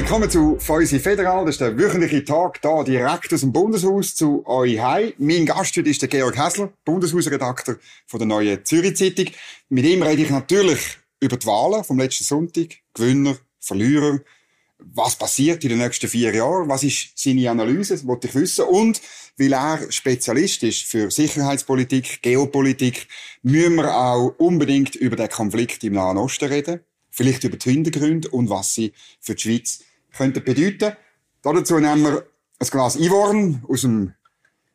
Willkommen 0.00 0.30
zu 0.30 0.56
Feusi 0.60 1.00
Federal. 1.00 1.44
Das 1.44 1.56
ist 1.56 1.60
der 1.60 1.76
wöchentliche 1.76 2.24
Tag 2.24 2.60
hier 2.62 2.84
direkt 2.84 3.34
aus 3.34 3.40
dem 3.40 3.52
Bundeshaus 3.52 4.14
zu 4.14 4.46
euch 4.46 4.78
heim. 4.80 5.12
Mein 5.18 5.44
Gast 5.44 5.76
heute 5.76 5.90
ist 5.90 6.00
der 6.00 6.08
Georg 6.08 6.38
Hässler, 6.38 6.72
Bundeshausredakteur 6.84 7.78
von 8.06 8.20
der 8.20 8.28
Neuen 8.28 8.64
Zürich 8.64 8.96
Zeitung. 8.96 9.26
Mit 9.68 9.84
ihm 9.84 10.00
rede 10.04 10.22
ich 10.22 10.30
natürlich 10.30 10.78
über 11.18 11.36
die 11.36 11.44
Wahlen 11.46 11.82
vom 11.82 11.98
letzten 11.98 12.22
Sonntag. 12.22 12.76
Gewinner, 12.94 13.38
Verlierer. 13.58 14.20
Was 14.78 15.16
passiert 15.16 15.64
in 15.64 15.70
den 15.70 15.78
nächsten 15.78 16.08
vier 16.08 16.32
Jahren? 16.32 16.68
Was 16.68 16.84
ist 16.84 17.18
seine 17.18 17.50
Analyse? 17.50 17.94
Das 17.94 18.06
wollte 18.06 18.28
ich 18.28 18.36
wissen. 18.36 18.66
Und 18.66 19.02
weil 19.36 19.52
er 19.52 19.90
Spezialist 19.90 20.62
ist 20.62 20.84
für 20.84 21.10
Sicherheitspolitik, 21.10 22.22
Geopolitik, 22.22 23.08
müssen 23.42 23.74
wir 23.74 23.92
auch 23.92 24.32
unbedingt 24.38 24.94
über 24.94 25.16
den 25.16 25.28
Konflikt 25.28 25.82
im 25.82 25.94
Nahen 25.94 26.18
Osten 26.18 26.44
reden. 26.44 26.80
Vielleicht 27.10 27.42
über 27.42 27.56
die 27.56 27.72
Hintergründe 27.72 28.28
und 28.28 28.48
was 28.48 28.76
sie 28.76 28.92
für 29.18 29.34
die 29.34 29.42
Schweiz 29.42 29.80
könnten 30.16 30.44
bedeuten. 30.44 30.96
Dazu 31.42 31.78
nehmen 31.78 32.02
wir 32.02 32.26
ein 32.60 32.66
Glas 32.68 32.96
Ivorn 32.96 33.64
aus 33.68 33.82
dem 33.82 34.14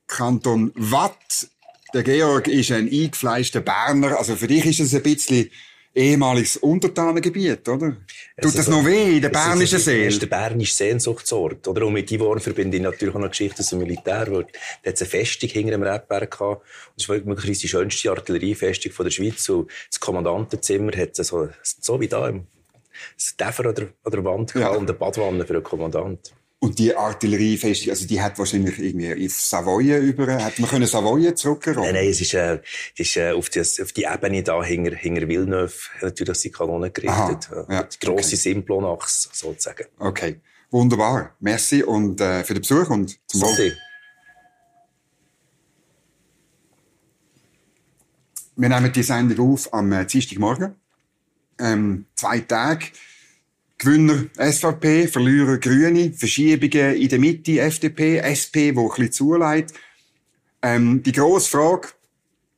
Kanton 0.07 0.71
Watt. 0.75 1.47
Der 1.93 2.03
Georg 2.03 2.47
ist 2.47 2.71
ein 2.71 2.89
eingefleischter 2.89 3.61
Berner. 3.61 4.17
Also 4.17 4.35
für 4.35 4.47
dich 4.47 4.65
ist 4.65 4.79
es 4.79 4.95
ein 4.95 5.03
bisschen 5.03 5.49
ehemaliges 5.95 6.57
Untertanengebiet, 6.57 7.67
oder? 7.69 7.97
Tut 8.41 8.57
das 8.57 8.67
noch 8.67 8.83
weh 8.83 9.17
in 9.17 9.21
der 9.21 9.29
bernischen 9.29 9.77
Seele? 9.77 10.05
Das 10.05 10.13
ist 10.15 10.21
der 10.21 10.27
bernische 10.27 10.73
Sehnsuchtsort, 10.73 11.67
oder? 11.67 11.85
Und 11.85 11.93
mit 11.93 12.11
Ivorn 12.11 12.39
verbinde 12.39 12.77
ich 12.77 12.83
natürlich 12.83 13.13
auch 13.13 13.19
noch 13.19 13.29
Geschichte 13.29 13.59
aus 13.59 13.69
dem 13.69 13.79
Militär, 13.79 14.27
wo 14.29 14.41
da 14.41 14.47
hat 14.89 14.99
eine 14.99 15.09
Festung 15.09 15.49
hinter 15.49 15.71
dem 15.71 15.83
Rebberg 15.83 16.31
gehabt. 16.31 16.65
Das 16.97 17.07
war 17.09 17.17
möglicherweise 17.17 17.61
die 17.61 17.67
schönste 17.67 18.09
Artilleriefestung 18.09 18.91
von 18.91 19.05
der 19.05 19.11
Schweiz. 19.11 19.47
Und 19.49 19.69
das 19.89 19.99
Kommandantenzimmer 19.99 20.91
hat 20.97 21.15
so, 21.15 21.49
so 21.61 22.01
wie 22.01 22.07
da 22.07 22.27
im 22.27 22.47
Steffer 23.17 23.69
oder, 23.69 23.87
oder 24.05 24.23
Wand 24.23 24.53
gehabt 24.53 24.73
ja. 24.73 24.79
und 24.79 24.89
eine 24.89 24.97
Badwanne 24.97 25.45
für 25.45 25.53
den 25.53 25.63
Kommandant. 25.63 26.33
Und 26.63 26.79
die 26.79 26.95
Artilleriefestung, 26.95 27.89
also 27.89 28.07
die 28.07 28.21
hat 28.21 28.39
wahrscheinlich 28.39 28.79
irgendwie 28.79 29.25
auf 29.25 29.33
Savoyen 29.33 30.01
über, 30.01 30.41
hat 30.41 30.57
man 30.59 30.69
können 30.69 30.87
Savoyen 30.87 31.35
zurückrollen? 31.35 31.81
Nein, 31.81 31.93
nein, 31.95 32.07
es 32.07 32.21
ist, 32.21 32.33
äh, 32.35 32.61
es 32.93 33.07
ist 33.07 33.17
äh, 33.17 33.31
auf, 33.33 33.49
das, 33.49 33.81
auf 33.81 33.91
die 33.91 34.05
Ebene 34.05 34.43
da 34.43 34.63
hinter, 34.63 34.95
hinter 34.95 35.27
Villeneuve 35.27 35.73
natürlich 36.01 36.39
die 36.39 36.51
Kanone 36.51 36.89
gerichtet. 36.89 37.49
Aha, 37.51 37.65
ja, 37.69 37.83
die 37.83 37.99
grosse 37.99 38.27
okay. 38.27 38.35
Simplonachs 38.37 39.29
sozusagen. 39.33 39.87
Okay, 39.99 40.39
wunderbar. 40.71 41.35
Merci 41.41 41.83
und 41.83 42.21
äh, 42.21 42.45
für 42.45 42.53
den 42.53 42.61
Besuch 42.61 42.89
und 42.89 43.19
zum 43.27 43.41
Wohl. 43.41 43.77
Wir 48.55 48.69
nehmen 48.69 48.93
die 48.93 49.03
Sendung 49.03 49.53
auf 49.53 49.73
am 49.73 49.91
äh, 49.91 50.05
Dienstagmorgen. 50.05 50.75
Ähm, 51.59 52.05
zwei 52.15 52.39
Tage 52.39 52.87
Gewinner 53.83 54.25
SVP, 54.37 55.07
Verlierer 55.07 55.57
Grüne, 55.57 56.13
Verschiebungen 56.13 56.95
in 56.95 57.09
der 57.09 57.19
Mitte 57.19 57.59
FDP, 57.59 58.19
SP, 58.23 58.75
wo 58.75 58.89
ein 58.89 58.95
bisschen 58.95 59.11
zuleitet. 59.11 59.75
Ähm, 60.61 61.03
die 61.03 61.11
grosse 61.11 61.49
Frage, 61.49 61.89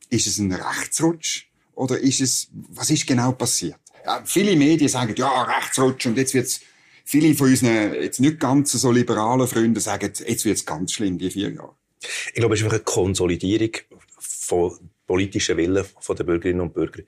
ist 0.09 0.27
es 0.27 0.37
ein 0.37 0.51
Rechtsrutsch 0.51 1.47
oder 1.73 1.97
ist 1.99 2.21
es, 2.21 2.47
was 2.69 2.91
ist 2.91 3.07
genau 3.07 3.31
passiert? 3.31 3.79
Ja, 4.05 4.21
viele 4.23 4.55
Medien 4.55 4.87
sagen, 4.87 5.15
ja, 5.17 5.43
Rechtsrutsch 5.43 6.05
und 6.05 6.17
jetzt 6.17 6.35
wird's, 6.35 6.61
viele 7.03 7.33
von 7.33 7.49
unseren 7.49 7.95
jetzt 7.95 8.19
nicht 8.19 8.39
ganz 8.39 8.71
so 8.73 8.91
liberalen 8.91 9.47
Freunden 9.47 9.79
sagen, 9.79 10.11
jetzt 10.27 10.45
wird's 10.45 10.65
ganz 10.65 10.91
schlimm, 10.91 11.17
die 11.17 11.31
vier 11.31 11.51
Jahre. 11.51 11.75
Ich 12.27 12.35
glaube, 12.35 12.53
es 12.53 12.59
ist 12.59 12.65
einfach 12.65 12.77
eine 12.77 12.83
Konsolidierung 12.83 13.71
von 14.19 14.77
politischen 15.07 15.57
Willen 15.57 15.85
der 16.07 16.23
Bürgerinnen 16.23 16.61
und 16.61 16.73
Bürger. 16.73 17.01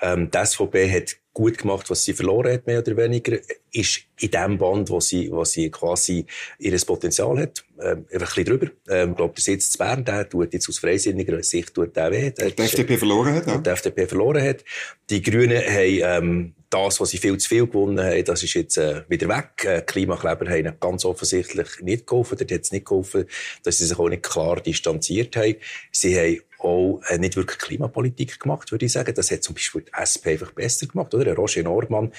Ähm, 0.00 0.30
die 0.30 0.46
SVP 0.46 0.90
hat 0.90 1.16
gut 1.38 1.56
gemacht, 1.56 1.88
was 1.88 2.02
sie 2.02 2.14
verloren 2.14 2.52
hat, 2.52 2.66
mehr 2.66 2.80
oder 2.80 2.96
weniger, 2.96 3.38
ist 3.70 4.00
in 4.18 4.32
dem 4.32 4.58
Band, 4.58 4.90
wo 4.90 4.98
sie, 4.98 5.30
wo 5.30 5.44
sie 5.44 5.70
quasi 5.70 6.26
ihres 6.58 6.84
Potenzial 6.84 7.38
hat, 7.38 7.64
ähm, 7.80 8.06
einfach 8.12 8.36
ein 8.36 8.44
bisschen 8.44 8.44
drüber. 8.44 8.66
Ähm, 8.88 9.10
ich 9.10 9.16
glaube, 9.16 9.34
der 9.34 9.42
Sitz 9.44 9.70
zu 9.70 9.78
Bern, 9.78 10.04
der 10.04 10.28
tut 10.28 10.52
jetzt 10.52 10.68
aus 10.68 10.80
freisinniger 10.80 11.40
Sicht 11.44 11.72
tut 11.74 11.94
der 11.94 12.10
weh. 12.10 12.30
Der, 12.32 12.50
die 12.50 12.62
FDP 12.62 12.96
verloren 12.96 13.34
hat, 13.34 13.46
ja. 13.46 13.58
Die 13.58 13.70
FDP 13.70 14.08
verloren 14.08 14.42
hat. 14.42 14.64
Die 15.10 15.22
Grünen 15.22 15.62
haben, 15.62 16.24
ähm, 16.24 16.54
das, 16.70 17.00
was 17.00 17.10
sie 17.10 17.18
viel 17.18 17.38
zu 17.38 17.48
viel 17.48 17.66
gewonnen 17.68 18.04
haben, 18.04 18.24
das 18.24 18.42
ist 18.42 18.54
jetzt 18.54 18.76
äh, 18.76 19.02
wieder 19.08 19.28
weg. 19.28 19.64
Äh, 19.64 19.82
Klimakleber 19.82 20.50
haben 20.50 20.76
ganz 20.80 21.04
offensichtlich 21.04 21.68
nicht 21.82 22.08
geholfen. 22.08 22.36
Dort 22.36 22.50
hat 22.50 22.62
es 22.62 22.72
nicht 22.72 22.84
geholfen, 22.84 23.26
dass 23.62 23.78
sie 23.78 23.86
sich 23.86 23.98
auch 23.98 24.08
nicht 24.08 24.24
klar 24.24 24.60
distanziert 24.60 25.36
haben. 25.36 25.54
Sie 25.92 26.18
haben 26.18 26.40
auch 26.58 27.00
äh, 27.08 27.18
nicht 27.18 27.36
wirklich 27.36 27.58
Klimapolitik 27.58 28.40
gemacht, 28.40 28.70
würde 28.72 28.86
ich 28.86 28.92
sagen. 28.92 29.14
Das 29.14 29.30
hat 29.30 29.42
zum 29.42 29.54
Beispiel 29.54 29.82
die 29.82 29.92
SP 29.94 30.34
einfach 30.34 30.52
besser 30.52 30.86
gemacht, 30.86 31.14
oder? 31.14 31.27
Roger 31.34 31.62
Nordmann, 31.62 32.12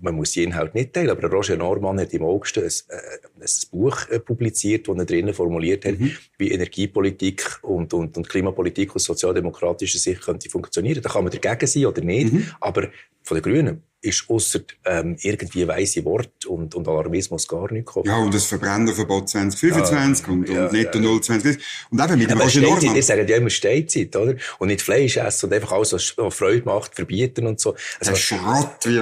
man 0.00 0.14
muss 0.14 0.32
die 0.32 0.44
Inhalt 0.44 0.74
nicht 0.74 0.92
teilen, 0.92 1.10
aber 1.10 1.28
Roger 1.30 1.56
Norman 1.56 2.00
hat 2.00 2.12
im 2.12 2.22
August 2.22 2.58
ein, 2.58 2.64
äh, 2.64 2.98
ein 3.40 3.48
Buch 3.70 4.08
äh, 4.08 4.18
publiziert, 4.18 4.88
das 4.88 4.96
er 4.96 5.04
drinnen 5.04 5.34
formuliert 5.34 5.84
hat, 5.84 5.98
mhm. 5.98 6.12
wie 6.38 6.50
Energiepolitik 6.50 7.58
und, 7.62 7.94
und, 7.94 8.16
und 8.16 8.28
Klimapolitik 8.28 8.94
aus 8.94 9.04
sozialdemokratischer 9.04 9.98
Sicht 9.98 10.22
könnte 10.22 10.50
funktionieren. 10.50 11.02
Da 11.02 11.08
kann 11.08 11.24
man 11.24 11.32
dagegen 11.32 11.66
sein 11.66 11.86
oder 11.86 12.02
nicht, 12.02 12.32
mhm. 12.32 12.46
aber 12.60 12.88
von 13.22 13.36
den 13.36 13.42
Grünen 13.42 13.82
ist 14.06 14.24
ausser 14.28 14.60
ähm, 14.84 15.16
irgendwie 15.20 15.66
weise 15.66 16.04
Wort 16.04 16.46
und, 16.46 16.74
und 16.74 16.88
Alarmismus 16.88 17.46
gar 17.48 17.70
nicht 17.72 17.86
gekommen. 17.86 18.06
Ja, 18.06 18.18
und 18.18 18.32
das 18.32 18.46
Verbrennerverbot 18.46 19.28
2025 19.28 20.26
ja, 20.26 20.32
und, 20.32 20.48
ja, 20.48 20.64
und 20.66 20.72
Netto 20.72 20.98
ja. 20.98 21.04
0 21.04 21.20
2020. 21.20 21.66
Und 21.90 22.00
eben 22.00 22.18
mit 22.18 22.30
dem 22.30 22.40
Roger 22.40 22.60
Norman. 22.60 22.96
Ihr 22.96 23.02
sagt 23.02 23.28
ja 23.28 23.36
immer 23.36 23.50
Stehzeit, 23.50 24.14
oder? 24.16 24.34
Und 24.58 24.68
nicht 24.68 24.82
Fleisch 24.82 25.16
essen 25.16 25.46
und 25.46 25.52
einfach 25.52 25.72
alles, 25.72 25.92
was 25.92 26.34
Freude 26.34 26.64
macht, 26.64 26.94
verbieten 26.94 27.46
und 27.46 27.60
so. 27.60 27.74
Also, 27.98 28.12
Der 28.12 28.16
Schrott, 28.16 28.84
wie 28.84 28.98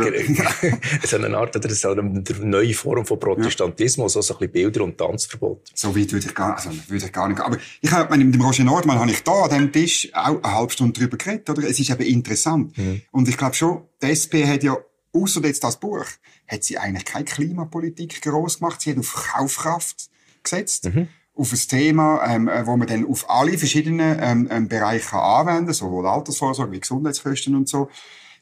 So 1.07 1.17
eine 1.17 1.37
Art, 1.37 1.55
oder 1.57 1.71
so 1.71 1.91
eine 1.91 2.25
neue 2.43 2.75
Form 2.75 3.05
von 3.05 3.19
Protestantismus, 3.19 4.15
ja. 4.15 4.19
also 4.19 4.35
ein 4.35 4.39
bisschen 4.39 4.53
Bilder- 4.53 4.85
und 4.85 4.99
Tanzverbot. 4.99 5.71
So 5.75 5.95
weit 5.97 6.13
würde 6.13 6.27
ich 6.27 6.35
gar, 6.35 6.57
also, 6.57 6.71
würde 6.89 7.05
ich 7.05 7.13
gar 7.13 7.29
nicht, 7.29 7.41
aber 7.41 7.59
ich 7.81 7.91
habe, 7.91 8.17
mit 8.17 8.35
dem 8.35 8.41
Roger 8.41 8.65
Nordmann 8.65 8.99
habe 8.99 9.11
ich 9.11 9.23
da 9.23 9.33
an 9.43 9.51
diesem 9.51 9.73
Tisch 9.73 10.09
auch 10.13 10.43
eine 10.43 10.55
halbe 10.55 10.73
Stunde 10.73 10.99
drüber 10.99 11.17
geredet, 11.17 11.49
oder? 11.51 11.63
Es 11.69 11.79
ist 11.79 11.91
eben 11.91 12.03
interessant. 12.03 12.77
Mhm. 12.79 13.03
Und 13.11 13.29
ich 13.29 13.37
glaube 13.37 13.55
schon, 13.55 13.83
die 14.03 14.07
SP 14.11 14.47
hat 14.47 14.63
ja 14.63 14.77
Außer 15.15 15.45
jetzt 15.45 15.63
das 15.63 15.79
Buch 15.79 16.07
hat 16.49 16.65
sie 16.65 16.77
eigentlich 16.77 17.05
keine 17.05 17.25
Klimapolitik 17.25 18.21
groß 18.21 18.59
gemacht. 18.59 18.81
Sie 18.81 18.91
hat 18.91 18.99
auf 18.99 19.15
Kaufkraft 19.33 20.11
gesetzt. 20.43 20.87
Mhm. 20.87 21.09
Auf 21.37 21.53
ein 21.53 21.59
Thema, 21.69 22.25
ähm, 22.29 22.49
äh, 22.49 22.67
wo 22.67 22.77
man 22.77 22.87
dann 22.87 23.07
auf 23.07 23.29
alle 23.29 23.57
verschiedenen 23.59 24.19
ähm, 24.21 24.49
ähm, 24.51 24.69
Bereiche 24.69 25.17
anwenden 25.17 25.67
kann, 25.67 25.75
sowohl 25.75 26.07
Altersvorsorge 26.07 26.73
wie 26.73 26.81
Gesundheitskosten 26.81 27.57
und 27.57 27.69
so. 27.69 27.89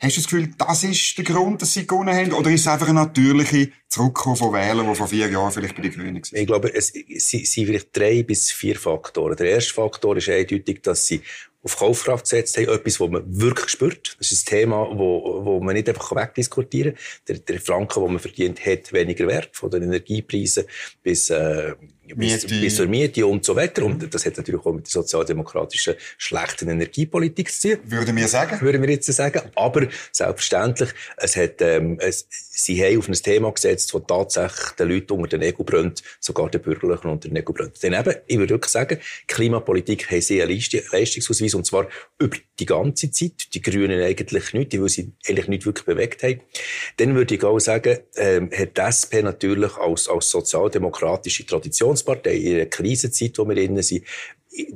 Hast 0.02 0.16
du 0.16 0.20
das 0.20 0.30
Gefühl, 0.30 0.50
das 0.58 0.82
ist 0.82 1.16
der 1.16 1.24
Grund, 1.24 1.62
dass 1.62 1.74
sie 1.74 1.86
gewonnen 1.86 2.14
haben? 2.14 2.32
Oder 2.32 2.50
ist 2.50 2.62
es 2.62 2.66
einfach 2.66 2.88
eine 2.88 3.00
natürliche 3.00 3.70
Zurückkommen 3.88 4.34
von 4.34 4.52
Wählern, 4.52 4.88
die 4.88 4.94
vor 4.96 5.06
vier 5.06 5.30
Jahren 5.30 5.52
vielleicht 5.52 5.76
bei 5.76 5.82
den 5.82 5.92
Grünen 5.92 6.16
waren? 6.16 6.40
Ich 6.40 6.46
glaube, 6.46 6.74
es 6.74 6.88
sind 6.88 7.46
vielleicht 7.46 7.96
drei 7.96 8.24
bis 8.24 8.50
vier 8.50 8.76
Faktoren. 8.76 9.36
Der 9.36 9.50
erste 9.50 9.74
Faktor 9.74 10.16
ist 10.16 10.28
eindeutig, 10.28 10.82
dass 10.82 11.06
sie 11.06 11.22
auf 11.64 11.76
Kaufkraft 11.76 12.24
gesetzt 12.24 12.56
haben, 12.56 12.68
etwas, 12.68 13.00
was 13.00 13.08
man 13.08 13.22
wirklich 13.26 13.68
spürt. 13.68 14.16
Das 14.18 14.32
ist 14.32 14.46
ein 14.46 14.50
Thema, 14.50 14.88
wo, 14.90 15.44
wo 15.44 15.60
man 15.60 15.74
nicht 15.74 15.88
einfach 15.88 16.14
wegdiskutieren 16.14 16.94
kann. 16.94 17.02
Der, 17.28 17.38
der 17.38 17.60
Franken, 17.60 18.02
den 18.02 18.12
man 18.12 18.18
verdient, 18.18 18.64
hat 18.66 18.92
weniger 18.92 19.28
Wert, 19.28 19.50
von 19.56 19.70
den 19.70 19.84
Energiepreisen 19.84 20.64
bis, 21.02 21.30
äh, 21.30 21.74
bis, 22.16 22.46
bis 22.46 22.76
zur 22.76 22.86
Miete 22.86 23.26
und 23.26 23.44
so 23.44 23.56
weiter. 23.56 23.84
Und 23.84 24.12
das 24.12 24.26
hat 24.26 24.36
natürlich 24.36 24.64
auch 24.64 24.72
mit 24.72 24.86
der 24.86 24.90
sozialdemokratischen 24.90 25.94
schlechten 26.18 26.68
Energiepolitik 26.68 27.50
zu 27.50 27.76
tun. 27.76 27.90
Würden 27.90 28.16
wir 28.16 28.28
sagen? 28.28 28.60
Würden 28.60 28.82
wir 28.82 28.90
jetzt 28.90 29.12
sagen. 29.12 29.42
Aber 29.54 29.86
selbstverständlich, 30.10 30.90
es 31.16 31.36
hat, 31.36 31.60
ähm, 31.60 31.98
es, 32.00 32.26
sie 32.30 32.82
haben 32.82 32.98
auf 32.98 33.08
ein 33.08 33.14
Thema 33.14 33.52
gesetzt, 33.52 33.92
das 33.94 34.02
tatsächlich 34.06 34.70
den 34.78 34.88
Leuten 34.88 35.12
unter 35.12 35.38
den 35.38 35.40
Nägeln 35.40 35.64
brennt, 35.64 36.02
sogar 36.20 36.50
den 36.50 36.60
Bürgerlichen 36.60 37.10
unter 37.10 37.28
den 37.28 37.34
Nägeln 37.34 37.54
brennt. 37.54 37.82
Denn 37.82 37.94
eben, 37.94 38.14
ich 38.26 38.38
würde 38.38 38.54
wirklich 38.54 38.72
sagen, 38.72 38.98
Klimapolitik 39.26 40.10
haben 40.10 40.20
sie 40.20 40.42
einen 40.42 40.62
Leistungsausweis, 40.92 41.54
und 41.54 41.66
zwar 41.66 41.88
über 42.18 42.36
die 42.58 42.66
ganze 42.66 43.10
Zeit. 43.10 43.54
Die 43.54 43.62
Grünen 43.62 44.00
eigentlich 44.00 44.52
nicht, 44.52 44.72
die, 44.72 44.80
weil 44.80 44.88
sie 44.88 45.12
eigentlich 45.26 45.48
nicht 45.48 45.66
wirklich 45.66 45.86
bewegt 45.86 46.22
haben. 46.22 46.40
Dann 46.96 47.14
würde 47.14 47.34
ich 47.34 47.44
auch 47.44 47.58
sagen, 47.58 47.98
ähm, 48.16 48.50
hat 48.56 48.76
die 48.76 48.80
SP 48.80 49.22
natürlich 49.22 49.76
als, 49.76 50.08
als 50.08 50.30
sozialdemokratische 50.30 51.44
Traditionspartei 52.04 52.34
in 52.34 52.54
einer 52.54 52.66
Krisenzeit, 52.66 53.38
wo 53.38 53.48
wir 53.48 53.56
innen 53.56 53.82
sind, 53.82 54.04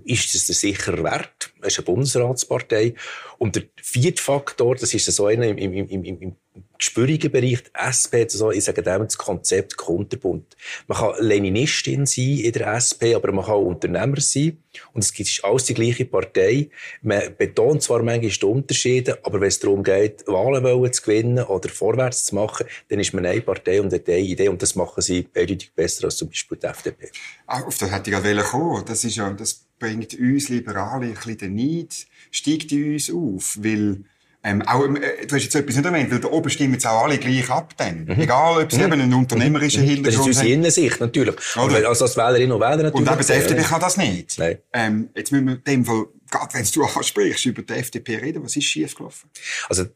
ist 0.05 0.35
es 0.35 0.47
sicher 0.47 1.03
wert. 1.03 1.53
Es 1.61 1.75
ist 1.75 1.79
eine 1.81 1.85
Bundesratspartei. 1.85 2.95
Und 3.39 3.57
der 3.57 3.65
vierte 3.77 4.23
Faktor, 4.23 4.75
das 4.77 4.95
ist 4.95 5.07
so 5.07 5.27
einer 5.27 5.47
im, 5.47 5.59
im, 5.59 5.89
im, 5.89 6.05
im 6.05 6.37
gespürigen 6.79 7.31
Bereich, 7.31 7.63
die 7.63 7.71
SP 7.75 8.23
hat 8.23 8.31
so, 8.31 8.51
ich 8.51 8.65
sage 8.65 8.83
dem, 8.83 9.05
das 9.05 9.17
Konzept 9.17 9.77
Kunterbund. 9.77 10.57
Man 10.87 10.99
kann 10.99 11.15
Leninistin 11.21 12.07
sein 12.07 12.39
in 12.39 12.53
der 12.53 12.75
SP, 12.77 13.15
aber 13.15 13.33
man 13.33 13.45
kann 13.45 13.55
auch 13.55 13.65
Unternehmer 13.65 14.21
sein. 14.21 14.59
Und 14.93 15.03
es 15.03 15.19
ist 15.19 15.45
alles 15.45 15.65
die 15.65 15.75
gleiche 15.75 16.05
Partei. 16.05 16.69
Man 17.03 17.35
betont 17.37 17.83
zwar 17.83 18.03
manchmal 18.03 18.31
die 18.31 18.45
Unterschiede, 18.45 19.19
aber 19.25 19.41
wenn 19.41 19.49
es 19.49 19.59
darum 19.59 19.83
geht, 19.83 20.27
Wahlen 20.27 20.93
zu 20.93 21.03
gewinnen 21.03 21.45
oder 21.45 21.69
vorwärts 21.69 22.27
zu 22.27 22.35
machen, 22.35 22.67
dann 22.89 23.01
ist 23.01 23.15
man 23.15 23.25
eine 23.25 23.41
Partei 23.41 23.81
und 23.81 23.93
eine 23.93 24.19
Idee. 24.19 24.49
Und 24.49 24.61
das 24.61 24.75
machen 24.75 25.03
sie 25.03 25.29
eindeutig 25.35 25.73
besser 25.75 26.05
als 26.05 26.17
zum 26.17 26.29
Beispiel 26.29 26.59
die 26.59 26.67
FDP. 26.67 27.11
Ah, 27.47 27.63
auf 27.63 27.79
das 27.79 27.91
hätte 27.91 28.11
ich 28.11 28.17
gerade 28.17 28.43
kommen. 28.43 28.85
Das 28.85 29.05
ist 29.05 29.17
ja, 29.17 29.31
das 29.31 29.67
bringt 29.79 30.15
uns 30.19 30.49
Liberale 30.49 31.07
ein 31.07 31.15
bisschen 31.15 31.39
den 31.39 31.55
Neid, 31.55 32.07
steigt 32.31 32.73
in 32.73 32.95
uns 32.95 33.11
auf, 33.11 33.59
weil 33.61 34.05
Ähm, 34.47 34.63
auch, 34.63 34.85
äh, 34.85 35.27
du 35.27 35.35
hast 35.35 35.43
jetzt 35.43 35.57
etwas 35.57 35.75
nicht 35.75 35.85
erwähnt, 35.85 36.09
weil 36.13 36.21
da 36.21 36.29
oben 36.29 36.49
stimmen 36.49 36.75
jetzt 36.75 36.87
auch 36.87 37.03
alle 37.03 37.19
gleich 37.19 37.51
ab 37.51 37.75
dann. 37.79 38.05
Mhm. 38.05 38.21
Egal, 38.21 38.63
ob 38.63 38.71
sie 38.71 38.79
mhm. 38.79 38.85
eben 38.85 39.01
einen 39.01 39.15
unternehmerischen 39.15 39.83
mhm. 39.83 39.89
Hintergrund 39.89 40.19
haben. 40.19 40.27
Das 40.27 40.37
ist 40.37 40.41
unsere 40.41 40.55
Innensicht, 40.55 41.01
natürlich. 41.01 41.35
Oder? 41.57 41.89
Also 41.89 42.05
als 42.05 42.17
Wählerinnen 42.17 42.53
und 42.53 42.61
Wähler 42.61 42.85
natürlich. 42.85 42.95
Und 42.95 43.11
eben 43.11 43.27
die 43.27 43.33
FDP 43.33 43.63
kann 43.63 43.81
das 43.81 43.97
nicht. 43.97 44.39
Nein. 44.39 44.59
Ähm, 44.73 45.09
jetzt 45.17 45.33
müssen 45.33 45.47
wir 45.49 45.55
in 45.55 45.65
dem 45.65 45.85
Fall, 45.85 46.07
gerade 46.31 46.55
wenn 46.55 46.65
du 46.65 46.85
ansprichst, 46.97 47.45
über 47.47 47.63
die 47.63 47.73
FDP 47.73 48.19
reden. 48.19 48.45
Was 48.45 48.55
ist 48.55 48.67
schiefgelaufen? 48.67 49.29
Also, 49.69 49.87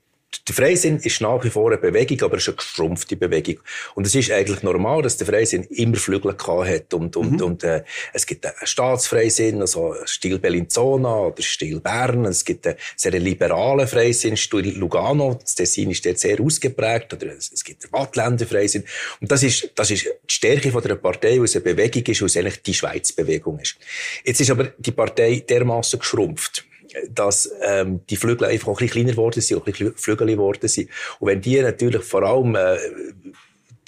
der 0.46 0.54
Freisinn 0.54 0.98
ist 0.98 1.20
nach 1.20 1.42
wie 1.42 1.50
vor 1.50 1.68
eine 1.68 1.78
Bewegung, 1.78 2.22
aber 2.22 2.36
es 2.36 2.42
ist 2.42 2.48
eine 2.48 2.56
geschrumpfte 2.56 3.16
Bewegung. 3.16 3.60
Und 3.94 4.06
es 4.06 4.14
ist 4.14 4.30
eigentlich 4.30 4.62
normal, 4.62 5.02
dass 5.02 5.16
der 5.16 5.26
Freisinn 5.26 5.64
immer 5.64 5.96
Flügel 5.96 6.36
hat. 6.36 6.94
Und, 6.94 7.16
und, 7.16 7.32
mhm. 7.32 7.42
und 7.42 7.64
äh, 7.64 7.82
es 8.12 8.26
gibt 8.26 8.46
einen 8.46 8.54
Staatsfreisinn, 8.62 9.60
also 9.60 9.94
Stil 10.04 10.38
Bellinzona 10.38 11.18
oder 11.18 11.42
Stil 11.42 11.80
Bern. 11.80 12.24
Es 12.26 12.44
gibt 12.44 12.66
einen 12.66 12.76
sehr 12.96 13.12
liberalen 13.18 13.88
Freisinn, 13.88 14.36
Stil 14.36 14.78
Lugano. 14.78 15.34
Das 15.34 15.56
Tessin 15.56 15.90
ist 15.90 16.06
dort 16.06 16.18
sehr 16.18 16.40
ausgeprägt. 16.40 17.12
Oder 17.12 17.32
es 17.32 17.64
gibt 17.64 17.82
den 17.82 17.92
Wattländer 17.92 18.46
Freisinn. 18.46 18.84
Und 19.20 19.32
das 19.32 19.42
ist, 19.42 19.70
das 19.74 19.90
ist 19.90 20.04
die 20.04 20.32
Stärke 20.32 20.70
von 20.70 20.82
der 20.82 20.94
Partei, 20.94 21.38
weil 21.38 21.44
es 21.44 21.56
eine 21.56 21.64
Bewegung 21.64 22.04
ist, 22.04 22.20
weil 22.20 22.26
es 22.26 22.36
eigentlich 22.36 22.62
die 22.62 22.74
Schweiz-Bewegung 22.74 23.58
ist. 23.58 23.76
Jetzt 24.24 24.40
ist 24.40 24.50
aber 24.50 24.72
die 24.78 24.92
Partei 24.92 25.44
dermaßen 25.48 25.98
geschrumpft 25.98 26.64
dass 27.10 27.50
ähm, 27.62 28.00
die 28.08 28.16
Flügel 28.16 28.46
einfach 28.46 28.68
auch 28.68 28.80
ein 28.80 28.86
bisschen 28.86 29.04
kleiner 29.04 29.12
geworden 29.12 29.40
sind, 29.40 29.56
auch 29.56 29.66
ein 29.66 29.72
bisschen 29.72 29.94
Flügel 29.96 30.26
geworden 30.26 30.68
sind. 30.68 30.88
Und 31.18 31.28
wenn 31.28 31.40
die 31.40 31.60
natürlich 31.60 32.02
vor 32.02 32.22
allem 32.22 32.54
äh, 32.54 32.76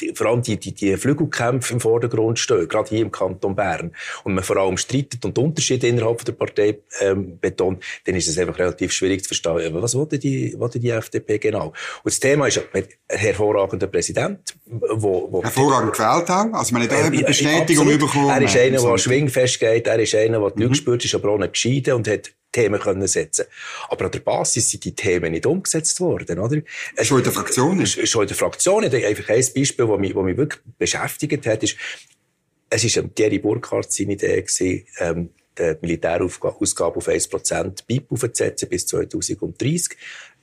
die, 0.03 0.13
vor 0.15 0.27
allem 0.27 0.43
die, 0.43 0.59
die, 0.59 0.75
die 0.75 0.97
Flügelkämpfe 0.97 1.73
im 1.73 1.81
Vordergrund 1.81 2.39
stehen, 2.39 2.69
gerade 2.69 2.89
hier 2.89 3.01
im 3.01 3.11
Kanton 3.11 3.55
Bern, 3.55 3.93
und 4.25 4.35
man 4.35 4.45
vor 4.45 4.57
allem 4.57 4.77
streitet 4.77 5.25
und 5.25 5.39
Unterschiede 5.39 5.87
innerhalb 5.87 6.25
der 6.25 6.33
Partei 6.33 6.79
ähm, 7.01 7.39
betont, 7.39 7.83
dann 8.05 8.17
ist 8.17 8.29
es 8.29 8.39
einfach 8.39 8.59
relativ 8.59 8.93
schwierig 8.93 9.23
zu 9.23 9.29
verstehen, 9.29 9.75
was 9.75 9.95
wollte 9.95 10.19
die, 10.19 10.59
wollte 10.59 10.81
die 10.81 10.91
FDP 10.91 11.39
genau. 11.39 11.69
Und 11.69 11.75
das 12.05 12.21
Thema 12.21 12.47
ist 12.47 12.61
ein 12.73 12.85
hervorragender 13.09 13.87
Präsident, 13.87 14.55
wo, 14.67 15.29
wo 15.31 15.43
hervorragend 15.43 15.93
gewählt 15.93 16.29
haben, 16.29 16.55
also 16.55 16.73
man 16.75 16.83
hat 16.83 16.93
äh, 16.93 16.97
eine 16.97 17.23
Bestätigung 17.23 17.89
ja, 17.89 17.97
bekommen. 17.97 18.31
Er 18.31 18.43
ist 18.43 18.57
einer, 18.57 18.83
der 18.83 18.99
schwingfest 18.99 19.61
geht, 19.61 19.87
er 19.87 19.99
ist 19.99 20.15
einer, 20.15 20.41
der 20.41 20.51
die 20.51 20.55
mhm. 20.55 20.67
Glück 20.67 20.77
spürt, 20.77 21.05
ist 21.05 21.15
aber 21.15 21.31
auch 21.31 21.39
nicht 21.39 21.53
gescheiden 21.53 21.95
und 21.95 22.09
hat 22.09 22.33
Themen 22.53 22.81
können 22.81 23.09
setzen 23.09 23.47
Aber 23.89 24.05
an 24.05 24.11
der 24.11 24.21
Basis 24.21 24.71
sind 24.71 24.85
die 24.85 24.95
Themen 24.95 25.33
nicht 25.33 25.47
umgesetzt 25.47 25.99
worden, 26.01 26.39
oder? 26.39 26.61
Schon 27.03 27.19
in 27.19 27.25
der 27.25 27.33
Fraktion? 27.33 27.81
Ist, 27.81 28.09
schon 28.09 28.23
in 28.23 28.29
der 28.29 28.37
Fraktion. 28.37 28.85
Einfach 28.85 29.29
ein 29.31 29.47
Beispiel, 29.55 29.87
das 29.87 29.99
mich, 29.99 30.15
das 30.15 30.23
mich 30.23 30.37
wirklich 30.37 30.63
beschäftigt 30.79 31.47
hat, 31.47 31.63
ist, 31.63 31.77
es 32.71 32.97
war 32.97 33.15
Thierry 33.15 33.39
Burkhardt 33.39 33.93
seine 33.93 34.13
Idee 34.13 34.45
ähm, 34.99 35.31
die 35.59 35.77
Militärausgabe 35.83 36.97
auf 36.97 37.09
1% 37.09 37.85
BIP 37.87 38.11
aufzusetzen 38.11 38.69
bis 38.69 38.87
2030. 38.87 39.97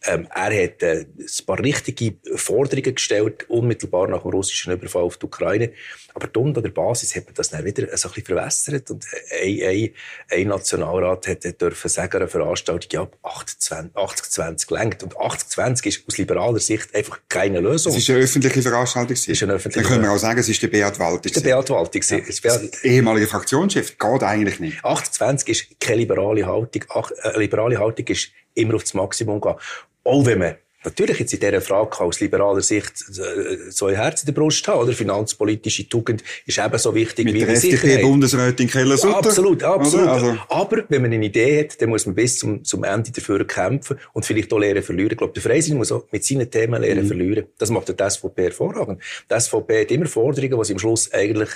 Ähm, 0.05 0.27
er 0.33 0.63
hat 0.63 0.81
äh, 0.81 1.05
ein 1.17 1.45
paar 1.45 1.59
richtige 1.59 2.15
Forderungen 2.35 2.95
gestellt, 2.95 3.49
unmittelbar 3.49 4.07
nach 4.07 4.21
dem 4.21 4.31
russischen 4.31 4.71
Überfall 4.71 5.03
auf 5.03 5.17
die 5.17 5.25
Ukraine. 5.25 5.71
Aber 6.13 6.27
dumm 6.27 6.55
an 6.55 6.63
der 6.63 6.69
Basis 6.69 7.15
hat 7.15 7.25
man 7.25 7.33
das 7.33 7.49
dann 7.49 7.65
wieder 7.65 7.85
so 7.97 8.07
ein 8.07 8.13
bisschen 8.13 8.35
verwässert. 8.35 8.89
Und 8.91 9.05
ein, 9.41 9.61
ein, 9.61 9.89
ein 10.31 10.47
Nationalrat 10.47 11.27
hätte 11.27 11.53
dürfen 11.53 11.89
sagen, 11.89 12.17
eine 12.17 12.27
Veranstaltung, 12.27 12.89
ja, 12.91 13.07
80-20 13.23 14.73
lenkt. 14.73 15.03
Und 15.03 15.15
80-20 15.17 15.87
ist 15.87 16.03
aus 16.07 16.17
liberaler 16.17 16.59
Sicht 16.59 16.95
einfach 16.95 17.19
keine 17.27 17.59
Lösung. 17.59 17.93
Es 17.93 17.99
ist 17.99 18.09
eine 18.09 18.19
öffentliche 18.19 18.61
Veranstaltung. 18.61 19.13
Es 19.13 19.27
ist 19.27 19.43
eine 19.43 19.53
öffentliche 19.53 19.83
Dann 19.83 19.91
können 19.91 20.03
wir 20.03 20.11
auch 20.11 20.17
sagen, 20.17 20.39
es 20.39 20.49
ist 20.49 20.61
der 20.61 20.67
Beat 20.69 20.97
Waltig. 20.99 21.33
Der 21.33 21.41
Beat 21.41 21.69
Waltig. 21.69 22.09
Ja. 22.09 22.19
Das 22.43 22.83
ehemalige 22.83 23.27
Fraktionschef 23.27 23.97
geht 23.97 24.23
eigentlich 24.23 24.59
nicht. 24.59 24.83
80-20 24.83 25.49
ist 25.49 25.79
keine 25.79 25.99
liberale 25.99 26.45
Haltung. 26.45 26.83
Eine 26.89 27.35
äh, 27.35 27.39
liberale 27.39 27.77
Haltung 27.77 28.07
ist 28.07 28.29
immer 28.55 28.75
auf 28.75 28.83
das 28.83 28.93
Maximum 28.93 29.41
gehen. 29.41 29.55
Auch 30.03 30.25
wenn 30.25 30.39
man 30.39 30.55
natürlich 30.83 31.19
jetzt 31.19 31.33
in 31.33 31.39
dieser 31.39 31.61
Frage 31.61 31.99
aus 31.99 32.19
liberaler 32.19 32.61
Sicht 32.61 32.93
äh, 33.09 33.69
so 33.69 33.87
ein 33.87 33.95
Herz 33.95 34.21
in 34.21 34.27
der 34.27 34.33
Brust 34.33 34.67
haben, 34.67 34.81
oder? 34.81 34.93
Finanzpolitische 34.93 35.89
Tugend 35.89 36.23
ist 36.45 36.57
ebenso 36.57 36.95
wichtig 36.95 37.25
Mit 37.25 37.33
wie 37.33 37.39
der 37.39 37.49
FDP-Bundesrätin 37.49 38.67
Keller-Sutter. 38.67 39.17
Absolut, 39.17 39.63
absolut. 39.63 40.07
Also. 40.07 40.37
Aber 40.47 40.83
wenn 40.87 41.01
man 41.01 41.11
eine 41.11 41.25
Idee 41.25 41.61
hat, 41.61 41.81
dann 41.81 41.89
muss 41.89 42.05
man 42.05 42.15
bis 42.15 42.39
zum, 42.39 42.63
zum 42.63 42.83
Ende 42.83 43.11
dafür 43.11 43.45
kämpfen 43.45 43.99
und 44.13 44.25
vielleicht 44.25 44.51
auch 44.53 44.59
lernen 44.59 44.83
verlieren. 44.83 45.11
Ich 45.11 45.17
glaube, 45.17 45.33
der 45.33 45.43
Freisinn 45.43 45.77
muss 45.77 45.91
auch 45.91 46.05
mit 46.11 46.23
seinen 46.23 46.49
Themen 46.49 46.81
lernen 46.81 47.03
mhm. 47.03 47.07
verlieren. 47.07 47.45
Das 47.57 47.69
macht 47.69 47.89
die 47.89 48.09
SVP 48.09 48.43
hervorragend. 48.43 49.01
Die 49.29 49.39
SVP 49.39 49.81
hat 49.81 49.91
immer 49.91 50.05
Forderungen, 50.05 50.57
die 50.57 50.65
sie 50.65 50.73
am 50.73 50.79
Schluss 50.79 51.11
eigentlich 51.11 51.49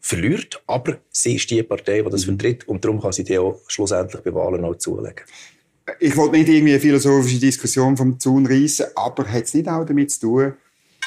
verliert, 0.00 0.60
aber 0.66 0.98
sie 1.10 1.36
ist 1.36 1.48
die 1.50 1.62
Partei, 1.62 2.02
die 2.02 2.10
das 2.10 2.26
mhm. 2.26 2.38
vertritt 2.38 2.66
und 2.66 2.84
darum 2.84 3.00
kann 3.00 3.12
sie 3.12 3.22
die 3.22 3.38
auch 3.38 3.60
schlussendlich 3.68 4.22
bei 4.22 4.34
Wahlen 4.34 4.64
auch 4.64 4.74
zulegen 4.76 5.24
ich 6.00 6.16
wollte 6.16 6.36
nicht 6.36 6.48
irgendwie 6.48 6.72
eine 6.72 6.80
philosophische 6.80 7.40
Diskussion 7.40 7.96
vom 7.96 8.18
Zaun 8.18 8.46
reissen, 8.46 8.86
aber 8.94 9.26
hat 9.30 9.44
es 9.44 9.54
nicht 9.54 9.68
auch 9.68 9.84
damit 9.84 10.10
zu 10.10 10.20
tun, 10.20 10.52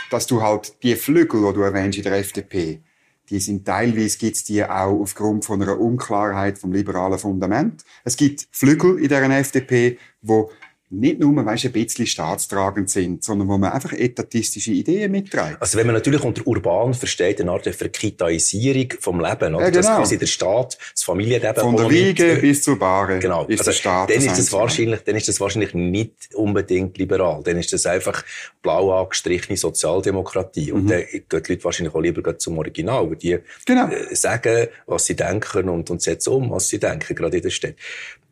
dass 0.09 0.27
du 0.27 0.41
halt 0.41 0.73
die 0.83 0.95
Flügel, 0.95 1.45
die 1.47 1.53
du 1.53 1.61
erwähnst 1.61 1.97
in 1.97 2.03
der 2.03 2.17
FDP, 2.17 2.81
die 3.29 3.39
sind 3.39 3.65
teilweise 3.65 4.17
gibt's 4.17 4.43
die 4.43 4.63
auch 4.63 4.99
aufgrund 4.99 5.45
von 5.45 5.61
einer 5.61 5.79
Unklarheit 5.79 6.59
vom 6.59 6.71
liberalen 6.71 7.17
Fundament. 7.17 7.83
Es 8.03 8.17
gibt 8.17 8.47
Flügel 8.51 8.99
in 8.99 9.09
der 9.09 9.23
FDP, 9.23 9.97
wo 10.21 10.51
nicht 10.89 11.19
nur, 11.19 11.45
weißt, 11.45 11.65
ein 11.65 11.71
bisschen 11.71 12.05
staatstragend 12.05 12.89
sind, 12.89 13.23
sondern 13.23 13.47
wo 13.47 13.57
man 13.57 13.71
einfach 13.71 13.91
etatistische 13.91 14.71
Ideen 14.71 15.11
mitträgt. 15.11 15.57
Also 15.59 15.77
wenn 15.77 15.87
man 15.87 15.95
natürlich 15.95 16.23
unter 16.23 16.45
urban 16.45 16.93
versteht, 16.93 17.41
eine 17.41 17.51
Art 17.51 17.65
Verkitaisierung 17.65 18.93
vom 18.99 19.19
Leben, 19.19 19.55
oder? 19.55 19.65
Ja, 19.65 19.69
genau. 19.71 19.99
Dass 19.99 20.09
der 20.09 20.25
Staat, 20.25 20.77
das 20.93 21.03
Familienleben... 21.03 21.55
Von 21.55 21.75
der 21.75 21.89
Wiege 21.89 22.35
bis 22.35 22.61
zur 22.61 22.77
Bahre 22.77 23.19
genau. 23.19 23.45
ist 23.45 23.59
also, 23.59 23.71
der 23.71 23.77
Staat 23.77 24.09
dann 24.11 24.17
ist, 24.17 24.37
das 24.37 24.53
wahrscheinlich, 24.53 25.01
dann 25.01 25.15
ist 25.15 25.27
das 25.27 25.39
wahrscheinlich 25.39 25.73
nicht 25.73 26.35
unbedingt 26.35 26.97
liberal. 26.97 27.41
Dann 27.43 27.57
ist 27.57 27.73
das 27.73 27.85
einfach 27.87 28.23
blau 28.61 28.91
angestrichene 29.01 29.57
Sozialdemokratie. 29.57 30.71
Mhm. 30.71 30.77
Und 30.77 30.89
dann 30.91 30.99
gehen 30.99 31.23
die 31.29 31.35
Leute 31.35 31.63
wahrscheinlich 31.63 31.95
auch 31.95 32.01
lieber 32.01 32.37
zum 32.37 32.57
Original, 32.59 33.09
weil 33.09 33.15
die 33.15 33.39
genau. 33.65 33.87
Äh, 33.87 34.15
sagen, 34.15 34.67
was 34.85 35.05
sie 35.05 35.15
denken 35.15 35.69
und, 35.69 35.89
und 35.89 36.01
setzen 36.01 36.33
um, 36.33 36.51
was 36.51 36.69
sie 36.69 36.79
denken, 36.79 37.15
gerade 37.15 37.37
in 37.37 37.43
der 37.43 37.49
Stadt. 37.49 37.75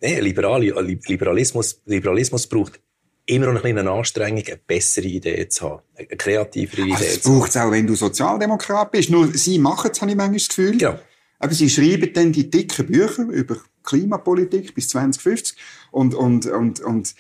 Nee, 0.04 0.20
Liberali 0.20 0.74
Liberalismus, 1.08 1.82
Liberalismus 1.86 2.43
braucht 2.48 2.80
immer 3.26 3.52
noch 3.54 3.64
eine 3.64 3.90
Anstrengung, 3.90 4.44
eine 4.46 4.58
bessere 4.58 5.06
Idee 5.06 5.48
zu 5.48 5.70
haben, 5.70 5.82
eine 5.96 6.08
kreativere 6.08 6.82
Idee 6.82 6.94
also, 6.94 7.04
zu 7.04 7.06
haben. 7.06 7.16
Das 7.16 7.24
braucht 7.24 7.50
es 7.50 7.58
auch, 7.58 7.72
wenn 7.72 7.88
du 7.88 7.96
Sozialdemokrat 7.96 8.92
bist. 8.92 9.10
Nur 9.10 9.28
sie 9.34 9.60
machen 9.60 9.92
es, 9.92 10.02
habe 10.02 10.12
ich 10.12 10.18
manchmal 10.18 10.38
das 10.38 10.50
Gefühl. 10.50 10.82
Ja. 10.82 11.00
Aber 11.40 11.54
sie 11.54 11.70
schreiben 11.70 12.12
dann 12.14 12.32
die 12.32 12.50
dicken 12.50 12.88
Bücher 12.88 13.24
über 13.24 13.58
Klimapolitik 13.84 14.74
bis 14.74 14.90
2050 14.90 15.58
und, 15.92 16.16
und, 16.16 16.46
und, 16.46 16.80
und 16.80 17.16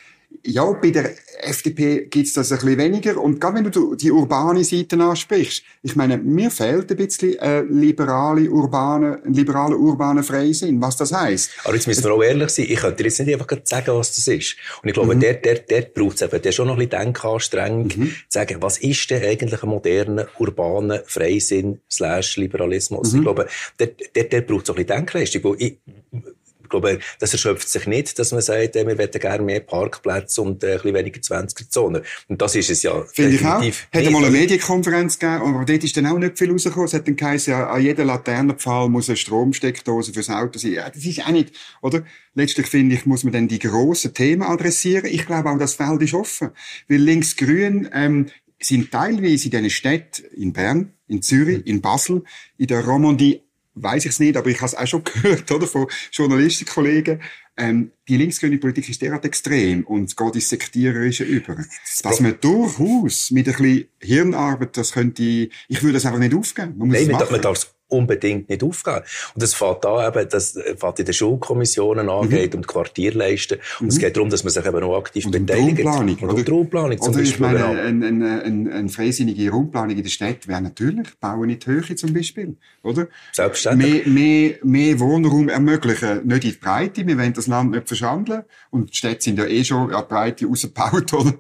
ja, 0.45 0.71
bei 0.73 0.91
der 0.91 1.11
FDP 1.41 2.05
gibt's 2.05 2.33
das 2.33 2.51
ein 2.51 2.59
bisschen 2.59 2.77
weniger. 2.77 3.19
Und 3.19 3.39
gerade 3.39 3.55
wenn 3.55 3.71
du 3.71 3.95
die 3.95 4.11
urbane 4.11 4.63
Seite 4.63 4.97
ansprichst, 4.97 5.63
ich 5.81 5.95
meine, 5.95 6.17
mir 6.17 6.51
fehlt 6.51 6.91
ein 6.91 6.97
bisschen 6.97 7.37
äh, 7.39 7.61
liberale, 7.61 8.49
urbane, 8.49 9.21
ein 9.25 9.33
liberaler, 9.33 9.77
urbaner 9.77 10.23
Freisinn, 10.23 10.81
was 10.81 10.97
das 10.97 11.13
heisst. 11.13 11.51
Aber 11.63 11.75
jetzt 11.75 11.87
müssen 11.87 12.03
wir 12.03 12.13
auch 12.13 12.23
ehrlich 12.23 12.49
sein, 12.49 12.65
ich 12.69 12.79
könnte 12.79 12.97
dir 12.97 13.05
jetzt 13.05 13.19
nicht 13.19 13.33
einfach 13.33 13.47
sagen, 13.63 13.95
was 13.95 14.15
das 14.15 14.27
ist. 14.27 14.55
Und 14.81 14.89
ich 14.89 14.93
glaube, 14.93 15.15
mhm. 15.15 15.19
der, 15.21 15.35
der, 15.35 15.59
der 15.59 15.81
braucht 15.81 16.15
es 16.15 16.21
eben 16.21 16.41
der 16.41 16.51
schon 16.51 16.67
noch 16.67 16.75
ein 16.75 16.89
bisschen 16.89 17.01
Denkanstrengung, 17.01 17.91
mhm. 17.95 18.07
zu 18.09 18.15
sagen, 18.29 18.57
was 18.61 18.77
ist 18.79 19.09
denn 19.09 19.23
eigentlich 19.23 19.63
ein 19.63 19.69
moderner, 19.69 20.27
urbaner 20.39 21.03
Freisinn 21.05 21.79
slash 21.89 22.37
Liberalismus? 22.37 23.13
Mhm. 23.13 23.19
Ich 23.19 23.23
glaube, 23.23 23.47
der, 23.79 23.87
der, 24.15 24.23
der 24.25 24.41
braucht 24.41 24.65
so 24.65 24.73
ein 24.73 24.77
bisschen 24.77 24.97
Denkleistung. 24.97 25.55
Ich, 25.57 25.77
glaube, 26.73 26.99
das 27.19 27.31
erschöpft 27.33 27.69
sich 27.69 27.87
nicht, 27.87 28.17
dass 28.19 28.31
man 28.31 28.41
sagt, 28.41 28.75
äh, 28.75 28.85
wir 28.85 28.97
hätten 28.97 29.19
gerne 29.19 29.43
mehr 29.43 29.59
Parkplätze 29.59 30.41
und 30.41 30.63
äh, 30.63 30.67
ein 30.67 30.73
bisschen 30.73 30.95
weniger 30.95 31.21
20er-Zonen. 31.21 32.03
Und 32.27 32.41
das 32.41 32.55
ist 32.55 32.69
es 32.69 32.83
ja 32.83 33.03
Finde 33.13 33.35
ich 33.35 33.45
auch. 33.45 33.61
Hat 33.61 34.11
mal 34.11 34.23
eine 34.23 34.31
Medienkonferenz 34.31 35.19
gegeben, 35.19 35.55
aber 35.55 35.65
dort 35.65 35.83
ist 35.83 35.95
dann 35.95 36.07
auch 36.07 36.17
nicht 36.17 36.37
viel 36.37 36.51
rausgekommen. 36.51 36.87
Es 36.87 36.93
hat 36.93 37.07
dann 37.07 37.15
geheißen, 37.15 37.51
ja, 37.51 37.69
an 37.69 37.81
jeder 37.81 38.05
Laternenpfahl 38.05 38.89
muss 38.89 39.09
eine 39.09 39.17
Stromsteckdose 39.17 40.13
fürs 40.13 40.29
Auto 40.29 40.59
sein. 40.59 40.73
Ja, 40.73 40.89
das 40.89 41.05
ist 41.05 41.25
auch 41.25 41.31
nicht, 41.31 41.53
oder? 41.81 42.03
Letztlich 42.35 42.67
finde 42.67 42.95
ich, 42.95 43.05
muss 43.05 43.23
man 43.23 43.33
dann 43.33 43.47
die 43.47 43.59
grossen 43.59 44.13
Themen 44.13 44.41
adressieren. 44.41 45.05
Ich 45.05 45.25
glaube 45.25 45.49
auch, 45.49 45.57
das 45.57 45.75
Feld 45.75 46.01
ist 46.01 46.15
offen. 46.15 46.49
Weil 46.87 46.97
links-grün, 46.97 47.89
ähm, 47.93 48.27
sind 48.59 48.91
teilweise 48.91 49.45
in 49.45 49.51
diesen 49.51 49.69
Städten, 49.69 50.23
in 50.35 50.53
Bern, 50.53 50.93
in 51.07 51.21
Zürich, 51.21 51.67
in 51.67 51.81
Basel, 51.81 52.23
in 52.57 52.67
der 52.67 52.85
Romandie 52.85 53.41
weiß 53.75 54.05
ich 54.05 54.11
es 54.11 54.19
nicht, 54.19 54.37
aber 54.37 54.47
ich 54.47 54.57
habe 54.57 54.67
es 54.67 54.75
auch 54.75 54.87
schon 54.87 55.03
gehört, 55.21 55.51
oder, 55.51 55.67
von 55.67 55.87
Journalistenkollegen. 56.11 57.21
Ähm, 57.55 57.91
die 58.07 58.17
linksgrüne 58.17 58.57
Politik 58.57 58.89
ist 58.89 59.01
derart 59.01 59.25
extrem 59.25 59.83
und 59.83 60.17
geht 60.17 60.35
ins 60.35 60.49
Sektiererische 60.49 61.23
über, 61.23 61.55
dass 62.01 62.19
man 62.19 62.35
durchaus 62.41 63.29
mit 63.29 63.47
ein 63.47 63.55
bisschen 63.55 63.85
Hirnarbeit, 63.99 64.75
das 64.75 64.91
könnte, 64.91 65.21
ich 65.21 65.83
würde 65.83 65.93
das 65.93 66.05
einfach 66.05 66.19
nicht 66.19 66.33
aufgeben. 66.33 66.73
Man 66.77 66.87
muss 66.87 66.97
Nein, 66.97 67.11
man 67.29 67.41
darf 67.41 67.57
es 67.57 67.73
unbedingt 67.93 68.49
nicht 68.49 68.63
aufgehen. 68.63 69.01
Und 69.33 69.43
das 69.43 69.53
fängt 69.53 69.83
da 69.83 70.07
eben, 70.07 70.27
das 70.29 70.57
fängt 70.77 70.99
in 70.99 71.05
den 71.05 71.13
Schulkommissionen 71.13 72.09
angeht, 72.09 72.53
mhm. 72.53 72.57
um 72.57 72.61
die 72.63 72.67
Quartierleisten. 72.67 73.59
Und 73.79 73.85
mhm. 73.85 73.89
es 73.89 73.99
geht 73.99 74.17
darum, 74.17 74.29
dass 74.29 74.43
man 74.43 74.51
sich 74.51 74.65
eben 74.65 74.79
noch 74.79 74.97
aktiv 74.97 75.25
und 75.25 75.31
beteiligt. 75.31 75.85
Raumplanung, 75.85 76.17
oder? 76.17 76.33
Um 76.33 76.53
Raumplanung 76.53 76.97
zum 76.97 77.09
oder 77.09 77.19
Beispiel. 77.19 77.33
Ich 77.33 77.39
meine, 77.39 77.65
eine, 77.65 78.07
eine, 78.07 78.43
eine, 78.43 78.73
eine 78.73 78.89
freisinnige 78.89 79.49
Raumplanung 79.51 79.95
in 79.95 80.03
der 80.03 80.09
Stadt 80.09 80.47
wäre 80.47 80.61
natürlich, 80.61 81.07
bauen 81.19 81.49
in 81.49 81.59
die 81.59 81.65
Höhe 81.65 81.95
zum 81.95 82.13
Beispiel, 82.13 82.57
oder? 82.81 83.07
Selbstverständlich. 83.31 84.05
Mehr, 84.07 84.13
mehr, 84.13 84.55
mehr 84.63 84.99
Wohnraum 84.99 85.49
ermöglichen, 85.49 86.25
nicht 86.27 86.43
in 86.43 86.51
die 86.51 86.57
Breite, 86.57 87.05
wir 87.05 87.17
wollen 87.17 87.33
das 87.43 87.47
Land 87.47 87.71
nicht 87.71 87.87
verschandeln. 87.87 88.43
Und 88.69 88.91
die 88.91 88.97
Städte 88.97 89.23
sind 89.23 89.39
ja 89.39 89.45
eh 89.45 89.63
schon 89.63 89.89
die 89.89 89.95
Breite 90.07 90.45
rausgebaut, 90.45 91.13
oder? 91.13 91.33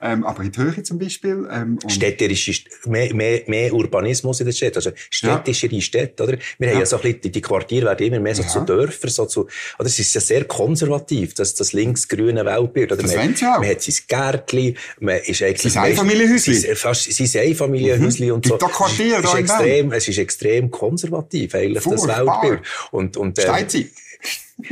Ähm, 0.00 0.24
aber 0.24 0.42
in 0.42 0.52
die 0.52 0.58
Höhe 0.58 0.82
zum 0.82 0.98
Beispiel. 0.98 1.48
Ähm, 1.50 1.78
Städterische, 1.86 2.52
mehr, 2.86 3.14
mehr, 3.14 3.42
mehr 3.46 3.72
Urbanismus 3.72 4.40
in 4.40 4.46
der 4.46 4.52
Stadt. 4.52 4.76
Also 4.76 4.90
städtischere 5.10 5.74
ja. 5.74 5.80
Städte, 5.80 6.22
oder? 6.22 6.38
Wir 6.58 6.68
ja. 6.68 6.74
haben 6.74 6.80
ja 6.80 6.86
so 6.86 6.96
ein 6.96 7.02
bisschen, 7.02 7.32
die 7.32 7.40
Quartiere 7.40 7.86
werden 7.86 8.06
immer 8.06 8.20
mehr 8.20 8.34
so 8.34 8.42
ja. 8.42 8.48
zu 8.48 8.60
Dörfern, 8.60 9.10
so 9.10 9.26
zu, 9.26 9.46
oder 9.78 9.86
es 9.86 9.98
ist 9.98 10.14
ja 10.14 10.20
sehr 10.20 10.44
konservativ, 10.44 11.34
das, 11.34 11.54
das 11.54 11.72
links-grüne 11.72 12.44
Weltbild. 12.44 12.92
Oder 12.92 13.02
das 13.02 13.14
man, 13.14 13.34
auch. 13.34 13.60
man 13.60 13.68
hat 13.68 13.82
sein 13.82 13.94
Gärtchen, 14.08 14.76
man 15.00 15.18
ist 15.18 15.42
eigentlich... 15.42 15.72
Sein 15.72 15.84
Einfamilienhäuschen. 15.84 16.76
Fast 16.76 17.12
sein 17.12 17.42
Einfamilienhäuschen 17.42 18.26
mhm. 18.26 18.32
und 18.34 18.46
so. 18.46 18.56
Quartier, 18.56 19.18
es, 19.18 19.24
ist 19.24 19.34
extrem, 19.34 19.92
es 19.92 20.08
ist 20.08 20.18
extrem 20.18 20.70
konservativ, 20.70 21.54
eigentlich, 21.54 21.82
Furchtbar. 21.82 22.24
das 22.24 22.26
Weltbild. 22.26 22.66
Und, 22.90 23.16
und, 23.16 23.38
äh, 23.38 23.42
Steinzeit. 23.42 23.86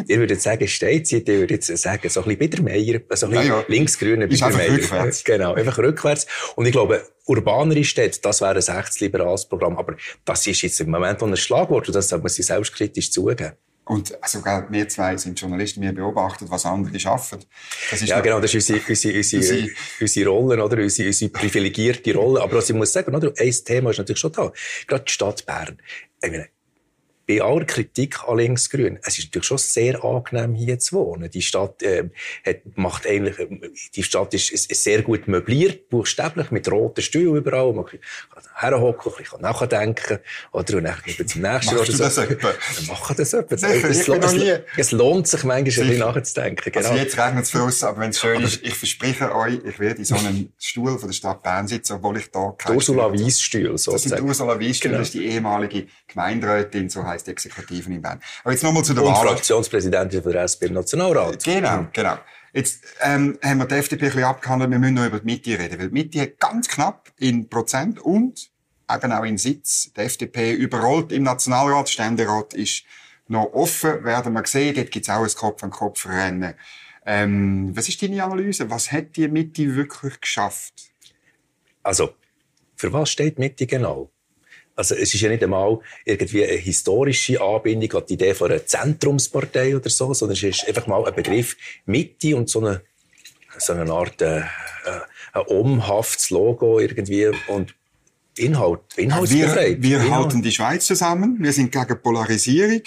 Ich 0.06 0.18
würde 0.18 0.34
jetzt 0.34 0.42
sagen 0.42 0.68
Steinzeit, 0.68 1.28
ich 1.28 1.38
würde 1.38 1.54
jetzt 1.54 1.74
sagen, 1.78 2.08
so 2.08 2.20
ein 2.20 2.24
bisschen 2.24 2.38
Biedermeier, 2.38 3.00
so 3.10 3.26
ein 3.26 3.32
bisschen 3.32 3.32
ja, 3.32 3.42
ja. 3.42 3.64
linksgrüne 3.68 4.28
Biedermeier. 4.28 4.72
rückwärts. 4.72 5.24
Genau, 5.24 5.54
einfach 5.54 5.78
rückwärts. 5.78 6.26
Und 6.56 6.66
ich 6.66 6.72
glaube, 6.72 7.02
urbanere 7.26 7.84
Städte, 7.84 8.20
das 8.20 8.40
wäre 8.40 8.56
ein 8.56 8.76
rechtsliberales 8.76 9.46
Programm. 9.46 9.78
Aber 9.78 9.96
das 10.24 10.46
ist 10.46 10.62
jetzt 10.62 10.80
im 10.80 10.90
Moment 10.90 11.20
noch 11.20 11.28
ein 11.28 11.36
Schlagwort 11.36 11.88
und 11.88 11.94
das 11.94 12.08
sollte 12.08 12.22
man 12.22 12.30
sich 12.30 12.46
selbstkritisch 12.46 13.10
zugeben. 13.10 13.52
Und 13.88 14.22
also, 14.22 14.44
wir 14.44 14.88
zwei 14.88 15.16
sind 15.16 15.40
Journalisten, 15.40 15.80
wir 15.80 15.94
beobachten, 15.94 16.50
was 16.50 16.66
andere 16.66 17.00
schaffen. 17.00 17.38
Das 17.90 18.02
ist 18.02 18.10
ja, 18.10 18.20
genau, 18.20 18.38
das 18.38 18.52
ist 18.52 18.68
unsere, 18.68 18.86
unsere, 18.86 19.16
unsere, 19.16 19.68
unsere 19.98 20.30
Rolle, 20.30 20.62
oder? 20.62 20.76
Unsere, 20.82 21.08
unsere 21.08 21.30
privilegierte 21.30 22.14
Rolle. 22.14 22.42
Aber 22.42 22.58
was 22.58 22.68
ich 22.68 22.76
muss 22.76 22.92
sagen, 22.92 23.14
oder? 23.14 23.32
Ein 23.38 23.54
Thema 23.64 23.90
ist 23.90 23.96
natürlich 23.96 24.20
schon 24.20 24.32
da. 24.32 24.52
Gerade 24.86 25.04
die 25.04 25.12
Stadt 25.12 25.46
Bern. 25.46 25.78
Ich 26.22 26.30
meine, 26.30 26.48
bei 27.28 27.42
aller 27.42 27.66
Kritik 27.66 28.26
an 28.26 28.38
Linksgrün, 28.38 28.98
es 29.02 29.18
ist 29.18 29.26
natürlich 29.26 29.46
schon 29.46 29.58
sehr 29.58 30.02
angenehm, 30.02 30.54
hier 30.54 30.78
zu 30.78 30.96
wohnen. 30.96 31.30
Die 31.30 31.42
Stadt, 31.42 31.82
äh, 31.82 32.08
hat, 32.44 32.56
macht 32.74 33.06
eigentlich, 33.06 33.36
die 33.94 34.02
Stadt 34.02 34.32
ist, 34.32 34.50
ist, 34.50 34.82
sehr 34.82 35.02
gut 35.02 35.28
möbliert, 35.28 35.90
buchstäblich, 35.90 36.50
mit 36.50 36.70
roten 36.70 37.02
Stühlen 37.02 37.36
überall. 37.36 37.74
Man 37.74 37.84
kann 37.84 38.00
herhocken, 38.54 39.12
ein 39.12 39.18
bisschen 39.22 39.40
nachdenken, 39.42 40.20
oder, 40.52 40.76
und 40.78 40.84
dann 40.84 40.96
zum 41.26 41.42
nächsten. 41.42 41.76
Machst 41.76 41.92
du 41.92 41.98
das 41.98 42.16
etwa? 42.16 42.48
Dann 42.48 42.86
machen 42.86 43.16
das 43.18 43.32
etwa. 43.34 43.58
Sicher, 43.58 43.88
es, 43.90 44.08
es, 44.08 44.08
es, 44.08 44.60
es, 44.78 44.92
lohnt 44.92 45.28
sich 45.28 45.44
manchmal, 45.44 45.70
Sicher. 45.70 45.82
ein 45.82 45.88
bisschen 45.88 46.14
nachzudenken. 46.14 46.72
Genau. 46.72 46.88
Also 46.88 46.98
jetzt 46.98 47.18
regnet 47.18 47.44
es 47.44 47.50
für 47.50 47.62
uns, 47.62 47.84
aber 47.84 48.00
wenn 48.00 48.10
es 48.10 48.20
schön 48.20 48.42
ist, 48.42 48.62
ich 48.62 48.74
verspreche 48.74 49.34
euch, 49.34 49.60
ich 49.66 49.78
werde 49.78 49.98
in 49.98 50.04
so 50.06 50.16
einem 50.16 50.50
Stuhl 50.58 50.98
von 50.98 51.10
der 51.10 51.14
Stadt 51.14 51.42
Bern 51.42 51.68
sitzen, 51.68 51.92
obwohl 51.94 52.16
ich 52.16 52.30
da 52.30 52.54
kein 52.56 52.74
Ursula 52.74 53.12
Weissstuhl, 53.12 53.76
sozusagen. 53.76 54.10
Das 54.10 54.18
sind 54.18 54.28
Ursula 54.28 54.58
Weissstuhl, 54.58 54.90
genau. 54.92 55.00
das 55.00 55.08
ist 55.08 55.14
die 55.14 55.26
ehemalige 55.26 55.86
Gemeinderätin, 56.06 56.88
so 56.88 57.04
heisst 57.18 57.26
die 57.26 57.32
Exekutiven 57.32 57.92
in 57.92 58.02
Bern. 58.02 58.20
Aber 58.42 58.52
jetzt 58.52 58.62
nochmal 58.62 58.84
zu 58.84 58.94
der 58.94 59.04
Und 59.04 59.12
Wahl. 59.12 59.28
Fraktionspräsidentin 59.28 60.22
von 60.22 60.32
der 60.32 60.42
SP 60.46 60.66
im 60.66 60.74
Nationalrat. 60.74 61.44
Genau, 61.44 61.86
genau. 61.92 62.18
Jetzt 62.52 62.82
ähm, 63.02 63.38
haben 63.42 63.58
wir 63.58 63.66
die 63.66 63.74
FDP 63.74 64.06
ein 64.06 64.12
bisschen 64.12 64.24
abgehandelt, 64.24 64.70
wir 64.70 64.78
müssen 64.78 64.94
noch 64.94 65.06
über 65.06 65.20
die 65.20 65.26
Mitte 65.26 65.58
reden, 65.58 65.78
weil 65.78 65.88
die 65.88 65.94
Mitte 65.94 66.20
hat 66.20 66.38
ganz 66.38 66.68
knapp 66.68 67.12
in 67.18 67.48
Prozent 67.48 68.00
und 68.00 68.50
eben 68.90 69.12
auch 69.12 69.24
in 69.24 69.36
Sitz 69.36 69.92
die 69.92 70.00
FDP 70.00 70.52
überrollt 70.52 71.12
im 71.12 71.24
Nationalrat. 71.24 71.90
Ständerat 71.90 72.54
ist 72.54 72.84
noch 73.26 73.52
offen, 73.52 74.02
werden 74.04 74.32
wir 74.32 74.46
sehen. 74.46 74.74
Dort 74.74 74.90
gibt 74.90 75.06
es 75.06 75.10
auch 75.14 75.22
ein 75.22 75.34
Kopf-an-Kopf-Rennen. 75.34 76.54
Ähm, 77.04 77.76
was 77.76 77.88
ist 77.88 78.02
deine 78.02 78.24
Analyse? 78.24 78.70
Was 78.70 78.90
hat 78.90 79.16
die 79.16 79.28
Mitte 79.28 79.74
wirklich 79.76 80.20
geschafft? 80.20 80.92
Also, 81.82 82.14
für 82.76 82.92
was 82.92 83.10
steht 83.10 83.38
Mitte 83.38 83.66
genau? 83.66 84.10
Also 84.78 84.94
es 84.94 85.12
ist 85.12 85.20
ja 85.20 85.28
nicht 85.28 85.42
einmal 85.42 85.80
irgendwie 86.04 86.44
eine 86.44 86.52
historische 86.52 87.40
Anbindung 87.40 88.00
an 88.00 88.06
die 88.08 88.14
Idee 88.14 88.32
von 88.32 88.48
einer 88.48 88.64
Zentrumspartei 88.64 89.74
oder 89.74 89.90
so, 89.90 90.14
sondern 90.14 90.36
es 90.36 90.42
ist 90.44 90.68
einfach 90.68 90.86
mal 90.86 91.04
ein 91.04 91.16
Begriff 91.16 91.56
Mitte 91.84 92.36
und 92.36 92.48
so 92.48 92.60
eine, 92.60 92.82
so 93.58 93.72
eine 93.72 93.92
Art 93.92 94.22
äh, 94.22 94.38
äh 94.38 94.42
ein 95.32 95.42
umhaftes 95.46 96.30
Logo 96.30 96.78
irgendwie 96.78 97.26
und 97.48 97.74
Inhalt, 98.36 98.80
inhaltsbefreit. 98.96 99.82
Wir, 99.82 99.98
wir 99.98 100.06
Inhalt. 100.06 100.26
halten 100.26 100.42
die 100.42 100.52
Schweiz 100.52 100.86
zusammen, 100.86 101.38
wir 101.40 101.52
sind 101.52 101.72
gegen 101.72 102.00
Polarisierung. 102.00 102.82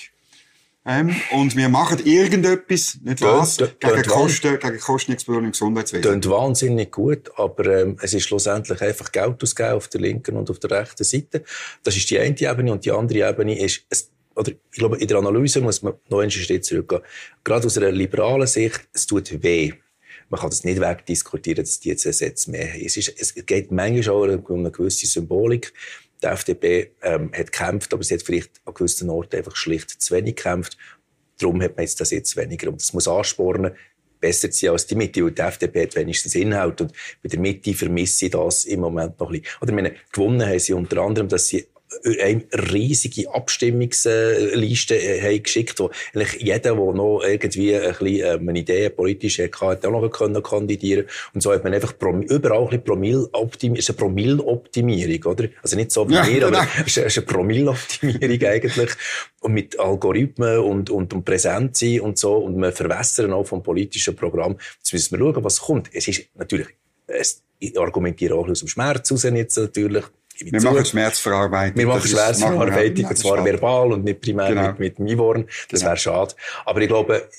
Ähm, 0.84 1.16
und 1.32 1.56
wir 1.56 1.70
machen 1.70 2.04
irgendetwas, 2.04 2.98
nicht 3.04 3.22
was, 3.22 3.58
gegen 3.58 4.04
Kosten, 4.04 4.60
gegen 4.60 4.80
Kostenexplosion 4.80 5.46
im 5.46 5.52
Gesundheitswesen. 5.52 6.02
Klingt 6.02 6.30
wahnsinnig 6.30 6.92
gut, 6.92 7.30
aber 7.36 7.82
ähm, 7.82 7.98
es 8.02 8.16
ist 8.16 8.24
schlussendlich 8.24 8.82
einfach 8.82 9.12
Geld 9.12 9.44
ausgeben 9.44 9.74
auf 9.74 9.88
der 9.90 10.02
linken 10.02 10.36
und 10.36 10.50
auf 10.50 10.58
der 10.58 10.72
rechten 10.72 11.04
Seite. 11.04 11.44
Das 11.84 11.96
ist 11.96 12.10
die 12.10 12.18
eine 12.18 12.40
Ebene 12.40 12.72
und 12.72 12.84
die 12.84 12.92
andere 12.92 13.30
Ebene 13.30 13.60
ist, 13.60 13.86
es, 13.90 14.10
oder 14.36 14.52
ich 14.52 14.80
glaube, 14.80 14.98
in 14.98 15.08
der 15.08 15.18
Analyse 15.18 15.62
muss 15.62 15.84
man 15.84 15.94
noch 16.10 16.20
einen 16.20 16.32
Schritt 16.32 16.66
zurückgehen. 16.66 17.02
Gerade 17.44 17.68
aus 17.68 17.78
einer 17.78 17.92
liberalen 17.92 18.48
Sicht, 18.48 18.82
es 18.92 19.06
tut 19.06 19.44
weh. 19.44 19.74
Man 20.30 20.40
kann 20.40 20.50
das 20.50 20.64
nicht 20.64 20.82
wegdiskutieren, 20.82 21.64
dass 21.64 21.80
die 21.80 21.90
jetzt 21.90 22.12
Satz 22.12 22.48
mehr 22.48 22.74
haben. 22.74 22.82
Es, 22.84 22.98
ist, 22.98 23.14
es 23.20 23.36
geht 23.46 23.72
manchmal 23.72 24.16
auch 24.16 24.50
um 24.50 24.60
eine 24.62 24.72
gewisse 24.72 25.06
Symbolik 25.06 25.74
die 26.22 26.28
FDP 26.28 26.92
ähm, 27.02 27.32
hat 27.34 27.52
gekämpft, 27.52 27.94
aber 27.94 28.04
sie 28.04 28.16
hat 28.16 28.24
vielleicht 28.24 28.62
an 28.66 28.74
gewissen 28.74 29.10
Orten 29.10 29.38
einfach 29.38 29.56
schlicht 29.56 29.90
zu 29.90 30.14
wenig 30.16 30.36
gekämpft. 30.36 30.78
Darum 31.40 31.62
hat 31.62 31.76
man 31.76 31.84
jetzt 31.84 32.00
das 32.00 32.12
jetzt 32.12 32.38
weniger. 32.38 32.70
Und 32.70 32.82
das 32.82 32.94
muss 32.94 33.08
anspornen, 33.08 33.74
besser 34.20 34.52
zu 34.52 34.60
sein 34.60 34.72
als 34.72 34.86
die 34.86 34.96
Mitte. 34.96 35.26
Und 35.26 35.38
die 35.38 35.42
FDP 35.42 35.84
hat 35.84 35.96
wenigstens 35.96 36.36
Inhalt. 36.36 36.82
Und 36.82 36.94
bei 37.24 37.30
der 37.30 37.40
Mitte 37.40 37.74
vermisse 37.74 38.26
ich 38.26 38.32
das 38.32 38.66
im 38.66 38.82
Moment 38.82 39.20
noch 39.20 39.32
ein 39.32 39.42
bisschen. 39.42 39.58
Oder 39.62 39.74
meine, 39.74 39.96
gewonnen 40.12 40.46
haben 40.46 40.60
sie 40.60 40.74
unter 40.74 41.02
anderem, 41.02 41.28
dass 41.28 41.48
sie 41.48 41.68
eine 42.22 42.44
riesige 42.72 43.34
Abstimmungsliste 43.34 44.96
äh, 44.96 45.22
haben 45.22 45.44
geschickt, 45.44 45.80
wo 45.80 45.92
eigentlich 46.14 46.42
jeder, 46.42 46.60
der 46.60 46.76
noch 46.76 47.22
irgendwie 47.24 47.76
ein 47.76 47.90
bisschen 47.92 48.08
ähm, 48.08 48.50
eine 48.50 48.60
Idee 48.60 48.90
politisch 48.90 49.40
hatte, 49.40 49.68
hat 49.68 49.86
auch 49.86 49.92
noch 49.92 50.10
können 50.10 50.42
kandidieren 50.42 51.06
Und 51.34 51.44
so 51.44 51.52
hat 51.52 51.64
man 51.64 51.74
einfach 51.74 51.94
überall 52.00 52.64
ein 52.64 52.70
bisschen 52.70 52.84
Promille-Optimierung, 52.84 53.78
ist 53.78 53.90
eine 53.90 53.98
Promille-Optimierung, 53.98 55.32
oder? 55.32 55.50
Also 55.62 55.76
nicht 55.76 55.92
so 55.92 56.10
wie 56.10 56.14
ja, 56.14 56.28
wir, 56.28 56.48
aber 56.48 56.66
es 56.86 56.98
ist 56.98 57.18
eine 57.18 57.26
Promille-Optimierung 57.26 58.44
eigentlich. 58.44 58.92
Und 59.42 59.54
mit 59.54 59.80
Algorithmen 59.80 60.60
und, 60.60 60.90
und, 60.90 61.14
und 61.14 61.26
Präsenz 61.26 61.80
sein 61.80 62.02
und 62.02 62.18
so. 62.18 62.38
Und 62.38 62.58
wir 62.58 62.72
verwässern 62.72 63.34
auch 63.34 63.46
vom 63.46 63.64
politischen 63.64 64.16
Programm. 64.16 64.58
Jetzt 64.78 64.94
müssen 64.94 65.18
wir 65.18 65.20
schauen, 65.20 65.44
was 65.44 65.60
kommt. 65.62 65.90
Es 65.94 66.08
ist 66.08 66.26
natürlich, 66.36 66.68
es, 67.08 67.44
ich 67.60 67.78
argumentiere 67.80 68.36
auch 68.36 68.48
aus 68.48 68.60
dem 68.60 68.68
Schmerz 68.68 69.12
raus 69.12 69.24
jetzt 69.24 69.58
natürlich. 69.58 70.06
Wir 70.46 70.60
zu. 70.60 70.68
machen 70.68 70.86
Schmerzverarbeitung. 70.86 71.78
Wir 71.78 71.88
machen 71.88 72.08
Schmerzverarbeitung, 72.08 73.06
und 73.06 73.18
zwar 73.18 73.46
verbal 73.46 73.94
und 73.94 74.04
nicht 74.04 74.22
primär 74.22 74.50
genau. 74.50 74.68
mit, 74.70 74.80
mit 74.80 74.98
dem 74.98 75.08
Einwurm. 75.08 75.46
Das 75.70 75.80
genau. 75.80 75.92
wäre 75.92 75.98
schade. 75.98 76.36
Aber 76.66 76.82
ich 76.82 76.88
glaube, 76.88 77.30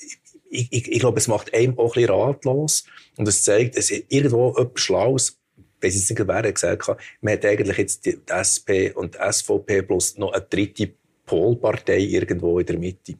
ich, 0.49 0.67
ich, 0.71 0.91
ich 0.91 0.99
glaube, 0.99 1.19
es 1.19 1.27
macht 1.27 1.53
einem 1.53 1.77
auch 1.77 1.95
ein 1.95 2.01
bisschen 2.01 2.09
ratlos. 2.09 2.85
Und 3.17 3.27
es 3.27 3.43
zeigt, 3.43 3.75
es 3.75 3.91
ist 3.91 4.05
irgendwo 4.09 4.55
etwas 4.57 4.81
Schlaues, 4.81 5.37
weiß 5.81 6.09
nicht, 6.09 6.27
wer 6.27 6.51
gesagt 6.51 6.87
hat, 6.87 6.97
man 7.21 7.33
hat 7.33 7.45
eigentlich 7.45 7.77
jetzt 7.77 8.05
die 8.05 8.17
SP 8.29 8.91
und 8.95 9.15
die 9.15 9.31
SVP 9.31 9.81
plus 9.83 10.17
noch 10.17 10.31
eine 10.31 10.45
dritte 10.49 10.93
Polpartei 11.25 11.99
irgendwo 11.99 12.59
in 12.59 12.65
der 12.65 12.77
Mitte. 12.77 13.15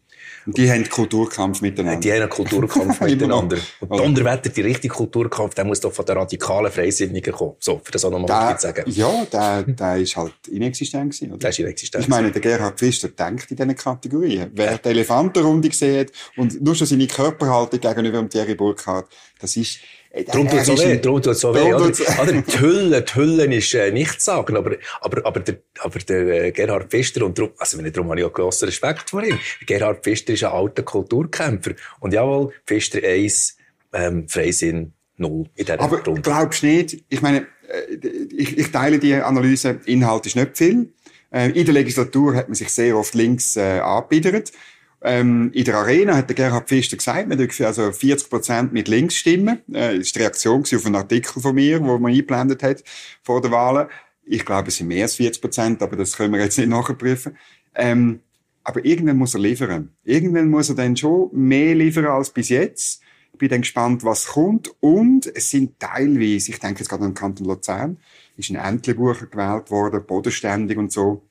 Die 0.46 0.70
haben 0.70 0.88
Kulturkampf 0.89 1.62
miteinander. 1.62 2.00
Die 2.00 2.12
haben 2.12 2.22
einen 2.22 2.30
Kulturkampf 2.30 3.01
miteinander. 3.01 3.58
Und 3.80 4.00
Donnerwetter, 4.00 4.50
die 4.50 4.62
richtige 4.62 4.94
Kulturkampf, 4.94 5.56
der 5.56 5.65
muss 5.65 5.80
doch 5.80 5.94
von 5.94 6.06
den 6.06 6.18
radikalen 6.18 6.72
Freisinnigen 6.72 7.34
kommen. 7.34 7.56
So, 7.60 7.82
für 7.84 7.92
das 7.92 8.03
auch 8.06 8.12
nochmal 8.12 8.58
zu 8.58 8.68
sagen. 8.68 8.84
Ja, 8.88 9.25
der, 9.32 9.63
der 9.63 9.98
ist 9.98 10.15
halt 10.15 10.34
inexistent 10.50 11.13
gewesen, 11.13 11.32
oder? 11.32 11.39
Der 11.39 11.50
ist 11.50 11.60
inexistent. 11.60 12.03
Ich 12.03 12.10
meine, 12.10 12.32
der 12.32 12.42
Gerhard 12.42 12.80
Pfister 12.80 13.10
denkt 13.10 13.51
in 13.51 13.58
diesen 13.58 13.75
Kategorien. 13.75 14.51
Wer 14.53 14.77
die 14.77 14.89
Elefantenrunde 14.89 15.70
gesehen 15.70 16.08
und 16.36 16.62
nur 16.62 16.75
schon 16.75 16.88
seine 16.88 17.08
Körperhaltung 17.08 17.80
gegenüber 17.80 18.20
dem 18.20 18.30
Thierry 18.30 18.56
Burkhardt, 18.56 19.08
das 19.39 19.56
ist, 19.58 19.80
Darum 20.27 20.48
tut 20.48 20.60
es 20.60 20.67
so 20.67 20.77
weh. 20.77 20.98
Darum 20.98 21.22
tut 21.22 21.36
so 21.36 21.55
weh. 21.55 21.74
Oder? 21.74 21.86
oder? 21.86 22.41
Die 22.41 22.60
Hülle, 22.60 23.01
die 23.01 23.15
Hülle 23.15 23.55
ist 23.55 23.74
äh, 23.74 23.91
nichts 23.91 24.25
sagen, 24.25 24.55
aber, 24.55 24.75
aber, 25.01 25.25
aber 25.25 25.39
der, 25.39 25.58
aber 25.79 26.00
der 26.00 26.46
äh, 26.46 26.51
Gerhard 26.51 26.91
Pfister, 26.91 27.25
und 27.25 27.38
darum, 27.38 27.51
also 27.58 27.82
darum 27.82 28.10
habe 28.12 28.20
ich 28.20 28.25
auch 28.25 28.34
grossen 28.34 28.65
Respekt 28.65 29.10
vor 29.10 29.24
ihm. 29.24 29.39
Gerhard 29.65 30.03
Pfister 30.03 30.34
ist 30.34 30.43
ein 30.43 30.51
alter 30.51 30.84
Kulturkämpfer. 30.84 31.72
Und 32.00 32.13
jawohl, 32.13 32.53
Pfister 32.67 33.00
1, 33.03 33.58
ähm, 33.93 34.27
Freisinn 34.27 34.93
0 35.17 35.50
in 35.55 35.65
dieser 35.65 35.79
Aber 35.79 36.03
Runde. 36.03 36.22
glaubst 36.22 36.62
du 36.62 36.67
nicht, 36.67 37.03
ich 37.10 37.22
meine, 37.22 37.48
äh, 37.67 37.96
ich, 38.36 38.58
ich 38.58 38.72
teile 38.72 39.00
die 39.00 39.15
Analyse, 39.15 39.79
Inhalt 39.86 40.27
ist 40.27 40.36
nicht 40.36 40.58
viel. 40.58 40.93
Äh, 41.32 41.50
in 41.50 41.65
der 41.65 41.74
Legislatur 41.74 42.36
hat 42.36 42.50
man 42.50 42.55
sich 42.55 42.70
sehr 42.70 42.96
oft 42.96 43.15
links 43.15 43.55
äh, 43.55 43.79
angebiedert. 43.79 44.51
Ähm, 45.06 45.52
in 45.54 45.66
der 45.66 45.76
Arena 45.76 46.16
hat 46.16 46.30
der 46.30 46.36
Gerhard 46.36 46.70
Pfister 46.70 46.96
gesagt, 46.96 47.28
man 47.28 47.38
dürfen 47.38 47.66
also 47.66 47.92
40 47.92 48.30
Prozent 48.30 48.74
mit 48.74 48.88
links 48.88 49.16
stimmen. 49.16 49.60
Äh, 49.74 49.98
das 50.00 50.08
war 50.08 50.14
die 50.14 50.20
Reaktion 50.20 50.62
auf 50.64 50.86
einen 50.86 50.96
Artikel 50.96 51.42
von 51.42 51.54
mir, 51.54 51.84
wo 51.84 51.98
man 51.98 52.12
eingeblendet 52.12 52.64
hat 52.64 52.84
vor 53.22 53.42
der 53.42 53.52
Wahlen. 53.52 53.88
Ich 54.26 54.46
glaube, 54.46 54.70
es 54.70 54.78
sind 54.78 54.88
mehr 54.88 55.04
als 55.04 55.16
40 55.16 55.42
Prozent, 55.42 55.82
aber 55.82 55.98
das 55.98 56.16
können 56.16 56.34
wir 56.34 56.40
jetzt 56.40 56.58
nicht 56.58 56.70
nachprüfen. 56.70 57.38
Ähm, 57.76 58.22
aber 58.64 58.86
irgendwann 58.86 59.18
muss 59.18 59.34
er 59.34 59.42
liefern. 59.42 59.90
Irgendwann 60.06 60.50
muss 60.50 60.70
er 60.70 60.76
dann 60.76 60.96
schon 60.96 61.30
mehr 61.34 61.76
liefern 61.76 62.06
als 62.06 62.30
bis 62.30 62.48
jetzt. 62.48 63.02
Ich 63.34 63.40
bin 63.40 63.50
dann 63.50 63.62
gespannt, 63.62 64.06
was 64.06 64.28
kommt. 64.28 64.72
Und 64.80 65.30
es 65.36 65.50
sind 65.50 65.80
teilweise, 65.80 66.52
ich 66.52 66.60
denke 66.60 66.80
jetzt 66.80 66.88
gerade 66.88 67.04
an 67.04 67.10
den 67.10 67.16
Kanton 67.16 67.48
Luzern, 67.48 67.98
ist 68.38 68.50
ein 68.52 68.56
Entlebucher 68.56 69.26
gewählt 69.26 69.70
worden, 69.70 70.06
bodenständig 70.06 70.78
und 70.78 70.94
so. 70.94 71.24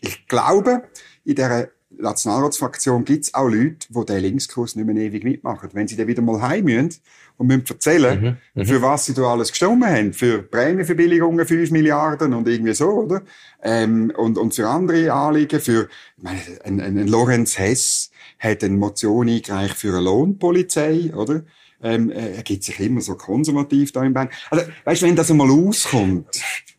Ich 0.00 0.26
glaube, 0.28 0.84
in 1.24 1.34
dieser 1.34 1.68
Nationalratsfraktion 1.98 3.04
gibt 3.04 3.24
es 3.24 3.34
auch 3.34 3.48
Leute, 3.48 3.86
die 3.88 4.04
den 4.04 4.20
Linkskurs 4.20 4.76
nicht 4.76 4.86
mehr 4.86 4.96
ewig 4.96 5.24
mitmachen. 5.24 5.70
Wenn 5.72 5.88
sie 5.88 5.96
dann 5.96 6.06
wieder 6.06 6.22
mal 6.22 6.40
heim 6.40 6.64
müssen 6.64 7.00
und 7.36 7.46
müssen 7.46 7.66
erzählen, 7.68 8.38
mhm, 8.54 8.60
mhm. 8.60 8.66
für 8.66 8.82
was 8.82 9.06
sie 9.06 9.14
da 9.14 9.22
alles 9.22 9.50
gestimmt 9.50 9.84
haben. 9.84 10.12
Für 10.12 10.42
Prämienverbilligungen 10.42 11.46
5 11.46 11.70
Milliarden 11.70 12.34
und 12.34 12.48
irgendwie 12.48 12.74
so, 12.74 12.90
oder? 12.90 13.22
Ähm, 13.62 14.12
und, 14.16 14.38
und 14.38 14.54
für 14.54 14.68
andere 14.68 15.12
Anliegen, 15.12 15.60
für, 15.60 15.88
ich 16.16 16.22
meine, 16.22 16.40
ein, 16.64 16.80
ein, 16.80 16.98
ein 16.98 17.08
Lorenz 17.08 17.58
Hess 17.58 18.10
hat 18.38 18.64
eine 18.64 18.76
Motion 18.76 19.28
eingereicht 19.28 19.76
für 19.76 19.88
eine 19.88 20.00
Lohnpolizei, 20.00 21.12
oder? 21.14 21.42
Ähm, 21.82 22.10
er 22.10 22.42
gibt 22.42 22.62
sich 22.62 22.78
immer 22.78 23.00
so 23.00 23.16
konservativ 23.16 23.90
da 23.92 24.04
im 24.04 24.14
Band. 24.14 24.30
Also, 24.50 24.64
weißt 24.84 25.02
du, 25.02 25.06
wenn 25.06 25.16
das 25.16 25.30
einmal 25.30 25.50
auskommt. 25.50 26.26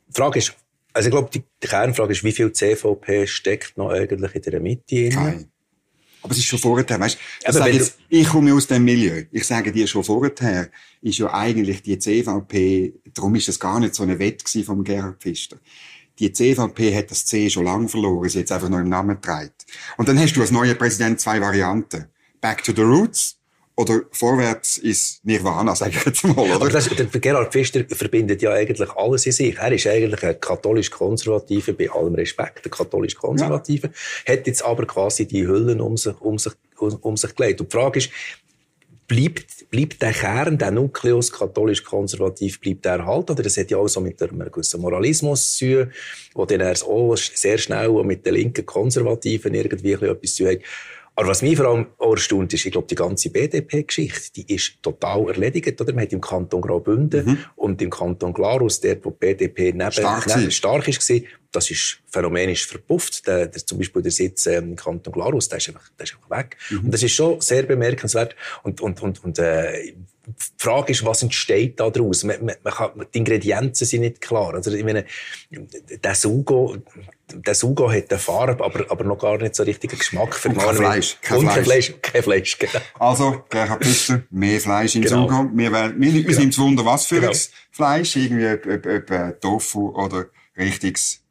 Die 0.08 0.13
Frage 0.13 0.39
ist, 0.39 0.55
also 0.93 1.07
ich 1.07 1.12
glaube, 1.12 1.29
die, 1.33 1.43
Kernfrage 1.59 2.12
ist, 2.12 2.23
wie 2.23 2.31
viel 2.31 2.51
CVP 2.51 3.27
steckt 3.27 3.77
noch 3.77 3.89
eigentlich 3.89 4.35
in 4.35 4.41
der 4.41 4.59
Mitte? 4.59 5.09
Kein. 5.09 5.50
Aber 6.21 6.31
es 6.31 6.38
ist 6.38 6.45
schon 6.45 6.59
vorher, 6.59 7.00
weißt 7.00 7.17
du, 7.45 7.59
jetzt, 7.65 7.97
ich 8.07 8.27
komme 8.29 8.53
aus 8.53 8.67
dem 8.67 8.85
Milieu. 8.85 9.23
Ich 9.31 9.45
sage 9.45 9.73
dir 9.73 9.88
schon 9.88 10.05
vorher, 10.05 10.69
ist 11.01 11.17
ja 11.17 11.33
eigentlich 11.33 11.81
die 11.81 12.00
CVP, 12.00 12.93
darum 13.13 13.35
ist 13.35 13.50
es 13.50 13.59
gar 13.59 13.79
nicht 13.79 13.93
so 13.93 14.03
eine 14.03 14.17
Wette 14.19 14.63
vom 14.63 14.85
Gerhard 14.85 15.21
Pfister. 15.21 15.57
Die 16.19 16.31
CVP 16.31 16.95
hat 16.95 17.12
das 17.12 17.25
C 17.25 17.50
schon 17.50 17.65
lange 17.65 17.89
verloren, 17.89 18.29
sie 18.29 18.39
jetzt 18.39 18.51
einfach 18.51 18.69
noch 18.69 18.79
im 18.79 18.88
Namen 18.88 19.19
trägt. 19.19 19.65
Und 19.97 20.07
dann 20.07 20.17
hast 20.17 20.33
du 20.35 20.41
als 20.41 20.51
neuer 20.51 20.75
Präsident 20.75 21.19
zwei 21.19 21.41
Varianten. 21.41 22.05
Back 22.39 22.63
to 22.63 22.71
the 22.73 22.83
roots 22.83 23.38
oder 23.75 24.01
vorwärts 24.12 24.77
ist 24.77 25.25
Nirvana, 25.25 25.75
sage 25.75 25.94
ich 25.98 26.06
jetzt 26.06 26.24
mal, 26.24 26.38
oder? 26.38 26.56
Aber 26.56 26.70
das, 26.70 26.89
der 26.89 27.06
Gerhard 27.06 27.51
Pfister 27.51 27.84
verbindet 27.88 28.42
ja 28.42 28.51
eigentlich 28.51 28.89
alles 28.92 29.25
in 29.25 29.32
sich. 29.32 29.58
Er 29.58 29.72
ist 29.72 29.88
eigentlich 29.88 30.24
ein 30.24 30.39
katholisch-konservativer, 30.39 31.74
bei 31.74 31.89
allem 31.89 32.15
Respekt, 32.15 32.65
ein 32.65 32.72
katholisch-konservativer, 32.72 33.89
ja. 34.27 34.34
hat 34.34 34.48
jetzt 34.48 34.63
aber 34.63 34.86
quasi 34.86 35.25
die 35.27 35.48
Hüllen 35.48 35.82
um 35.82 35.98
sich, 35.98 36.20
um 36.22 36.38
sich, 36.38 36.53
um, 36.77 36.96
um 37.01 37.18
sich 37.18 37.36
gelegt. 37.36 37.62
Und 37.62 37.74
die 37.74 37.77
Frage 37.77 38.00
ist, 38.00 38.10
bleibt, 39.08 39.70
bleibt 39.70 40.01
der 40.01 40.12
Kern, 40.12 40.58
der 40.58 40.72
Nukleus 40.72 41.32
katholisch-konservativ, 41.32 42.60
bleibt 42.60 42.86
der 42.86 42.94
erhalten? 42.94 43.32
Oder 43.32 43.44
das 43.44 43.58
hat 43.58 43.72
ja 43.72 43.77
auch 43.77 43.88
so 43.88 44.01
mit 44.01 44.22
einem 44.22 44.51
gewissen 44.51 44.82
Moralismus 44.82 45.58
zu 45.58 45.86
tun, 45.86 45.94
wo 46.34 46.46
dann 46.46 46.62
er 46.62 46.75
auch 46.84 47.15
sehr 47.15 47.58
schnell 47.58 47.92
mit 48.03 48.25
den 48.25 48.36
linken 48.36 48.65
Konservativen 48.65 49.53
irgendwie 49.53 49.94
etwas 49.94 50.36
zu 50.36 50.44
tun 50.44 50.53
hat. 50.53 50.60
Aber 51.15 51.27
was 51.27 51.41
mich 51.41 51.58
vor 51.58 51.67
allem 51.67 51.88
auch 52.00 52.13
erstaunt 52.13 52.53
ist, 52.53 52.65
ich 52.65 52.72
glaube, 52.72 52.88
die 52.88 52.96
ganze 52.96 53.29
BDP-Geschichte, 53.29 54.32
die 54.36 54.53
ist 54.53 54.82
total 54.82 55.27
erledigt, 55.27 55.79
oder? 55.79 55.93
Man 55.93 56.03
hat 56.03 56.13
im 56.13 56.22
Kanton 56.22 56.62
Graubünden 56.62 57.25
mhm. 57.25 57.38
und 57.55 57.82
im 57.82 57.89
Kanton 57.91 58.34
Glarus, 58.34 58.79
der, 58.79 59.03
wo 59.03 59.12
die 59.12 59.17
BDP 59.17 59.74
neben, 59.74 59.91
stark, 59.91 60.25
neben, 60.36 60.51
stark 60.51 60.88
ist, 60.88 61.00
gewesen, 61.00 61.27
das 61.51 61.70
ist 61.70 62.00
phänomenisch 62.08 62.65
verpufft. 62.65 63.27
Der, 63.27 63.46
der, 63.46 63.63
zum 63.63 63.77
Beispiel 63.77 64.01
der 64.01 64.12
Sitz 64.12 64.48
ähm, 64.48 64.72
im 64.72 64.75
Kanton 64.75 65.13
Glarus, 65.13 65.48
der 65.50 65.60
ist 65.60 65.67
einfach, 65.67 65.88
der 66.00 66.05
ist 66.05 66.15
einfach 66.15 66.38
weg. 66.38 66.58
Mhm. 66.72 66.86
Und 66.86 66.91
das 66.91 67.03
ist 67.03 67.12
schon 67.12 67.39
sehr 67.41 67.63
bemerkenswert. 67.63 68.36
Und, 68.63 68.82
und, 68.82 69.01
und, 69.03 69.24
und 69.24 69.38
äh, 69.38 69.93
die 70.25 70.34
Frage 70.58 70.93
ist, 70.93 71.05
was 71.05 71.22
entsteht 71.22 71.79
da 71.79 71.89
daraus? 71.89 72.24
Man, 72.24 72.43
man, 72.46 72.55
man 72.63 72.74
kann, 72.74 73.05
die 73.13 73.17
Ingredienzen 73.20 73.86
sind 73.86 74.01
nicht 74.01 74.22
klar. 74.22 74.53
Also, 74.53 74.72
ich 74.72 74.84
meine, 74.84 75.05
der 75.51 76.15
Sugo, 76.15 76.77
der 77.34 77.56
Sugo 77.56 77.92
hat 77.92 78.10
eine 78.10 78.20
Farbe, 78.20 78.63
aber, 78.63 78.90
aber 78.90 79.04
noch 79.04 79.18
gar 79.18 79.38
nicht 79.38 79.56
so 79.56 79.63
richtigen 79.63 79.98
Geschmack. 79.98 80.36
Für 80.36 80.50
Und 80.50 80.58
kein 80.58 80.75
Fleisch. 80.75 81.18
Kein 81.22 81.38
Und 81.40 81.52
Fleisch. 81.52 81.66
Fleisch. 81.66 81.94
Kein 82.02 82.24
Fleisch, 82.24 82.60
genau. 82.60 82.80
Also, 83.00 83.44
Gerhard 83.50 83.84
Pfister, 83.84 84.24
mehr 84.30 84.60
Fleisch 84.60 84.96
im 84.96 85.02
genau. 85.04 85.28
Sugo. 85.28 85.50
Wir, 85.54 85.72
wir, 85.72 85.94
wir, 85.98 86.28
wir 86.28 86.36
sind 86.36 86.54
zu 86.54 86.62
Wunder, 86.63 86.86
was 86.86 87.06
für 87.06 87.20
genau. 87.20 87.34
Fleisch. 87.72 88.16
Irgendwie, 88.16 88.48
ob, 88.48 88.66
ob, 88.66 88.86
ob 88.86 89.12
äh, 89.12 89.34
Tofu 89.40 89.90
oder 89.90 90.25
richtiges 90.58 91.24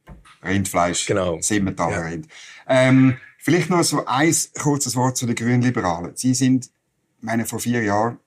Rindfleisch. 0.44 1.06
Genau. 1.06 1.40
Simmentaler 1.40 2.00
ja. 2.00 2.06
Rind. 2.08 2.28
Ähm, 2.68 3.16
vielleicht 3.38 3.70
noch 3.70 3.82
so 3.82 4.04
ein 4.06 4.34
kurzes 4.60 4.96
Wort 4.96 5.16
zu 5.16 5.26
den 5.26 5.34
Grünliberalen. 5.34 6.12
Sie 6.14 6.34
sind, 6.34 6.70
meine, 7.20 7.46
vor 7.46 7.60
vier 7.60 7.82
Jahren 7.82 8.18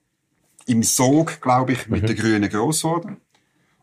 im 0.67 0.83
Sog, 0.83 1.41
glaube 1.41 1.73
ich, 1.73 1.87
mit 1.87 2.03
mhm. 2.03 2.07
den 2.07 2.15
Grünen 2.15 2.49
gross 2.49 2.81
geworden. 2.81 3.17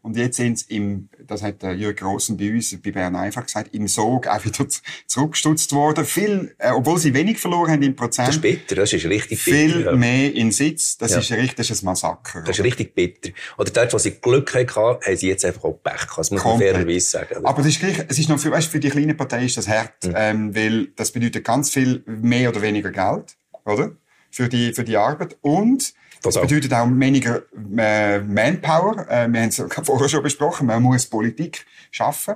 Und 0.03 0.17
jetzt 0.17 0.37
sind 0.37 0.59
sie 0.59 0.77
im, 0.77 1.09
das 1.29 1.43
hat 1.43 1.63
der 1.63 1.75
Jürg 1.75 1.97
Grossen 1.97 2.37
bei 2.37 2.51
uns, 2.51 2.77
bei 2.83 2.91
Bern 2.91 3.15
einfach 3.15 3.45
gesagt, 3.45 3.73
im 3.73 3.87
Sog 3.87 4.27
auch 4.27 4.45
wieder 4.45 4.67
zurückgestutzt 5.07 5.73
worden. 5.73 6.05
Viel, 6.05 6.57
äh, 6.59 6.73
obwohl 6.73 6.99
sie 6.99 7.15
wenig 7.15 7.39
verloren 7.39 7.71
haben 7.71 7.83
im 7.83 7.95
Prozent. 7.95 8.29
Das 8.29 8.35
ist 8.37 8.43
bitter, 8.43 8.75
das 8.75 8.93
ist 8.93 9.05
richtig 9.05 9.45
bitter. 9.45 9.57
Viel 9.57 9.81
ja. 9.83 9.93
mehr 9.93 10.35
in 10.35 10.51
Sitz, 10.51 10.99
das 10.99 11.13
ja. 11.13 11.19
ist 11.19 11.31
richtig, 11.31 11.55
das 11.55 11.71
ist 11.71 11.83
ein 11.83 11.87
Massaker. 11.87 12.43
Das 12.43 12.59
ist 12.59 12.65
richtig 12.65 12.97
bitter. 12.97 13.31
Oder 13.57 13.71
dort, 13.71 13.93
wo 13.95 13.99
sie 13.99 14.11
Glück 14.11 14.53
hatten, 14.55 14.77
haben 14.77 15.17
sie 15.17 15.29
jetzt 15.29 15.45
einfach 15.45 15.63
auch 15.63 15.81
Pech 15.81 16.01
gehabt. 16.01 16.19
Das 16.19 16.31
muss 16.33 16.45
man 16.45 16.59
fairerweise 16.59 17.07
sagen. 17.09 17.37
Oder? 17.39 17.49
Aber 17.49 17.63
das 17.63 17.71
ist 17.71 17.79
gleich, 17.79 18.05
es 18.09 18.19
ist 18.19 18.29
noch 18.29 18.41
für, 18.41 18.51
weißt, 18.51 18.69
für 18.69 18.81
die 18.81 18.91
kleine 18.91 19.15
Partei 19.15 19.45
ist 19.45 19.57
das 19.57 19.69
hart, 19.69 20.05
mhm. 20.05 20.15
ähm, 20.17 20.57
weil 20.57 20.87
das 20.97 21.13
bedeutet 21.13 21.45
ganz 21.45 21.71
viel 21.71 22.03
mehr 22.07 22.49
oder 22.49 22.61
weniger 22.61 22.91
Geld, 22.91 23.37
oder? 23.65 23.93
Für 24.33 24.49
die, 24.49 24.73
für 24.73 24.83
die 24.83 24.97
Arbeit. 24.97 25.37
Und, 25.43 25.95
das, 26.23 26.35
das 26.35 26.43
bedeutet 26.43 26.73
auch 26.73 26.89
weniger 26.91 27.43
äh, 27.77 28.19
Manpower. 28.21 29.07
Äh, 29.09 29.29
wir 29.29 29.43
haben 29.43 29.49
es 29.49 29.63
vorher 29.85 30.09
schon 30.09 30.23
besprochen. 30.23 30.67
Man 30.67 30.83
muss 30.83 31.07
Politik 31.07 31.67
schaffen. 31.91 32.35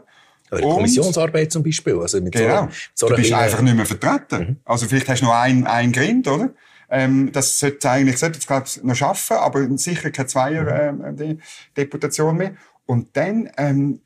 Oder 0.50 0.60
Kommissionsarbeit 0.60 1.50
zum 1.50 1.62
Beispiel. 1.62 1.98
Also 1.98 2.20
mit 2.20 2.32
genau. 2.32 2.68
So, 2.94 3.06
so 3.06 3.08
du 3.08 3.16
bist 3.16 3.32
einfach 3.32 3.62
nicht 3.62 3.74
mehr 3.74 3.86
vertreten. 3.86 4.38
Mhm. 4.38 4.56
Also 4.64 4.86
vielleicht 4.86 5.08
hast 5.08 5.22
du 5.22 5.26
noch 5.26 5.34
ein, 5.34 5.66
ein 5.66 5.90
Grind, 5.90 6.28
oder? 6.28 6.50
Ähm, 6.88 7.32
das 7.32 7.58
sollte 7.58 7.90
eigentlich 7.90 8.18
sollte 8.18 8.38
es, 8.38 8.46
glaub, 8.46 8.64
noch 8.84 8.94
schaffen, 8.94 9.38
aber 9.38 9.66
sicher 9.76 10.10
keine 10.10 10.28
Zweier 10.28 10.92
mhm. 10.92 11.20
ähm, 11.20 11.40
Deputation 11.76 12.36
mehr. 12.36 12.52
Und 12.86 13.16
dann 13.16 13.50
ähm, 13.56 14.00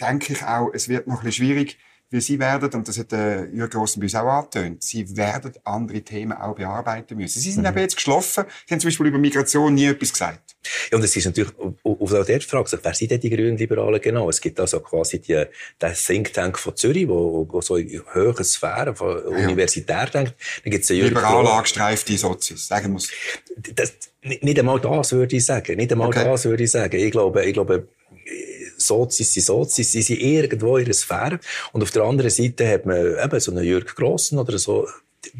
denke 0.00 0.32
ich 0.32 0.42
auch, 0.42 0.70
es 0.72 0.88
wird 0.88 1.06
noch 1.06 1.18
ein 1.18 1.24
bisschen 1.24 1.44
schwierig, 1.44 1.78
weil 2.14 2.20
sie 2.20 2.38
werden, 2.38 2.70
und 2.72 2.86
das 2.86 2.96
hat 2.96 3.10
der 3.10 3.48
Jürgen 3.52 3.70
Grossenbüs 3.70 4.14
auch 4.14 4.28
angetönt, 4.28 4.84
sie 4.84 5.16
werden 5.16 5.52
andere 5.64 6.00
Themen 6.00 6.32
auch 6.32 6.54
bearbeiten 6.54 7.16
müssen. 7.16 7.40
Sie 7.40 7.50
sind 7.50 7.62
mhm. 7.62 7.70
eben 7.70 7.78
jetzt 7.80 7.96
geschlafen, 7.96 8.44
sie 8.66 8.72
haben 8.72 8.80
zum 8.80 8.88
Beispiel 8.88 9.06
über 9.06 9.18
Migration 9.18 9.74
nie 9.74 9.86
etwas 9.86 10.12
gesagt. 10.12 10.54
Ja, 10.92 10.96
und 10.96 11.04
es 11.04 11.16
ist 11.16 11.24
natürlich, 11.24 11.52
auf 11.82 12.26
der 12.26 12.40
Frage 12.40 12.68
sich, 12.68 12.78
wer 12.82 12.94
sind 12.94 13.10
denn 13.10 13.20
die 13.20 13.30
Grünen 13.30 13.56
Liberalen 13.56 14.00
genau? 14.00 14.30
Es 14.30 14.40
gibt 14.40 14.60
also 14.60 14.78
quasi 14.78 15.20
die, 15.20 15.44
den 15.82 15.92
Think 15.92 16.32
Tank 16.32 16.56
von 16.56 16.76
Zürich, 16.76 17.08
wo, 17.08 17.48
wo 17.50 17.60
so 17.60 17.76
in 17.76 18.00
höheren 18.12 18.44
Sphären 18.44 18.94
von 18.94 19.16
ja. 19.16 19.48
universitär 19.48 20.06
denkt. 20.06 20.34
Dann 20.62 20.70
gibt's 20.70 20.86
den 20.86 21.02
Liberal 21.02 21.44
angestreifte 21.48 22.16
Sozis, 22.16 22.68
sagen 22.68 22.92
muss. 22.92 23.10
Das, 23.74 23.92
nicht 24.22 24.58
einmal 24.58 24.78
das 24.80 25.12
würde 25.12 25.34
ich 25.34 25.44
sagen. 25.44 25.76
Nicht 25.76 25.90
einmal 25.90 26.08
okay. 26.08 26.24
das 26.24 26.44
würde 26.44 26.62
ich 26.62 26.70
sagen. 26.70 26.96
Ich 26.96 27.10
glaube, 27.10 27.44
ich 27.44 27.52
glaube, 27.52 27.88
Sozis 28.86 29.32
sind 29.32 29.44
Sozis, 29.44 29.92
sie 29.92 30.02
sind 30.02 30.20
irgendwo 30.20 30.76
in 30.76 30.84
ihrer 30.84 30.94
Sphäre. 30.94 31.40
Und 31.72 31.82
auf 31.82 31.90
der 31.90 32.04
anderen 32.04 32.30
Seite 32.30 32.68
hat 32.68 32.86
man 32.86 32.96
eben 32.96 33.40
so 33.40 33.50
einen 33.50 33.64
Jürg 33.64 33.94
Grossen 33.94 34.38
oder 34.38 34.58
so, 34.58 34.86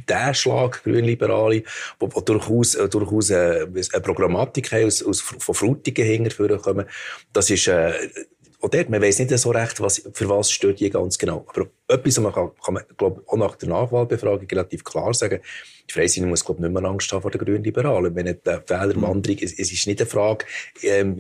der 0.09 0.35
Schlag, 0.35 0.83
Grünliberale, 0.83 1.63
wo, 1.99 2.09
wo 2.13 2.21
durchaus, 2.21 2.75
äh, 2.75 2.89
durchaus 2.89 3.31
äh, 3.31 3.67
eine 3.67 4.03
Programmatik 4.03 4.73
haben, 4.73 4.87
aus, 4.87 5.03
aus, 5.03 5.21
von 5.21 5.55
Frutigen 5.55 6.07
hinterher 6.07 6.87
Das 7.33 7.51
ist, 7.51 7.69
äh, 7.69 7.93
auch 8.65 8.71
dort, 8.71 8.89
man 8.89 9.03
weiss 9.03 9.19
nicht 9.19 9.37
so 9.37 9.51
recht, 9.51 9.81
was, 9.81 10.03
für 10.13 10.29
was 10.29 10.51
steht 10.51 10.81
die 10.81 10.89
ganz 10.89 11.19
genau. 11.19 11.45
Aber 11.49 11.67
etwas, 11.89 12.19
man 12.19 12.33
kann, 12.33 12.51
kann 12.65 12.75
man, 12.75 12.85
glaub, 12.97 13.23
auch 13.29 13.37
nach 13.37 13.57
der 13.57 13.69
Nachwahlbefragung 13.69 14.47
relativ 14.49 14.83
klar 14.85 15.13
sagen, 15.13 15.41
die 15.89 15.93
Freisinne 15.93 16.27
muss, 16.29 16.45
glaub, 16.45 16.61
nicht 16.61 16.73
mehr 16.73 16.85
Angst 16.85 17.13
haben 17.13 17.21
vor 17.21 17.31
den 17.31 17.45
Grünen 17.45 17.63
Liberalen. 17.63 18.15
Wenn 18.15 18.27
die 18.27 18.39
Wählerwanderung, 18.45 19.37
mhm. 19.37 19.45
es, 19.45 19.53
es 19.59 19.71
ist 19.71 19.87
nicht 19.87 20.01
eine 20.01 20.09
Frage, 20.09 20.47
ähm, 20.83 21.19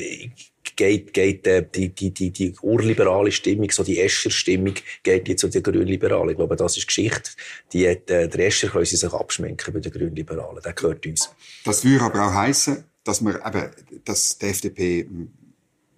geht, 0.76 1.12
geht 1.12 1.46
äh, 1.46 1.64
die, 1.74 1.88
die, 1.90 2.12
die, 2.12 2.30
die 2.30 2.54
urliberale 2.62 3.32
Stimmung, 3.32 3.70
so 3.70 3.82
die 3.82 4.00
Escher-Stimmung, 4.00 4.74
geht 5.02 5.28
jetzt 5.28 5.40
zu 5.40 5.48
den 5.48 5.62
Grünliberalen. 5.62 6.30
Ich 6.30 6.36
glaube, 6.36 6.56
das 6.56 6.76
ist 6.76 6.86
Geschichte. 6.86 7.30
Die 7.72 7.88
hat, 7.88 8.10
äh, 8.10 8.28
der 8.28 8.46
Escher 8.46 8.68
können 8.68 8.84
sie 8.84 8.96
sich 8.96 9.12
abschminken 9.12 9.74
bei 9.74 9.80
den 9.80 9.92
Grünliberalen. 9.92 10.62
Der 10.62 10.72
gehört 10.72 11.06
uns. 11.06 11.30
Das 11.64 11.84
würde 11.84 12.04
aber 12.04 12.26
auch 12.26 12.34
heißen, 12.34 12.84
dass 13.04 13.20
man 13.20 13.36
eben, 13.36 13.70
dass 14.04 14.38
die 14.38 14.46
FDP 14.46 15.06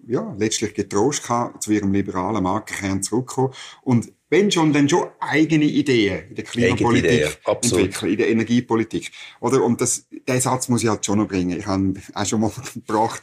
ja, 0.07 0.35
letztlich 0.37 0.73
getrost 0.73 1.23
kann, 1.23 1.59
zu 1.59 1.71
ihrem 1.71 1.91
liberalen 1.91 2.43
Markenkern 2.43 3.03
zurückkommen. 3.03 3.53
Und 3.83 4.11
wenn 4.29 4.51
schon, 4.51 4.73
dann 4.73 4.89
schon 4.89 5.07
eigene 5.19 5.65
Ideen 5.65 6.29
in 6.29 6.35
der 6.35 6.43
Klimapolitik 6.43 7.11
Ideen, 7.11 7.31
entwickeln, 7.45 8.11
in 8.11 8.17
der 8.17 8.29
Energiepolitik. 8.29 9.11
Oder? 9.39 9.63
Und 9.63 9.79
das, 9.79 10.05
den 10.09 10.41
Satz 10.41 10.67
muss 10.69 10.83
ich 10.83 10.89
halt 10.89 11.05
schon 11.05 11.19
noch 11.19 11.27
bringen. 11.27 11.57
Ich 11.57 11.65
habe 11.65 11.93
auch 12.13 12.25
schon 12.25 12.41
mal 12.41 12.51
gebracht, 12.73 13.21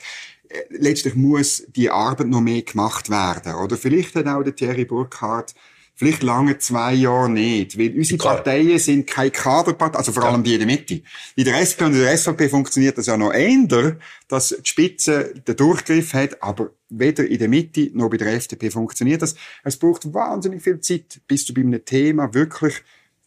letztlich 0.71 1.14
muss 1.14 1.64
die 1.75 1.90
Arbeit 1.90 2.29
noch 2.29 2.40
mehr 2.40 2.62
gemacht 2.62 3.11
werden. 3.11 3.55
Oder 3.55 3.77
vielleicht 3.77 4.14
hat 4.14 4.27
auch 4.27 4.43
der 4.43 4.55
Thierry 4.55 4.85
Burkhardt 4.85 5.55
Vielleicht 5.97 6.25
lange 6.25 6.59
zwei 6.59 6.93
Jahre 6.93 7.31
nicht, 7.31 7.79
weil 7.79 7.97
unsere 7.97 8.19
Klar. 8.19 8.35
Parteien 8.35 8.81
sind 8.81 9.07
keine 9.07 9.31
Kaderparteien, 9.31 9.97
also 9.97 10.11
vor 10.11 10.25
allem 10.25 10.43
die 10.43 10.55
in 10.55 10.59
der 10.59 10.67
Mitte. 10.67 11.03
In 11.37 11.45
der 11.45 11.61
SP 11.62 11.87
und 11.87 11.95
in 11.95 12.01
der 12.01 12.17
SVP 12.17 12.49
funktioniert 12.49 12.99
das 12.99 13.07
ja 13.07 13.17
noch 13.17 13.33
eher, 13.33 13.97
dass 14.27 14.49
die 14.49 14.69
Spitze 14.69 15.33
den 15.47 15.55
Durchgriff 15.55 16.12
hat, 16.14 16.43
aber 16.43 16.71
weder 16.88 17.25
in 17.25 17.38
der 17.38 17.49
Mitte 17.49 17.90
noch 17.95 18.11
bei 18.11 18.17
der 18.17 18.35
FDP 18.35 18.71
funktioniert 18.71 19.23
das. 19.23 19.37
Es 19.62 19.77
braucht 19.77 20.12
wahnsinnig 20.12 20.64
viel 20.64 20.81
Zeit, 20.81 21.21
bis 21.29 21.45
du 21.45 21.55
bei 21.55 21.61
einem 21.61 21.85
Thema 21.85 22.35
wirklich 22.35 22.75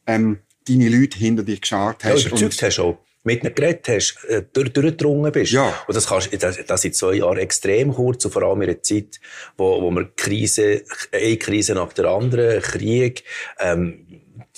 ähm, 0.05 0.39
deine 0.67 0.89
Leute 0.89 1.17
hinter 1.19 1.43
dir 1.43 1.57
geschart 1.57 2.03
Ja, 2.03 2.09
hast. 2.09 2.25
überzeugt 2.25 2.61
hast 2.61 2.79
auch. 2.79 2.97
Mit 3.27 3.43
ihnen 3.43 3.53
geredet 3.53 3.87
hast, 3.89 4.23
äh, 4.25 4.43
durch, 4.53 4.71
durchgedrungen 4.71 5.31
bist. 5.31 5.51
Ja. 5.51 5.73
Und 5.85 5.95
das 5.95 6.07
kannst, 6.07 6.29
das, 6.41 6.57
das 6.65 6.85
in 6.85 6.93
zwei 6.93 7.15
Jahren 7.15 7.37
extrem 7.37 7.93
kurz, 7.93 8.23
und 8.25 8.31
vor 8.31 8.43
allem 8.43 8.61
in 8.61 8.69
einer 8.69 8.81
Zeit, 8.81 9.19
wo, 9.57 9.81
wo 9.81 9.91
wir 9.91 10.09
Krise, 10.15 10.83
eine 11.11 11.37
Krise 11.37 11.75
nach 11.75 11.91
der 11.93 12.05
anderen, 12.05 12.61
Krieg, 12.61 13.23
ähm, 13.59 14.05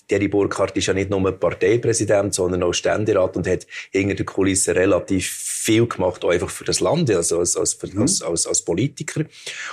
Thierry 0.09 0.27
Burkhardt 0.27 0.75
ist 0.75 0.87
ja 0.87 0.93
nicht 0.93 1.09
nur 1.09 1.31
Parteipräsident, 1.31 2.33
sondern 2.33 2.63
auch 2.63 2.73
Ständerat 2.73 3.37
und 3.37 3.47
hat 3.47 3.65
hinter 3.91 4.15
der 4.15 4.25
Kulisse 4.25 4.75
relativ 4.75 5.31
viel 5.31 5.85
gemacht, 5.87 6.25
auch 6.25 6.29
einfach 6.31 6.49
für 6.49 6.65
das 6.65 6.79
Land, 6.81 7.09
also 7.11 7.39
als, 7.39 7.55
als, 7.55 7.77
Mhm. 7.93 8.01
als, 8.01 8.21
als, 8.21 8.47
als 8.47 8.61
Politiker. 8.63 9.23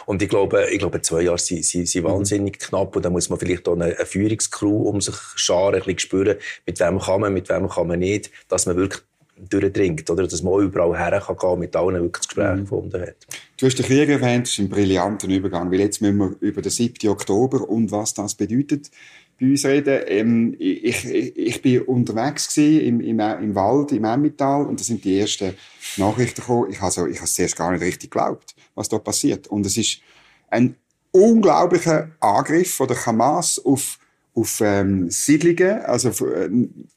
Und 0.04 0.22
ich 0.22 0.28
glaube, 0.28 0.68
ich 0.70 0.78
glaube, 0.78 1.00
zwei 1.02 1.22
Jahre 1.22 1.38
sind, 1.38 1.64
sind, 1.64 1.80
Mhm. 1.82 1.86
sind 1.86 2.04
wahnsinnig 2.04 2.58
knapp 2.60 2.94
und 2.94 3.04
da 3.04 3.10
muss 3.10 3.30
man 3.30 3.38
vielleicht 3.40 3.66
auch 3.66 3.72
eine, 3.74 3.86
eine 3.96 4.06
Führungscrew 4.06 4.88
um 4.88 5.00
sich 5.00 5.16
scharen, 5.36 5.74
ein 5.74 5.80
bisschen 5.80 5.98
spüren, 5.98 6.36
mit 6.66 6.78
wem 6.78 6.98
kann 7.00 7.20
man, 7.22 7.32
mit 7.34 7.48
wem 7.48 7.68
kann 7.68 7.86
man 7.88 7.98
nicht, 7.98 8.30
dass 8.48 8.66
man 8.66 8.76
wirklich 8.76 9.02
durchdringt, 9.38 10.08
oder? 10.08 10.26
Dass 10.26 10.42
man 10.42 10.52
auch 10.54 10.60
überall 10.60 10.96
her 10.98 11.20
kann 11.20 11.36
gehen, 11.36 11.58
mit 11.58 11.76
allen 11.76 11.94
wirklich 11.94 12.12
das 12.22 12.28
Gespräch 12.28 12.56
Mhm. 12.56 12.60
gefunden 12.62 13.02
hat. 13.02 13.16
Du 13.58 13.66
hast 13.66 13.78
den 13.78 13.84
Krieg 13.86 14.08
erwähnt, 14.08 14.46
das 14.46 14.52
ist 14.52 14.58
ein 14.60 14.68
brillanter 14.68 15.28
Übergang, 15.28 15.70
weil 15.70 15.80
jetzt 15.80 16.00
müssen 16.00 16.18
wir 16.18 16.36
über 16.40 16.62
den 16.62 16.70
7. 16.70 17.08
Oktober 17.10 17.68
und 17.68 17.90
was 17.90 18.14
das 18.14 18.34
bedeutet 18.34 18.90
bei 19.38 19.46
uns 19.46 19.64
reden. 19.64 20.00
Ähm, 20.06 20.56
ich, 20.58 21.04
ich, 21.04 21.36
ich 21.36 21.62
bin 21.62 21.82
unterwegs 21.82 22.54
gewesen 22.54 22.80
im, 22.80 23.00
im, 23.00 23.20
im 23.20 23.54
Wald, 23.54 23.92
im 23.92 24.04
Emmental, 24.04 24.66
und 24.66 24.80
da 24.80 24.84
sind 24.84 25.04
die 25.04 25.18
ersten 25.18 25.54
Nachrichten 25.96 26.40
gekommen. 26.40 26.70
Ich 26.70 26.80
habe 26.80 26.92
so, 26.92 27.06
ich 27.06 27.16
habe 27.16 27.26
es 27.26 27.34
zuerst 27.34 27.56
gar 27.56 27.70
nicht 27.72 27.82
richtig 27.82 28.10
geglaubt, 28.10 28.54
was 28.74 28.88
da 28.88 28.98
passiert. 28.98 29.46
Und 29.48 29.66
es 29.66 29.76
ist 29.76 30.00
ein 30.48 30.76
unglaublicher 31.10 32.10
Angriff 32.20 32.74
von 32.74 32.88
der 32.88 33.04
Hamas 33.04 33.58
auf, 33.64 33.98
auf 34.34 34.60
ähm, 34.60 35.10
Siedlungen, 35.10 35.80
also 35.82 36.08
äh, 36.26 36.50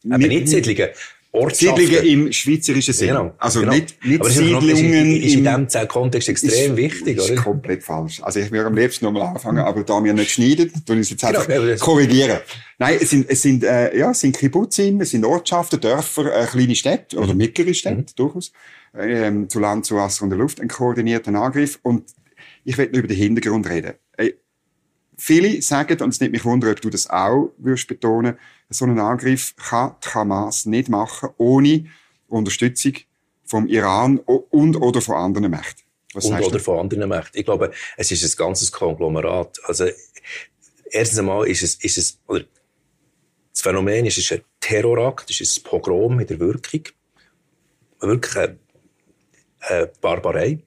Aber 0.09 0.27
nicht 0.27 0.47
Siedlungen, 0.47 0.89
Ortschaften. 1.31 1.85
Siedlungen 1.85 2.05
im 2.25 2.31
schweizerischen 2.33 2.93
Sinne. 2.93 3.11
Genau. 3.11 3.33
Also 3.37 3.59
genau. 3.59 3.73
nicht, 3.73 4.03
nicht 4.03 4.19
Aber 4.19 4.29
ist, 4.29 4.37
Siedlungen 4.37 4.65
ist, 4.71 5.25
ist 5.25 5.33
in 5.35 5.65
diesem 5.67 5.87
Kontext 5.87 6.29
extrem 6.29 6.75
wichtig, 6.75 7.17
ist 7.17 7.29
oder? 7.31 7.41
komplett 7.41 7.83
falsch. 7.83 8.19
Also 8.23 8.39
ich 8.39 8.51
würde 8.51 8.65
am 8.65 8.75
liebsten 8.75 9.05
nochmal 9.05 9.27
anfangen, 9.27 9.59
aber 9.59 9.83
da 9.83 10.03
wir 10.03 10.13
nicht 10.13 10.31
schneiden, 10.31 10.71
tun 10.85 10.95
ich 10.97 11.01
es 11.01 11.09
jetzt 11.11 11.23
einfach 11.23 11.45
Genau, 11.45 11.59
aber 11.59 11.67
das- 11.69 11.81
korrigieren. 11.81 12.39
Nein, 12.79 12.97
es 12.99 13.09
sind, 13.11 13.29
es 13.29 13.41
sind, 13.43 13.63
äh, 13.63 13.95
ja, 13.95 14.09
es 14.11 14.21
sind 14.21 14.35
Kibbutzim, 14.37 15.01
es 15.01 15.11
sind 15.11 15.23
Ortschaften, 15.23 15.79
Dörfer, 15.79 16.33
äh, 16.35 16.45
kleine 16.47 16.73
Städte 16.75 17.17
oder 17.17 17.33
Mhm. 17.33 17.37
mittlere 17.37 17.73
Städte, 17.75 18.13
durchaus. 18.15 18.51
Ähm, 18.97 19.47
zu 19.49 19.59
Land, 19.59 19.85
zu 19.85 19.95
Wasser 19.97 20.23
und 20.23 20.31
der 20.31 20.39
Luft, 20.39 20.59
ein 20.59 20.67
koordinierter 20.67 21.31
Angriff. 21.35 21.77
Und 21.83 22.05
ich 22.63 22.75
will 22.75 22.87
nur 22.87 22.99
über 22.99 23.07
den 23.07 23.17
Hintergrund 23.17 23.69
reden. 23.69 23.93
Äh, 24.17 24.31
viele 25.15 25.61
sagen, 25.61 26.01
und 26.01 26.09
es 26.09 26.19
nimmt 26.19 26.31
mich 26.33 26.43
wunder, 26.43 26.71
ob 26.71 26.81
du 26.81 26.89
das 26.89 27.07
auch 27.07 27.51
würdest 27.59 27.87
betonen, 27.87 28.35
so 28.69 28.85
einen 28.85 28.99
Angriff 28.99 29.55
kann 29.55 29.95
die 30.03 30.09
Hamas 30.09 30.65
nicht 30.65 30.89
machen, 30.89 31.29
ohne 31.37 31.85
Unterstützung 32.27 32.93
vom 33.43 33.67
Iran 33.67 34.19
und 34.19 34.75
oder 34.75 35.01
von 35.01 35.15
anderen 35.15 35.49
Mächten. 35.49 35.83
Was 36.13 36.25
und 36.25 36.39
oder 36.39 36.57
du? 36.57 36.59
von 36.59 36.79
anderen 36.79 37.09
Mächten. 37.09 37.39
Ich 37.39 37.45
glaube, 37.45 37.71
es 37.97 38.11
ist 38.11 38.23
ein 38.23 38.37
ganzes 38.37 38.71
Konglomerat. 38.71 39.59
Also, 39.65 39.87
erstens 40.91 41.19
einmal 41.19 41.47
ist 41.47 41.63
es, 41.63 41.75
ist 41.75 41.97
es, 41.97 42.19
oder 42.27 42.45
das 43.51 43.61
Phänomen 43.61 44.05
ist, 44.05 44.17
es 44.17 44.25
ist 44.25 44.31
ein 44.33 44.41
Terrorakt, 44.59 45.29
es 45.29 45.41
ist 45.41 45.57
ein 45.57 45.63
Pogrom 45.63 46.19
in 46.19 46.27
der 46.27 46.39
Wirkung. 46.39 46.83
Wirklich 47.99 48.37
eine, 48.37 48.59
eine 49.61 49.87
Barbarei. 49.99 50.59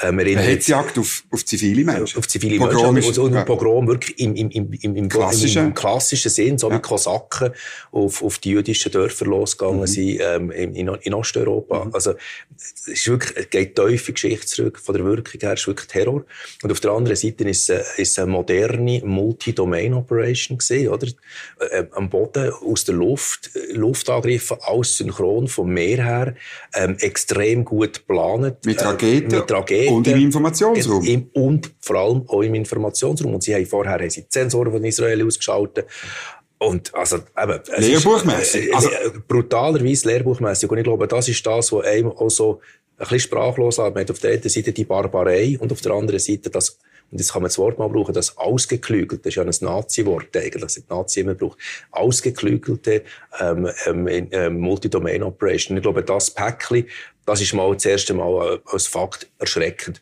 Äh, 0.00 0.12
wir 0.12 0.38
Hetzjagd 0.38 0.98
auf, 0.98 1.24
auf 1.30 1.44
zivile 1.44 1.84
Menschen. 1.84 2.18
auf 2.18 2.28
zivile 2.28 2.58
Pogrom 2.58 2.94
Menschen. 2.94 3.10
ist- 3.10 3.18
Und, 3.18 3.26
und 3.26 3.34
ja. 3.34 3.44
Pogrom 3.44 3.86
wirklich 3.88 4.18
im, 4.20 4.34
im, 4.36 4.50
im, 4.50 4.72
im, 4.80 4.96
im, 4.96 5.08
Klassischen. 5.08 5.66
im 5.68 5.74
klassischen 5.74 6.30
Sinn, 6.30 6.58
so 6.58 6.70
Ja. 6.70 6.76
wie 6.76 6.80
Kosaken 6.80 7.50
auf, 7.92 8.22
auf 8.22 8.38
die 8.38 8.50
jüdischen 8.50 8.92
Dörfer 8.92 9.24
losgegangen 9.26 9.80
Mhm. 9.80 9.86
sind 9.86 10.20
ähm, 10.20 10.50
in, 10.50 10.88
in, 11.02 11.14
Osteuropa. 11.14 11.88
Also 11.92 12.14
es 12.56 12.86
ist 12.88 13.08
wirklich, 13.08 13.50
geht 13.50 13.74
tief 13.76 14.00
in 14.00 14.06
die 14.06 14.12
Geschichte 14.14 14.46
zurück. 14.46 14.78
Von 14.78 14.94
der 14.94 15.04
Wirkung 15.04 15.40
her 15.40 15.54
ist 15.54 15.60
es 15.60 15.66
wirklich 15.66 15.88
Terror. 15.88 16.24
Und 16.62 16.70
auf 16.72 16.80
der 16.80 16.90
anderen 16.92 17.16
Seite 17.16 17.44
ist 17.48 17.68
es, 17.70 17.96
äh, 17.98 18.02
ist 18.02 18.18
eine 18.18 18.30
moderne 18.30 19.02
Multi-Domain-Operation 19.04 20.58
gewesen, 20.58 20.88
oder? 20.88 21.06
Äh, 21.70 21.84
am 21.92 22.08
Boden, 22.08 22.52
aus 22.52 22.84
der 22.84 22.94
Luft, 22.94 23.50
äh, 23.54 23.72
Luftangriffe, 23.72 24.58
alles 24.62 24.96
synchron 24.96 25.48
vom 25.48 25.70
Meer 25.70 26.04
her, 26.04 26.34
ähm, 26.74 26.96
extrem 27.00 27.64
gut 27.64 27.94
geplant. 27.94 28.64
Mit 28.64 28.80
äh, 28.80 28.84
Raketen 28.84 29.34
mit 29.36 29.50
Raketen. 29.50 29.87
Und 29.92 30.06
im 30.06 30.18
Informationsraum. 30.18 31.04
Im, 31.04 31.30
und 31.32 31.70
vor 31.80 31.96
allem 31.96 32.22
auch 32.28 32.42
im 32.42 32.54
Informationsraum. 32.54 33.34
Und 33.34 33.42
sie 33.42 33.54
haben 33.54 33.66
vorher 33.66 33.92
haben 33.94 34.10
sie 34.10 34.22
die 34.22 34.26
Sensoren 34.30 34.72
von 34.72 34.84
Israel 34.84 35.26
ausgeschaltet. 35.26 35.86
Und, 36.58 36.92
also, 36.94 37.16
eben, 37.16 37.60
es 37.72 37.78
ist, 37.78 37.88
Lehrbuchmässig. 37.88 38.68
äh, 38.68 38.72
Also- 38.74 38.88
äh, 38.90 39.10
brutalerweise 39.28 40.08
lehrbuchmässig. 40.08 40.70
Und 40.70 40.78
ich 40.78 40.84
glaube, 40.84 41.06
das 41.06 41.28
ist 41.28 41.46
das, 41.46 41.72
was 41.72 41.84
einem 41.84 42.10
auch 42.10 42.30
so 42.30 42.60
ein 42.96 42.98
bisschen 42.98 43.20
sprachlos 43.20 43.76
lässt. 43.76 43.94
Man 43.94 44.00
hat 44.02 44.10
auf 44.10 44.18
der 44.18 44.32
einen 44.32 44.48
Seite 44.48 44.72
die 44.72 44.84
Barbarei 44.84 45.56
und 45.60 45.70
auf 45.70 45.80
der 45.80 45.92
anderen 45.92 46.18
Seite 46.18 46.50
das, 46.50 46.78
und 47.10 47.18
jetzt 47.18 47.32
kann 47.32 47.42
man 47.42 47.48
das 47.48 47.58
Wort 47.58 47.78
mal 47.78 47.88
brauchen, 47.88 48.12
das 48.12 48.36
Ausgeklügelte, 48.36 49.24
das 49.24 49.30
ist 49.30 49.36
ja 49.36 49.42
ein 49.42 49.74
Nazi-Wort 49.74 50.36
eigentlich, 50.36 50.62
das 50.62 50.74
die 50.74 50.84
Nazi 50.88 51.20
immer 51.20 51.34
braucht, 51.34 51.58
Ausgeklügelte 51.90 53.02
ähm, 53.40 53.70
ähm, 53.86 54.08
ähm, 54.08 54.60
Multi-Domain-Operation. 54.60 55.76
Ich 55.76 55.82
glaube, 55.82 56.02
das 56.02 56.30
Päckchen, 56.30 56.86
das 57.24 57.40
ist 57.40 57.54
mal 57.54 57.72
das 57.72 57.86
erste 57.86 58.14
Mal 58.14 58.54
äh, 58.54 58.58
als 58.72 58.86
Fakt 58.86 59.30
erschreckend. 59.38 60.00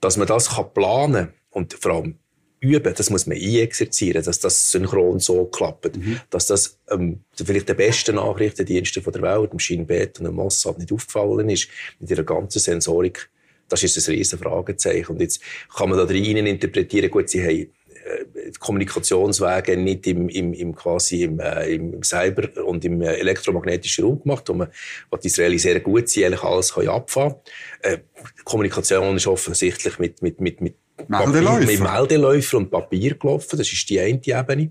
Dass 0.00 0.16
man 0.16 0.26
das 0.26 0.50
kann 0.50 0.72
planen 0.72 1.28
und 1.50 1.74
vor 1.74 1.92
allem 1.92 2.18
üben, 2.60 2.94
das 2.94 3.10
muss 3.10 3.26
man 3.26 3.36
einexerzieren, 3.36 4.24
dass 4.24 4.40
das 4.40 4.70
synchron 4.70 5.18
so 5.20 5.44
klappt, 5.44 5.98
dass 6.30 6.46
das 6.46 6.78
ähm, 6.90 7.20
vielleicht 7.34 7.68
der 7.68 7.74
beste 7.74 8.12
Nachrichtendienste 8.14 9.02
von 9.02 9.12
der 9.12 9.22
Welt, 9.22 9.52
dem 9.52 9.58
Shin 9.58 9.86
Bet 9.86 10.18
und 10.18 10.24
dem 10.24 10.34
Mossad 10.34 10.78
nicht 10.78 10.92
aufgefallen 10.92 11.50
ist, 11.50 11.68
mit 11.98 12.10
ihrer 12.10 12.24
ganzen 12.24 12.58
Sensorik, 12.58 13.30
das 13.68 13.82
ist 13.82 13.96
ein 13.96 14.14
riesen 14.14 14.38
Fragezeichen. 14.38 15.12
Und 15.12 15.20
jetzt 15.20 15.40
kann 15.74 15.88
man 15.88 15.98
da 15.98 16.04
rein 16.04 16.46
interpretieren, 16.46 17.10
gut, 17.10 17.28
sie 17.28 17.42
haben 17.42 17.72
äh, 18.06 18.52
Kommunikationswege 18.58 19.76
nicht 19.76 20.06
im, 20.06 20.28
im, 20.28 20.52
im 20.52 20.74
quasi 20.74 21.24
im, 21.24 21.40
äh, 21.40 21.74
im 21.74 22.02
Cyber- 22.02 22.64
und 22.64 22.84
im 22.84 23.02
äh, 23.02 23.14
elektromagnetischen 23.14 24.04
Raum 24.04 24.22
gemacht, 24.22 24.48
wo, 24.48 24.54
man, 24.54 24.68
wo 25.10 25.16
die 25.16 25.26
Israelis 25.26 25.62
sehr 25.62 25.80
gut 25.80 26.08
sind, 26.08 26.24
eigentlich 26.24 26.42
alles 26.42 26.72
können 26.72 26.88
abfahren 26.88 27.34
äh, 27.82 27.98
Kommunikation 28.44 29.16
ist 29.16 29.26
offensichtlich 29.26 29.98
mit, 29.98 30.22
mit, 30.22 30.40
mit, 30.40 30.60
mit 30.60 30.76
Meldeläufer. 31.08 31.66
mit 31.66 31.80
Meldeläufer 31.80 32.56
und 32.56 32.70
Papier 32.70 33.14
gelaufen. 33.14 33.58
Das 33.58 33.70
ist 33.70 33.88
die 33.90 34.00
eine 34.00 34.20
Ebene. 34.24 34.70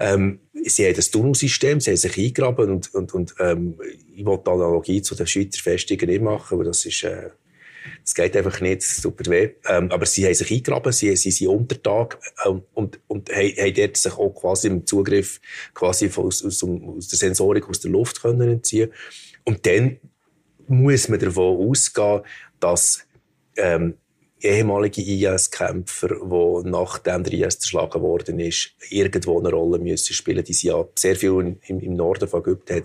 Ähm, 0.00 0.40
sie 0.64 0.86
haben 0.86 0.94
das 0.96 1.10
Tunnelsystem, 1.10 1.80
sie 1.80 1.90
haben 1.90 1.96
sich 1.96 2.18
eingraben 2.18 2.70
und, 2.70 2.94
und, 2.94 3.14
und 3.14 3.34
ähm, 3.38 3.78
ich 4.14 4.24
will 4.24 4.38
die 4.44 4.50
Analogie 4.50 5.02
zu 5.02 5.14
den 5.14 5.26
Schweizer 5.26 5.62
Festungen 5.62 6.08
nicht 6.08 6.22
machen, 6.22 6.54
aber 6.54 6.64
das 6.64 6.84
ist, 6.84 7.04
äh, 7.04 7.30
das 8.04 8.14
geht 8.14 8.36
einfach 8.36 8.60
nicht, 8.60 8.82
mir 9.04 9.26
weh. 9.26 9.50
Ähm, 9.68 9.90
aber 9.90 10.06
sie 10.06 10.24
haben 10.24 10.34
sich 10.34 10.50
eingraben, 10.50 10.92
sie, 10.92 11.14
sie 11.16 11.30
sind 11.30 11.48
unter 11.48 11.82
Tag 11.82 12.18
ähm, 12.46 12.62
und, 12.74 13.00
und 13.08 13.30
haben, 13.30 13.56
haben 13.56 13.74
dort 13.74 13.96
sich 13.96 14.12
auch 14.12 14.30
quasi 14.30 14.68
im 14.68 14.86
Zugriff 14.86 15.40
quasi 15.74 16.10
aus, 16.16 16.44
aus, 16.44 16.62
aus 16.64 17.08
der 17.08 17.18
Sensorik 17.18 17.68
aus 17.68 17.80
der 17.80 17.90
Luft 17.90 18.22
können 18.22 18.48
entziehen. 18.48 18.92
Und 19.44 19.66
dann 19.66 19.98
muss 20.68 21.08
man 21.08 21.18
davon 21.18 21.68
ausgehen, 21.68 22.22
dass 22.60 23.04
ähm, 23.56 23.94
ehemalige 24.42 25.02
IS-Kämpfer, 25.02 26.08
die 26.08 26.68
nachdem 26.68 27.24
der 27.24 27.32
IS 27.32 27.58
zerschlagen 27.60 28.02
worden 28.02 28.40
ist, 28.40 28.70
irgendwo 28.90 29.38
eine 29.38 29.50
Rolle 29.50 29.78
müssen 29.78 30.14
spielen. 30.14 30.44
Die 30.44 30.52
sind 30.52 30.70
ja 30.70 30.84
sehr 30.94 31.16
viel 31.16 31.58
im, 31.66 31.80
im 31.80 31.94
Norden 31.94 32.28
von 32.28 32.40
Ägypten 32.40 32.74
hat 32.74 32.84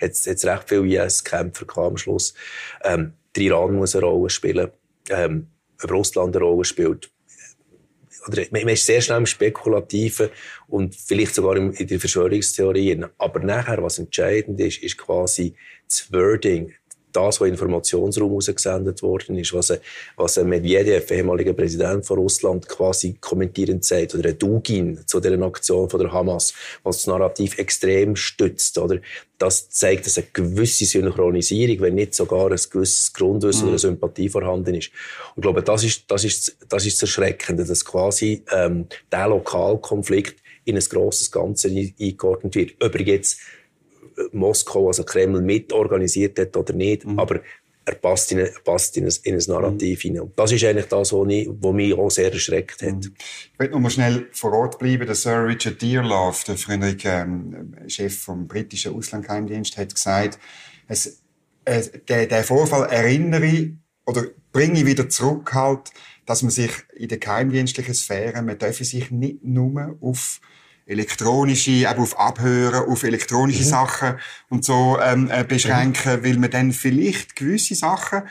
es 0.00 0.44
recht 0.44 0.64
viele 0.68 1.04
IS-Kämpfer 1.04 1.66
am 1.78 1.96
Schluss. 1.96 2.34
Ähm, 2.82 3.14
der 3.36 3.42
Iran 3.42 3.74
muss 3.74 3.94
eine 3.96 4.04
Rolle 4.06 4.30
spielen, 4.30 4.70
ähm, 5.10 5.48
ob 5.82 5.90
Russland 5.90 6.36
eine 6.36 6.44
Rolle 6.44 6.64
spielt. 6.64 7.10
Oder 8.26 8.44
man 8.52 8.68
ist 8.68 8.86
sehr 8.86 9.02
schnell 9.02 9.18
im 9.18 9.26
Spekulativen 9.26 10.30
und 10.68 10.94
vielleicht 10.94 11.34
sogar 11.34 11.56
im- 11.56 11.72
in 11.72 11.86
der 11.86 12.00
Verschwörungstheorien. 12.00 13.06
Aber 13.18 13.40
nachher, 13.40 13.82
was 13.82 13.98
entscheidend 13.98 14.58
ist, 14.60 14.82
ist 14.82 14.96
quasi 14.96 15.54
das 15.86 16.10
Wording, 16.10 16.72
das, 17.14 17.40
was 17.40 17.48
Informationsraum 17.48 18.32
rausgesendet 18.32 19.02
worden 19.02 19.38
ist, 19.38 19.52
was 19.54 19.70
ein, 19.70 19.78
was 20.16 20.36
ein 20.38 20.48
Medvedev, 20.48 21.10
ehemaliger 21.10 21.52
Präsident 21.52 22.04
von 22.04 22.18
Russland, 22.18 22.68
quasi 22.68 23.16
kommentierend 23.20 23.84
sagt, 23.84 24.14
oder 24.14 24.30
ein 24.30 24.38
Dugin 24.38 25.00
zu 25.06 25.20
dieser 25.20 25.40
Aktion 25.42 25.88
von 25.88 26.00
der 26.00 26.12
Hamas, 26.12 26.52
was 26.82 26.98
das 26.98 27.06
Narrativ 27.06 27.58
extrem 27.58 28.16
stützt, 28.16 28.78
oder? 28.78 29.00
Das 29.38 29.68
zeigt, 29.68 30.06
dass 30.06 30.16
eine 30.16 30.28
gewisse 30.32 30.84
Synchronisierung, 30.84 31.80
wenn 31.80 31.94
nicht 31.96 32.14
sogar 32.14 32.50
ein 32.50 32.60
gewisses 32.70 33.12
Grundwissen 33.12 33.68
oder 33.68 33.78
Sympathie 33.78 34.28
vorhanden 34.28 34.74
ist. 34.74 34.90
Und 35.34 35.38
ich 35.38 35.42
glaube, 35.42 35.62
das 35.62 35.84
ist, 35.84 36.04
das 36.08 36.24
ist, 36.24 36.56
das 36.68 36.86
ist 36.86 37.02
das 37.02 37.08
Erschreckende, 37.08 37.64
dass 37.64 37.84
quasi, 37.84 38.42
ähm, 38.52 38.86
der 39.10 39.28
Lokalkonflikt 39.28 40.36
in 40.64 40.76
ein 40.76 40.84
grosses 40.84 41.30
Ganze 41.30 41.68
eingeordnet 41.68 42.54
wird. 42.54 42.74
Ob 42.82 42.94
er 42.94 43.02
jetzt 43.02 43.38
äh, 43.38 43.63
Moskau, 44.32 44.88
also 44.88 45.04
Kreml, 45.04 45.40
mitorganisiert 45.40 46.38
hat 46.38 46.56
oder 46.56 46.72
nicht, 46.72 47.04
mhm. 47.06 47.18
aber 47.18 47.40
er 47.86 47.94
passt 47.96 48.32
in, 48.32 48.48
passt 48.64 48.96
in, 48.96 49.04
ein, 49.04 49.12
in 49.24 49.34
ein 49.34 49.42
Narrativ 49.46 49.98
mhm. 49.98 50.08
hinein. 50.08 50.22
Und 50.22 50.38
das 50.38 50.52
ist 50.52 50.64
eigentlich 50.64 50.86
das, 50.86 51.12
was, 51.12 51.28
ich, 51.28 51.48
was 51.60 51.72
mich 51.72 51.94
auch 51.94 52.10
sehr 52.10 52.32
erschreckt 52.32 52.82
hat. 52.82 52.94
Mhm. 52.94 53.14
Ich 53.52 53.58
will 53.58 53.68
noch 53.70 53.80
mal 53.80 53.90
schnell 53.90 54.28
vor 54.32 54.52
Ort 54.52 54.78
bleiben. 54.78 55.06
Der 55.06 55.14
Sir 55.14 55.46
Richard 55.46 55.82
Dearlove, 55.82 56.44
der 56.46 56.56
frühere 56.56 56.96
ähm, 57.04 57.74
Chef 57.88 58.18
vom 58.18 58.46
britischen 58.46 58.94
Auslandgeheimdienst, 58.94 59.76
hat 59.76 59.94
gesagt, 59.94 60.38
es, 60.88 61.22
äh, 61.64 61.82
der, 62.08 62.26
der 62.26 62.44
Vorfall 62.44 62.88
erinnere 62.90 63.72
oder 64.06 64.24
bringe 64.52 64.86
wieder 64.86 65.08
zurück 65.08 65.52
halt, 65.54 65.90
dass 66.26 66.42
man 66.42 66.50
sich 66.50 66.70
in 66.94 67.08
der 67.08 67.18
geheimdienstlichen 67.18 67.94
Sphäre, 67.94 68.42
man 68.42 68.58
dürfe 68.58 68.84
sich 68.84 69.10
nicht 69.10 69.44
nur 69.44 69.96
auf 70.00 70.40
elektronische, 70.86 71.70
eben 71.70 71.98
auf 71.98 72.18
Abhören, 72.18 72.88
auf 72.88 73.02
elektronische 73.02 73.62
mhm. 73.62 73.68
Sachen 73.68 74.14
und 74.48 74.64
so 74.64 74.98
ähm, 75.02 75.30
äh, 75.30 75.44
beschränken, 75.44 76.20
mhm. 76.20 76.24
weil 76.24 76.38
man 76.38 76.50
dann 76.50 76.72
vielleicht 76.72 77.36
gewisse 77.36 77.74
Sachen 77.74 78.22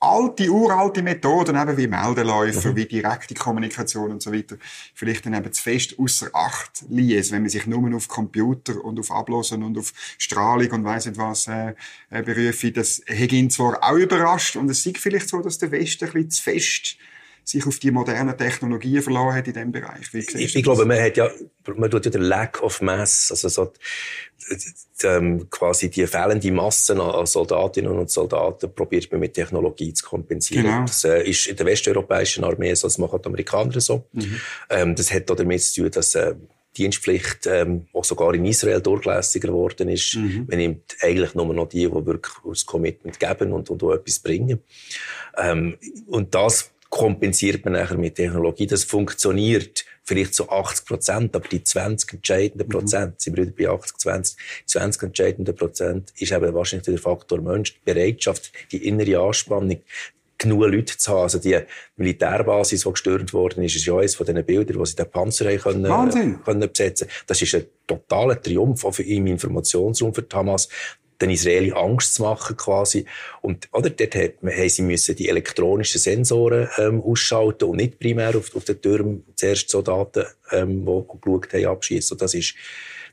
alte, 0.00 0.50
uralte 0.50 1.02
Methoden, 1.02 1.56
eben 1.56 1.76
wie 1.76 1.86
Meldeläufer, 1.86 2.70
mhm. 2.70 2.76
wie 2.76 2.86
direkte 2.86 3.34
Kommunikation 3.34 4.10
und 4.10 4.22
so 4.22 4.32
weiter, 4.32 4.56
vielleicht 4.94 5.26
dann 5.26 5.34
eben 5.34 5.52
zu 5.52 5.62
fest 5.62 5.98
außer 5.98 6.30
Acht 6.32 6.84
liest, 6.88 7.32
wenn 7.32 7.42
man 7.42 7.50
sich 7.50 7.66
nur 7.66 7.94
auf 7.94 8.08
Computer 8.08 8.82
und 8.82 8.98
auf 8.98 9.10
Ablosen 9.10 9.62
und 9.62 9.76
auf 9.76 9.92
Strahlung 10.16 10.70
und 10.70 10.84
weiss 10.84 11.04
nicht 11.04 11.18
was 11.18 11.46
äh, 11.48 11.74
äh, 12.08 12.22
berufe. 12.22 12.72
Das 12.72 13.02
hätte 13.06 13.36
ihn 13.36 13.50
zwar 13.50 13.78
auch 13.82 13.96
überrascht 13.96 14.56
und 14.56 14.70
es 14.70 14.82
sieht 14.82 14.98
vielleicht 14.98 15.28
so, 15.28 15.40
dass 15.42 15.58
der 15.58 15.70
Westen 15.70 16.06
ein 16.06 16.12
bisschen 16.12 16.30
zu 16.30 16.42
fest 16.42 16.96
sich 17.44 17.66
auf 17.66 17.78
die 17.78 17.90
modernen 17.90 18.36
Technologien 18.36 19.02
verloren 19.02 19.34
hat 19.34 19.46
in 19.46 19.54
diesem 19.54 19.72
Bereich. 19.72 20.12
ich, 20.12 20.56
ich 20.56 20.62
glaube, 20.62 20.84
man 20.84 21.00
hat 21.00 21.16
ja, 21.16 21.28
man 21.76 21.90
tut 21.90 22.04
ja 22.04 22.10
den 22.10 22.22
Lack 22.22 22.62
of 22.62 22.80
Mass, 22.80 23.30
also 23.30 23.48
so, 23.48 23.72
ähm, 25.04 25.48
quasi 25.50 25.90
die 25.90 26.06
fehlende 26.06 26.50
Massen 26.52 27.00
an 27.00 27.26
Soldatinnen 27.26 27.92
und 27.92 28.10
Soldaten 28.10 28.72
probiert 28.74 29.10
man 29.10 29.20
mit 29.20 29.34
Technologie 29.34 29.92
zu 29.92 30.04
kompensieren. 30.04 30.66
Genau. 30.66 30.80
Das 30.82 31.04
äh, 31.04 31.22
ist 31.22 31.46
in 31.46 31.56
der 31.56 31.66
westeuropäischen 31.66 32.44
Armee 32.44 32.74
so, 32.74 32.86
das 32.86 32.98
machen 32.98 33.20
die 33.22 33.26
Amerikaner 33.26 33.80
so. 33.80 34.04
Mhm. 34.12 34.40
Ähm, 34.68 34.94
das 34.94 35.12
hat 35.12 35.30
auch 35.30 35.36
damit 35.36 35.62
zu 35.62 35.82
tun, 35.82 35.90
dass 35.90 36.14
äh, 36.14 36.34
Dienstpflicht, 36.76 37.46
ähm, 37.46 37.86
auch 37.92 38.04
sogar 38.04 38.32
in 38.34 38.44
Israel 38.44 38.80
durchlässiger 38.80 39.48
geworden 39.48 39.88
ist. 39.88 40.14
Mhm. 40.14 40.46
Man 40.48 40.58
nimmt 40.58 40.96
eigentlich 41.00 41.34
nur 41.34 41.52
noch 41.52 41.68
die, 41.68 41.86
die 41.86 42.06
wirklich 42.06 42.34
das 42.44 42.64
Commitment 42.64 43.18
geben 43.18 43.52
und, 43.52 43.70
und 43.70 43.82
auch 43.82 43.94
etwas 43.94 44.20
bringen. 44.20 44.60
Ähm, 45.36 45.76
und 46.06 46.34
das 46.34 46.70
kompensiert 46.90 47.64
man 47.64 47.74
nachher 47.74 47.96
mit 47.96 48.16
Technologie. 48.16 48.66
Das 48.66 48.84
funktioniert 48.84 49.84
vielleicht 50.02 50.34
zu 50.34 50.50
80 50.50 50.86
Prozent, 50.86 51.36
aber 51.36 51.48
die 51.48 51.62
20 51.62 52.14
entscheidenden 52.14 52.66
mhm. 52.66 52.72
Prozent, 52.72 53.12
mhm. 53.12 53.18
sind 53.18 53.36
wir 53.36 53.44
wieder 53.44 53.56
bei 53.56 53.74
80, 53.74 53.96
20, 53.98 54.36
20 54.66 55.02
entscheidenden 55.04 55.54
Prozent, 55.54 56.12
ist 56.18 56.32
eben 56.32 56.52
wahrscheinlich 56.52 56.86
der 56.86 56.98
Faktor 56.98 57.40
Mensch, 57.40 57.74
die 57.74 57.92
Bereitschaft, 57.92 58.52
die 58.72 58.88
innere 58.88 59.20
Anspannung, 59.20 59.80
genug 60.40 60.62
Leute 60.62 60.96
zu 60.96 61.12
haben. 61.12 61.20
Also 61.20 61.38
die 61.38 61.58
Militärbasis, 61.96 62.82
die 62.82 62.90
gestört 62.90 63.32
worden 63.32 63.62
ist, 63.62 63.76
ist 63.76 63.84
ja 63.84 63.96
eines 63.96 64.14
von 64.16 64.26
diesen 64.26 64.44
Bildern, 64.44 64.78
wo 64.78 64.84
sie 64.84 64.96
den 64.96 65.08
Panzer 65.08 65.54
können, 65.58 65.88
Wahnsinn. 65.88 66.42
können 66.42 66.68
besetzen 66.68 67.06
Das 67.26 67.40
ist 67.40 67.54
ein 67.54 67.66
totaler 67.86 68.40
Triumph 68.40 68.84
auch 68.84 68.92
für 68.92 69.02
im 69.02 69.26
Informationsraum 69.26 70.14
für 70.14 70.26
Hamas 70.32 70.68
den 71.20 71.30
Israeli 71.30 71.72
Angst 71.72 72.14
zu 72.14 72.22
machen 72.22 72.56
quasi. 72.56 73.04
Und, 73.42 73.68
oder, 73.72 73.90
dort 73.90 74.14
hat, 74.14 74.32
haben 74.42 74.68
sie 74.68 74.82
müssen 74.82 75.16
die 75.16 75.28
elektronischen 75.28 76.00
Sensoren, 76.00 76.68
ähm, 76.78 77.02
ausschalten 77.02 77.68
und 77.68 77.76
nicht 77.76 77.98
primär 77.98 78.36
auf, 78.36 78.54
auf 78.54 78.64
den 78.64 78.80
Türmen 78.80 79.24
zuerst 79.34 79.68
Soldaten, 79.70 80.24
ähm, 80.52 80.84
die 80.84 81.20
geschaut 81.20 81.52
haben, 81.52 81.66
abschießen. 81.66 82.16
Das 82.16 82.34
ist, 82.34 82.54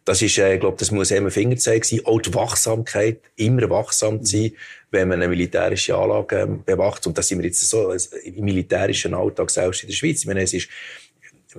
das 0.08 0.22
ist, 0.22 0.38
äh, 0.38 0.54
ich 0.54 0.60
glaube, 0.62 0.78
das 0.78 0.92
muss 0.92 1.12
immer 1.12 1.32
Fingerzeig 1.32 1.84
sein. 1.84 2.00
Auch 2.06 2.22
die 2.22 2.34
Wachsamkeit, 2.34 3.20
immer 3.36 3.70
wachsam 3.70 4.24
zu 4.24 4.38
sein, 4.38 4.52
wenn 4.90 5.10
man 5.10 5.22
eine 5.22 5.28
militärische 5.28 5.96
Anlage 5.98 6.38
ähm, 6.38 6.64
bewacht. 6.66 7.06
Und 7.08 7.18
das 7.18 7.28
sind 7.28 7.40
wir 7.40 7.46
jetzt 7.46 7.70
so 7.70 7.90
also 7.90 8.16
im 8.18 8.46
militärischen 8.46 9.14
Alltag 9.14 9.50
selbst 9.50 9.84
in 9.84 9.90
der 9.90 9.96
Schweiz. 9.96 10.22
Ich 10.22 10.28
meine, 10.28 10.44
es 10.44 10.54
ist, 10.54 10.70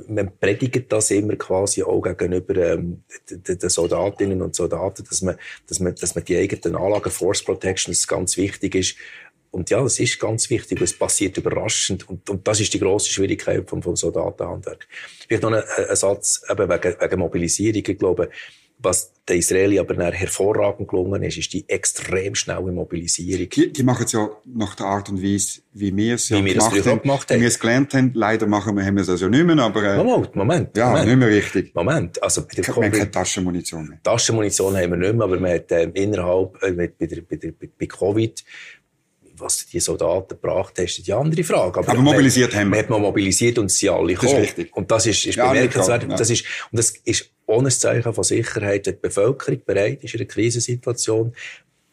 man 0.06 0.30
predigt 0.38 0.92
das 0.92 1.10
immer 1.10 1.36
quasi 1.36 1.82
auch 1.82 2.00
gegenüber 2.02 2.56
ähm, 2.56 3.02
den 3.30 3.68
Soldatinnen 3.68 4.42
und 4.42 4.54
Soldaten, 4.54 5.04
dass 5.08 5.22
man, 5.22 5.36
dass 5.66 5.80
man, 5.80 5.94
dass 5.94 6.14
man 6.14 6.24
die 6.24 6.36
eigenen 6.36 6.76
Anlagen, 6.76 7.10
Force 7.10 7.42
Protection, 7.42 7.92
das 7.92 8.06
ganz 8.06 8.36
wichtig 8.36 8.74
ist. 8.74 8.96
Und 9.50 9.70
ja, 9.70 9.82
das 9.82 9.98
ist 9.98 10.20
ganz 10.20 10.50
wichtig, 10.50 10.80
es 10.82 10.96
passiert 10.96 11.36
überraschend. 11.38 12.08
Und, 12.08 12.28
und 12.28 12.46
das 12.46 12.60
ist 12.60 12.74
die 12.74 12.78
grosse 12.78 13.10
Schwierigkeit 13.10 13.68
vom, 13.68 13.82
vom 13.82 13.96
Soldatenhandwerk. 13.96 14.86
Vielleicht 15.26 15.42
noch 15.42 15.52
ein, 15.52 15.62
ein 15.88 15.96
Satz 15.96 16.42
eben 16.50 16.68
wegen, 16.68 16.96
wegen 17.00 17.18
Mobilisierung. 17.18 17.82
Ich 17.86 17.98
glaube, 17.98 18.30
was 18.78 19.12
der 19.28 19.36
Israeli 19.36 19.78
aber 19.78 19.94
hervorragend 20.12 20.88
gelungen 20.88 21.22
ist, 21.22 21.36
ist 21.36 21.52
die 21.52 21.68
extrem 21.68 22.34
schnelle 22.34 22.72
Mobilisierung. 22.72 23.48
Die, 23.50 23.72
die 23.72 23.82
machen 23.82 24.04
es 24.06 24.12
ja 24.12 24.28
nach 24.44 24.74
der 24.74 24.86
Art 24.86 25.10
und 25.10 25.22
Weise, 25.22 25.60
wie 25.74 25.94
wir 25.94 26.14
es 26.14 26.28
ja 26.28 26.42
wie 26.42 26.54
gemacht, 26.54 26.74
wir 26.74 26.84
haben, 26.84 27.02
gemacht 27.02 27.30
haben. 27.30 27.36
Wie 27.36 27.40
wir 27.42 27.48
es 27.48 27.58
gelernt 27.58 27.92
haben. 27.94 28.12
Leider 28.14 28.46
machen 28.46 28.76
wir, 28.76 28.84
haben 28.84 28.96
wir 28.96 29.02
es 29.02 29.08
also 29.08 29.28
nicht 29.28 29.44
mehr, 29.44 29.58
aber... 29.58 29.82
Äh, 29.82 29.96
Moment, 30.02 30.34
Moment. 30.34 30.76
Ja, 30.76 30.88
Moment. 30.90 31.08
nicht 31.08 31.16
mehr 31.18 31.28
richtig. 31.28 31.74
Moment. 31.74 32.22
Also, 32.22 32.42
bei 32.42 32.54
der 32.54 32.66
wir 32.68 32.74
haben 32.76 32.92
keine 32.92 33.10
Taschenmunition 33.10 33.88
mehr. 33.88 34.02
Taschenmunition 34.02 34.76
haben 34.76 34.90
wir 34.90 34.96
nicht 34.96 35.14
mehr, 35.14 35.24
aber 35.24 35.38
man 35.38 35.52
hat 35.52 35.70
äh, 35.72 35.90
innerhalb, 35.94 36.62
äh, 36.62 36.72
bei, 36.72 37.06
der, 37.06 37.22
bei, 37.22 37.36
der, 37.36 37.52
bei 37.52 37.86
Covid 37.86 38.44
was 39.40 39.66
die 39.66 39.80
Soldaten 39.80 40.28
gebracht 40.28 40.78
haben, 40.78 40.84
ist 40.84 41.06
die 41.06 41.12
andere 41.12 41.44
Frage. 41.44 41.80
Aber, 41.80 41.90
aber 41.90 42.00
mobilisiert 42.00 42.52
man, 42.52 42.60
haben 42.60 42.68
wir. 42.68 42.70
Man 42.70 42.78
hat 42.80 42.90
man 42.90 43.02
mobilisiert 43.02 43.58
und 43.58 43.70
sie 43.70 43.88
alle 43.88 44.14
gekommen. 44.14 44.32
Das 44.32 44.40
ist 44.40 44.48
richtig. 44.48 44.76
Und 44.76 44.90
das 44.90 45.06
ist, 45.06 45.26
ist 45.26 45.36
ja, 45.36 45.52
bemerkenswert. 45.52 46.02
Ja. 46.02 46.16
Das 46.16 46.30
ist, 46.30 46.44
und 46.70 46.78
das 46.78 46.90
ist 47.04 47.30
ohne 47.46 47.68
Zeichen 47.70 48.12
von 48.12 48.24
Sicherheit, 48.24 48.86
wenn 48.86 48.94
die 48.94 49.00
Bevölkerung 49.00 49.60
bereit 49.64 50.04
ist 50.04 50.14
in 50.14 50.20
einer 50.20 50.28
Krisensituation, 50.28 51.32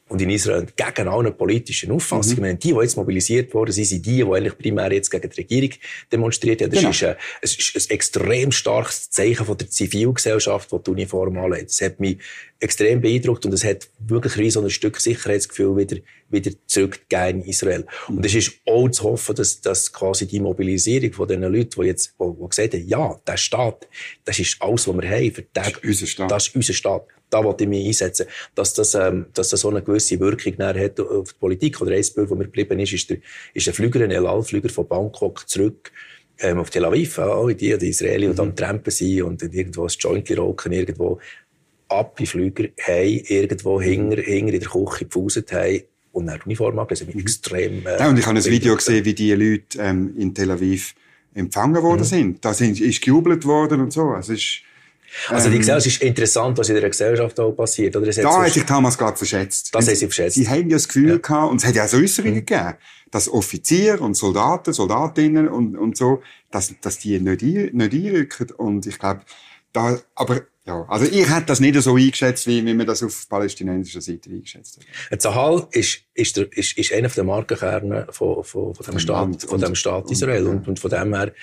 und 0.07 0.21
in 0.21 0.29
Israel 0.29 0.67
gegen 0.75 1.07
alle 1.07 1.31
politischen 1.31 1.91
Auffassungen. 1.91 2.51
Mhm. 2.51 2.59
Die, 2.59 2.73
die 2.73 2.79
jetzt 2.79 2.95
mobilisiert 2.95 3.53
worden 3.55 3.71
sind, 3.71 3.85
sind 3.85 4.05
die, 4.05 4.17
die 4.17 4.23
eigentlich 4.23 4.57
primär 4.57 4.91
jetzt 4.93 5.09
gegen 5.09 5.27
die 5.27 5.35
Regierung 5.35 5.71
demonstriert 6.11 6.61
haben. 6.61 6.69
Das 6.69 6.79
genau. 6.79 6.91
ist, 6.91 7.03
ein, 7.03 7.15
es 7.41 7.57
ist 7.57 7.89
ein 7.89 7.95
extrem 7.95 8.51
starkes 8.51 9.09
Zeichen 9.09 9.45
von 9.45 9.57
der 9.57 9.67
Zivilgesellschaft, 9.67 10.71
die 10.71 10.77
die 10.85 10.91
Uniform 10.91 11.37
anlegt. 11.39 11.71
Das 11.71 11.81
hat 11.81 11.99
mich 11.99 12.19
extrem 12.59 13.01
beeindruckt 13.01 13.45
und 13.47 13.53
es 13.53 13.63
hat 13.63 13.89
wirklich 13.97 14.53
so 14.53 14.61
ein 14.61 14.69
Stück 14.69 14.99
Sicherheitsgefühl 14.99 15.75
wieder, 15.75 15.97
wieder 16.29 16.51
zurückgegeben 16.67 17.41
in 17.41 17.49
Israel. 17.49 17.87
Mhm. 18.07 18.17
Und 18.17 18.25
es 18.27 18.35
ist 18.35 18.53
auch 18.67 18.87
zu 18.89 19.03
hoffen, 19.05 19.35
dass, 19.35 19.59
dass 19.61 19.91
quasi 19.91 20.27
die 20.27 20.39
Mobilisierung 20.39 21.13
von 21.13 21.27
den 21.27 21.41
Leuten, 21.41 21.81
die 21.81 21.87
jetzt, 21.87 22.13
die, 22.19 22.25
die 22.25 22.49
gesagt 22.49 22.73
haben, 22.75 22.87
ja, 22.87 23.19
der 23.25 23.37
Staat, 23.37 23.87
das 24.23 24.37
ist 24.37 24.61
alles, 24.61 24.87
was 24.87 24.95
wir 24.95 25.09
haben 25.09 25.31
für 25.31 25.45
Das 25.51 25.69
ist 25.69 25.83
unser 25.83 26.05
Staat. 26.05 26.31
Das 26.31 26.47
ist 26.47 26.55
unser 26.55 26.73
Staat 26.73 27.07
da 27.35 27.43
wollte 27.43 27.65
ich 27.65 27.69
mich 27.69 27.85
einsetzen, 27.85 28.27
dass 28.55 28.73
das, 28.73 28.95
ähm, 28.95 29.25
dass 29.33 29.49
das 29.49 29.59
so 29.59 29.69
eine 29.69 29.81
gewisse 29.81 30.19
Wirkung 30.19 30.53
hat 30.57 30.99
auf 31.01 31.33
die 31.33 31.39
Politik. 31.39 31.81
Oder 31.81 31.91
ein 31.91 32.05
Bild, 32.15 32.31
das 32.31 32.37
mir 32.37 32.45
geblieben 32.45 32.79
ist, 32.79 32.93
ist 32.93 33.09
der, 33.09 33.17
ist 33.53 33.67
der 33.67 33.73
Flüger, 33.73 34.01
ein 34.01 34.11
El 34.11 34.25
Al-Flüger 34.25 34.69
von 34.69 34.87
Bangkok 34.87 35.47
zurück 35.49 35.91
ähm, 36.39 36.59
auf 36.59 36.69
Tel 36.69 36.85
Aviv, 36.85 37.19
alle 37.19 37.55
die, 37.55 37.77
die 37.77 37.89
Israeli, 37.89 38.27
die 38.27 38.33
mhm. 38.33 38.39
am 38.39 38.55
Trampen 38.55 38.91
sind 38.91 39.23
und 39.23 39.41
irgendwo 39.41 39.83
ein 39.83 39.93
Joint 39.99 40.37
rauchen, 40.37 40.71
irgendwo 40.71 41.19
ab 41.89 42.17
in 42.19 42.25
Flüger 42.25 42.69
haben, 42.81 43.21
irgendwo 43.27 43.81
hinger, 43.81 44.21
hinger 44.21 44.53
in 44.53 44.59
der 44.61 44.69
Küche 44.69 44.99
gepfuset 44.99 45.51
haben 45.51 45.81
und 46.13 46.27
dann 46.27 46.39
Uniform 46.45 46.79
ablesen. 46.79 47.09
Mhm. 47.13 47.19
Extrem, 47.19 47.85
äh, 47.85 47.99
ja, 47.99 48.09
und 48.09 48.17
ich 48.17 48.25
habe 48.25 48.37
ein 48.37 48.45
Video 48.45 48.75
gesehen, 48.75 49.03
wie 49.03 49.13
die 49.13 49.33
Leute 49.33 49.77
ähm, 49.79 50.13
in 50.17 50.33
Tel 50.33 50.51
Aviv 50.51 50.95
empfangen 51.33 51.83
worden 51.83 51.99
mhm. 51.99 52.05
sind. 52.05 52.45
Da 52.45 52.53
sind, 52.53 52.79
ist 52.79 53.01
gejubelt 53.01 53.45
worden 53.45 53.81
und 53.81 53.91
so. 53.91 54.03
Also, 54.03 54.33
ist, 54.33 54.61
also 55.29 55.49
die 55.49 55.55
ähm, 55.55 55.61
Gesellschaft 55.61 55.87
ist 55.87 56.01
interessant, 56.01 56.57
was 56.57 56.69
in 56.69 56.75
der 56.75 56.89
Gesellschaft 56.89 57.39
auch 57.39 57.51
passiert. 57.51 57.95
Oder? 57.95 58.11
da 58.11 58.43
hat 58.43 58.51
sich 58.51 58.63
Thomas 58.63 58.97
gerade 58.97 59.17
verschätzt. 59.17 59.73
Das 59.73 59.87
haben 59.87 59.95
sie 59.95 60.05
verschätzt. 60.05 60.35
Sie 60.35 60.47
haben 60.47 60.69
ja 60.69 60.77
das 60.77 60.87
Gefühl 60.87 61.09
ja. 61.09 61.17
gehabt, 61.17 61.51
und 61.51 61.57
es 61.57 61.65
hat 61.65 61.75
ja 61.75 61.87
so 61.87 61.97
Äußerungen 61.97 62.35
mhm. 62.35 62.45
gegeben, 62.45 62.73
dass 63.11 63.29
Offiziere 63.29 63.99
und 63.99 64.15
Soldaten, 64.15 64.73
Soldatinnen 64.73 65.47
und, 65.47 65.77
und 65.77 65.97
so, 65.97 66.21
dass, 66.51 66.73
dass 66.81 66.99
die 66.99 67.19
nicht, 67.19 67.41
ein, 67.41 67.69
nicht 67.73 67.93
einrücken. 67.93 68.51
Und 68.51 68.85
ich 68.85 68.99
glaube, 68.99 69.21
da, 69.71 69.99
aber 70.15 70.41
ja, 70.65 70.83
also 70.87 71.05
ich 71.05 71.29
hätte 71.29 71.45
das 71.45 71.59
nicht 71.59 71.79
so 71.79 71.95
eingeschätzt, 71.95 72.47
wie, 72.47 72.65
wie 72.65 72.73
man 72.73 72.87
das 72.87 73.03
auf 73.03 73.29
palästinensischer 73.29 74.01
Seite 74.01 74.31
eingeschätzt 74.31 74.79
hat. 75.11 75.21
Zahal 75.21 75.67
ist, 75.71 75.99
ist, 76.15 76.37
der, 76.37 76.51
ist, 76.57 76.75
ist 76.77 76.91
einer 76.91 77.07
der 77.07 77.23
Markenkerne 77.23 78.07
von, 78.09 78.43
von, 78.43 78.73
von 78.73 78.85
dem 78.85 78.99
Staat, 78.99 79.43
von 79.43 79.61
dem 79.61 79.75
Staat 79.75 80.09
Israel. 80.09 80.47
Und, 80.47 80.67
und 80.67 80.79
von 80.79 80.89
dem 80.89 81.13
her, 81.13 81.33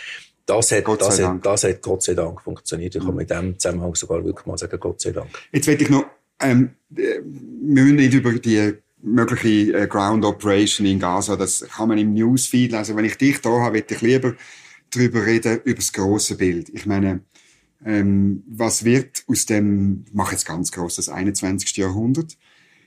das 0.47 0.73
hat, 0.73 0.85
das, 1.01 1.21
hat, 1.21 1.47
das 1.47 1.65
hat 1.65 1.83
Gott 1.83 2.03
sei 2.03 2.15
Dank 2.15 2.41
funktioniert. 2.41 2.95
Ich 2.95 3.05
kann 3.05 3.15
mit 3.15 3.31
dem 3.31 3.59
Zusammenhang 3.59 3.95
sogar 3.95 4.25
wirklich 4.25 4.47
mal 4.47 4.59
sagen, 4.59 4.79
Gott 4.81 5.01
sei 5.01 5.13
Dank. 5.13 5.29
Jetzt 5.53 5.67
will 5.67 5.81
ich 5.81 5.91
noch, 5.91 6.05
ähm, 6.41 6.71
wir 6.91 7.23
müssen 7.23 7.97
nicht 7.97 8.15
über 8.15 8.33
die 8.33 8.75
mögliche 9.03 9.77
äh, 9.77 9.87
Ground 9.87 10.25
Operation 10.25 10.87
in 10.87 10.99
Gaza, 10.99 11.37
das 11.37 11.61
kann 11.61 11.89
man 11.89 11.99
im 11.99 12.15
Newsfeed 12.15 12.73
lesen. 12.73 12.97
Wenn 12.97 13.05
ich 13.05 13.19
dich 13.19 13.41
da 13.41 13.51
habe, 13.51 13.77
würde 13.77 13.95
ich 13.95 14.01
lieber 14.01 14.35
darüber 14.91 15.27
reden, 15.27 15.61
über 15.65 15.77
das 15.77 15.93
große 15.93 16.37
Bild. 16.37 16.69
Ich 16.69 16.87
meine, 16.87 17.21
ähm, 17.85 18.45
was 18.47 18.85
wird 18.85 19.25
aus 19.27 19.47
dem, 19.47 20.05
ich 20.07 20.15
mache 20.15 20.33
jetzt 20.33 20.47
ganz 20.47 20.71
groß, 20.71 20.97
das 20.97 21.09
21. 21.09 21.77
Jahrhundert? 21.77 22.37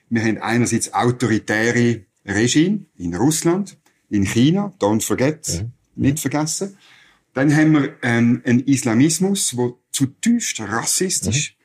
Wir 0.10 0.24
haben 0.24 0.38
einerseits 0.38 0.94
autoritäre 0.94 2.06
Regime 2.26 2.86
in 2.98 3.16
Russland, 3.16 3.78
in 4.10 4.24
China, 4.24 4.74
don't 4.80 5.06
forget, 5.06 5.48
mhm. 5.62 5.72
nicht 5.96 6.20
vergessen. 6.20 6.78
Dann 7.36 7.56
haben 7.56 7.74
wir 7.74 7.94
ähm, 8.02 8.42
einen 8.46 8.62
Islamismus, 8.62 9.54
der 9.56 9.74
zutiefst 9.92 10.62
rassistisch 10.62 11.56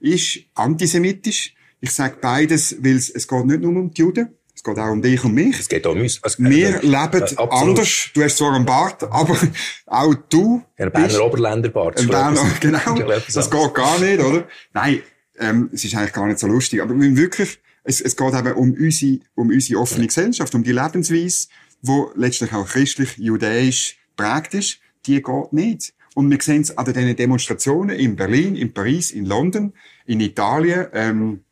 mhm. 0.00 0.12
ist, 0.12 0.40
antisemitisch. 0.54 1.54
Ich 1.80 1.90
sage 1.92 2.16
beides, 2.20 2.76
weil 2.82 2.96
es, 2.96 3.28
geht 3.28 3.44
nicht 3.44 3.60
nur 3.60 3.76
um 3.76 3.90
die 3.90 4.00
Juden, 4.00 4.30
es 4.54 4.64
geht 4.64 4.78
auch 4.78 4.90
um 4.90 5.02
dich 5.02 5.22
und 5.22 5.34
mich. 5.34 5.60
Es 5.60 5.68
geht 5.68 5.86
auch 5.86 5.92
um 5.92 6.00
uns. 6.00 6.20
Also, 6.24 6.42
wir 6.42 6.82
äh, 6.82 6.86
leben 6.86 7.22
äh, 7.22 7.48
anders. 7.50 8.10
Du 8.12 8.22
hast 8.24 8.38
zwar 8.38 8.54
einen 8.54 8.64
Bart, 8.64 9.04
aber 9.04 9.38
auch 9.86 10.14
du. 10.30 10.64
Ein 10.76 10.90
Berner 10.90 11.24
Oberländerbart. 11.24 12.00
Ein 12.00 12.08
Berner, 12.08 12.44
genau. 12.60 12.98
Das 13.32 13.50
geht 13.50 13.74
gar 13.74 14.00
nicht, 14.00 14.20
oder? 14.20 14.48
Nein, 14.72 15.02
ähm, 15.38 15.70
es 15.72 15.84
ist 15.84 15.94
eigentlich 15.94 16.14
gar 16.14 16.26
nicht 16.26 16.38
so 16.38 16.46
lustig. 16.46 16.80
Aber 16.80 16.98
wir 16.98 17.16
wirklich, 17.16 17.60
es, 17.84 18.00
es 18.00 18.16
geht 18.16 18.34
eben 18.34 18.52
um 18.54 18.72
unsere, 18.72 19.20
um 19.34 19.50
unsere 19.50 19.78
offene 19.78 20.06
Gesellschaft, 20.06 20.54
um 20.54 20.64
die 20.64 20.72
Lebensweise, 20.72 21.48
wo 21.82 22.10
letztlich 22.16 22.52
auch 22.54 22.66
christlich, 22.66 23.16
judäisch 23.18 23.98
prägt 24.16 24.54
ist. 24.54 24.80
Die 25.06 25.22
geht 25.22 25.52
nicht. 25.52 25.94
Und 26.14 26.30
wir 26.30 26.40
sehen 26.40 26.62
es 26.62 26.76
an 26.76 26.84
den 26.92 27.14
Demonstrationen 27.14 27.96
in 27.96 28.16
Berlin, 28.16 28.56
in 28.56 28.72
Paris, 28.72 29.10
in 29.10 29.24
London, 29.24 29.72
in 30.06 30.20
Italien, 30.20 30.86
ähm, 30.92 31.44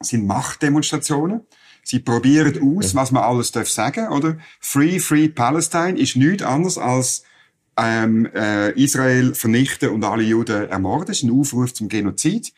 sind 0.00 0.26
Machtdemonstrationen. 0.26 1.42
Sie 1.82 2.00
probieren 2.00 2.60
aus, 2.62 2.94
was 2.94 3.10
man 3.10 3.22
alles 3.22 3.52
darf 3.52 3.68
sagen, 3.68 4.08
oder? 4.08 4.36
Free, 4.60 4.98
Free 4.98 5.28
Palestine 5.28 5.98
ist 5.98 6.16
nichts 6.16 6.42
anderes 6.42 6.76
als 6.76 7.24
ähm, 7.76 8.26
äh, 8.34 8.72
Israel 8.72 9.34
vernichten 9.34 9.90
und 9.90 10.04
alle 10.04 10.22
Juden 10.22 10.68
ermorden. 10.68 11.06
Das 11.06 11.18
ist 11.18 11.22
ein 11.24 11.30
Aufruf 11.30 11.72
zum 11.72 11.88
Genozid. 11.88 12.52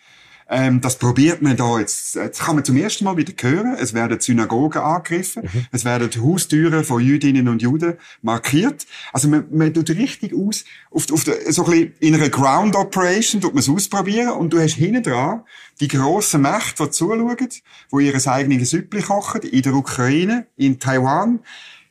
Ähm, 0.55 0.83
das 0.83 0.99
probiert 0.99 1.41
man 1.41 1.57
da 1.57 1.79
jetzt, 1.79 2.15
jetzt 2.15 2.43
kann 2.43 2.57
man 2.57 2.65
zum 2.65 2.77
ersten 2.77 3.05
Mal 3.05 3.17
wieder 3.17 3.33
hören. 3.41 3.75
Es 3.81 3.95
werden 3.95 4.21
Synagogen 4.21 4.83
angegriffen. 4.83 5.45
Mhm. 5.45 5.67
Es 5.73 5.87
werden 5.87 6.11
Haustüren 6.23 6.85
von 6.85 7.03
Jüdinnen 7.03 7.49
und 7.49 7.63
Juden 7.63 7.95
markiert. 8.21 8.87
Also 9.15 9.29
man, 9.29 9.47
man 9.51 9.73
tut 9.73 9.89
richtig 9.89 10.35
aus, 10.35 10.67
auf, 10.91 11.11
auf 11.11 11.25
der, 11.25 11.51
so 11.51 11.65
ein 11.65 11.71
bisschen 11.71 11.95
in 12.01 12.15
einer 12.17 12.29
Ground 12.29 12.77
Operation 12.77 13.41
tut 13.41 13.55
man 13.55 13.61
es 13.61 13.69
ausprobieren 13.71 14.33
und 14.33 14.53
du 14.53 14.61
hast 14.61 14.75
hinten 14.75 15.03
dran 15.03 15.43
die 15.81 15.89
grossen 15.89 16.43
Mächte, 16.43 16.85
die 16.85 16.91
zuschauen, 16.91 17.49
die 17.49 18.05
ihr 18.05 18.27
eigenes 18.27 18.71
Süppli 18.71 19.01
kochen, 19.01 19.41
in 19.41 19.63
der 19.63 19.73
Ukraine, 19.73 20.49
in 20.59 20.79
Taiwan. 20.79 21.41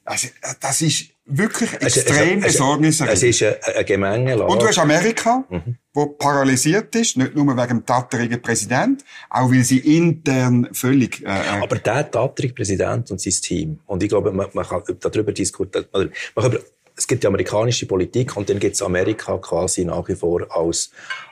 Also, 0.05 0.27
das 0.59 0.81
ist 0.83 1.09
wirklich 1.37 1.73
extrem 1.73 2.41
besorgniserregend. 2.41 3.17
Es 3.17 3.23
ist 3.23 3.43
eine, 3.43 3.75
eine 3.75 3.85
Gemengelage. 3.85 4.51
Und 4.51 4.61
du 4.61 4.67
hast 4.67 4.79
Amerika, 4.79 5.43
mhm. 5.49 5.77
wo 5.93 6.07
paralysiert 6.07 6.95
ist, 6.95 7.17
nicht 7.17 7.35
nur 7.35 7.45
wegen 7.55 7.67
dem 7.67 7.85
tatterigen 7.85 8.41
Präsident, 8.41 9.03
auch 9.29 9.49
weil 9.51 9.63
sie 9.63 9.79
intern 9.79 10.69
völlig... 10.73 11.21
Äh, 11.21 11.27
äh 11.27 11.61
Aber 11.61 11.77
der 11.77 12.09
tatterige 12.09 12.53
Präsident 12.53 13.11
und 13.11 13.21
sein 13.21 13.33
Team, 13.41 13.79
und 13.85 14.03
ich 14.03 14.09
glaube, 14.09 14.31
man, 14.31 14.47
man 14.53 14.65
kann 14.65 14.83
darüber 14.99 15.31
diskutieren, 15.31 15.85
man 15.91 16.11
kann 16.35 16.59
es 16.93 17.07
gibt 17.07 17.23
die 17.23 17.27
amerikanische 17.27 17.85
Politik 17.85 18.35
und 18.37 18.49
dann 18.49 18.59
gibt 18.59 18.75
es 18.75 18.81
Amerika 18.81 19.37
quasi 19.37 19.85
nach 19.85 20.07
wie 20.07 20.15
vor 20.15 20.45
als, 20.49 20.91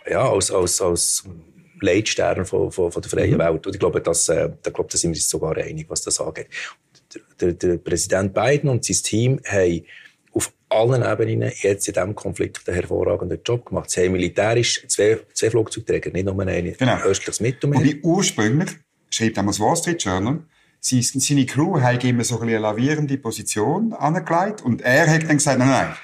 ja, 0.09 0.27
als, 0.27 0.49
als, 0.49 0.81
als 0.81 1.23
Leitstern 1.81 2.45
von, 2.45 2.71
von, 2.71 2.91
von 2.91 3.01
der 3.01 3.11
freien 3.11 3.33
mhm. 3.33 3.39
Welt. 3.39 3.67
Und 3.67 3.73
ich 3.73 3.79
glaube, 3.79 4.01
dass, 4.01 4.29
äh, 4.29 4.49
ich 4.65 4.73
glaube, 4.73 4.89
da 4.89 4.97
sind 4.97 5.11
wir 5.11 5.17
uns 5.17 5.29
sogar 5.29 5.55
einig, 5.57 5.85
was 5.89 6.01
das 6.01 6.19
angeht 6.19 6.47
der, 7.39 7.53
der 7.53 7.77
Präsident 7.77 8.33
Biden 8.33 8.69
und 8.69 8.85
sein 8.85 8.97
Team 9.03 9.39
haben 9.45 9.85
auf 10.33 10.51
allen 10.69 11.03
Ebenen 11.03 11.51
jetzt 11.61 11.87
in 11.87 11.93
diesem 11.93 12.15
Konflikt 12.15 12.67
einen 12.67 12.75
hervorragenden 12.75 13.39
Job 13.43 13.65
gemacht. 13.65 13.89
Sie 13.89 14.05
haben 14.05 14.11
militärisch 14.11 14.85
zwei, 14.87 15.19
zwei 15.33 15.49
Flugzeugträger, 15.49 16.11
nicht 16.11 16.25
nur 16.25 16.39
eine 16.39 16.71
genau. 16.73 16.99
östliches 17.01 17.39
Mittelmeer. 17.39 17.79
Und 17.79 18.03
ursprünglich, 18.03 18.69
schreibt 19.09 19.39
auch 19.39 19.45
das 19.45 19.59
Wall 19.59 19.75
Street 19.75 20.03
Journal, 20.03 20.43
seine 20.81 21.45
Crew 21.45 21.79
hat 21.81 22.03
immer 22.03 22.23
so 22.23 22.39
eine 22.39 22.57
lavierende 22.57 23.17
Position 23.17 23.93
angelegt 23.93 24.61
und 24.61 24.81
er 24.81 25.07
hat 25.07 25.23
dann 25.23 25.37
gesagt, 25.37 25.59
nein, 25.59 25.67
nein, 25.67 25.95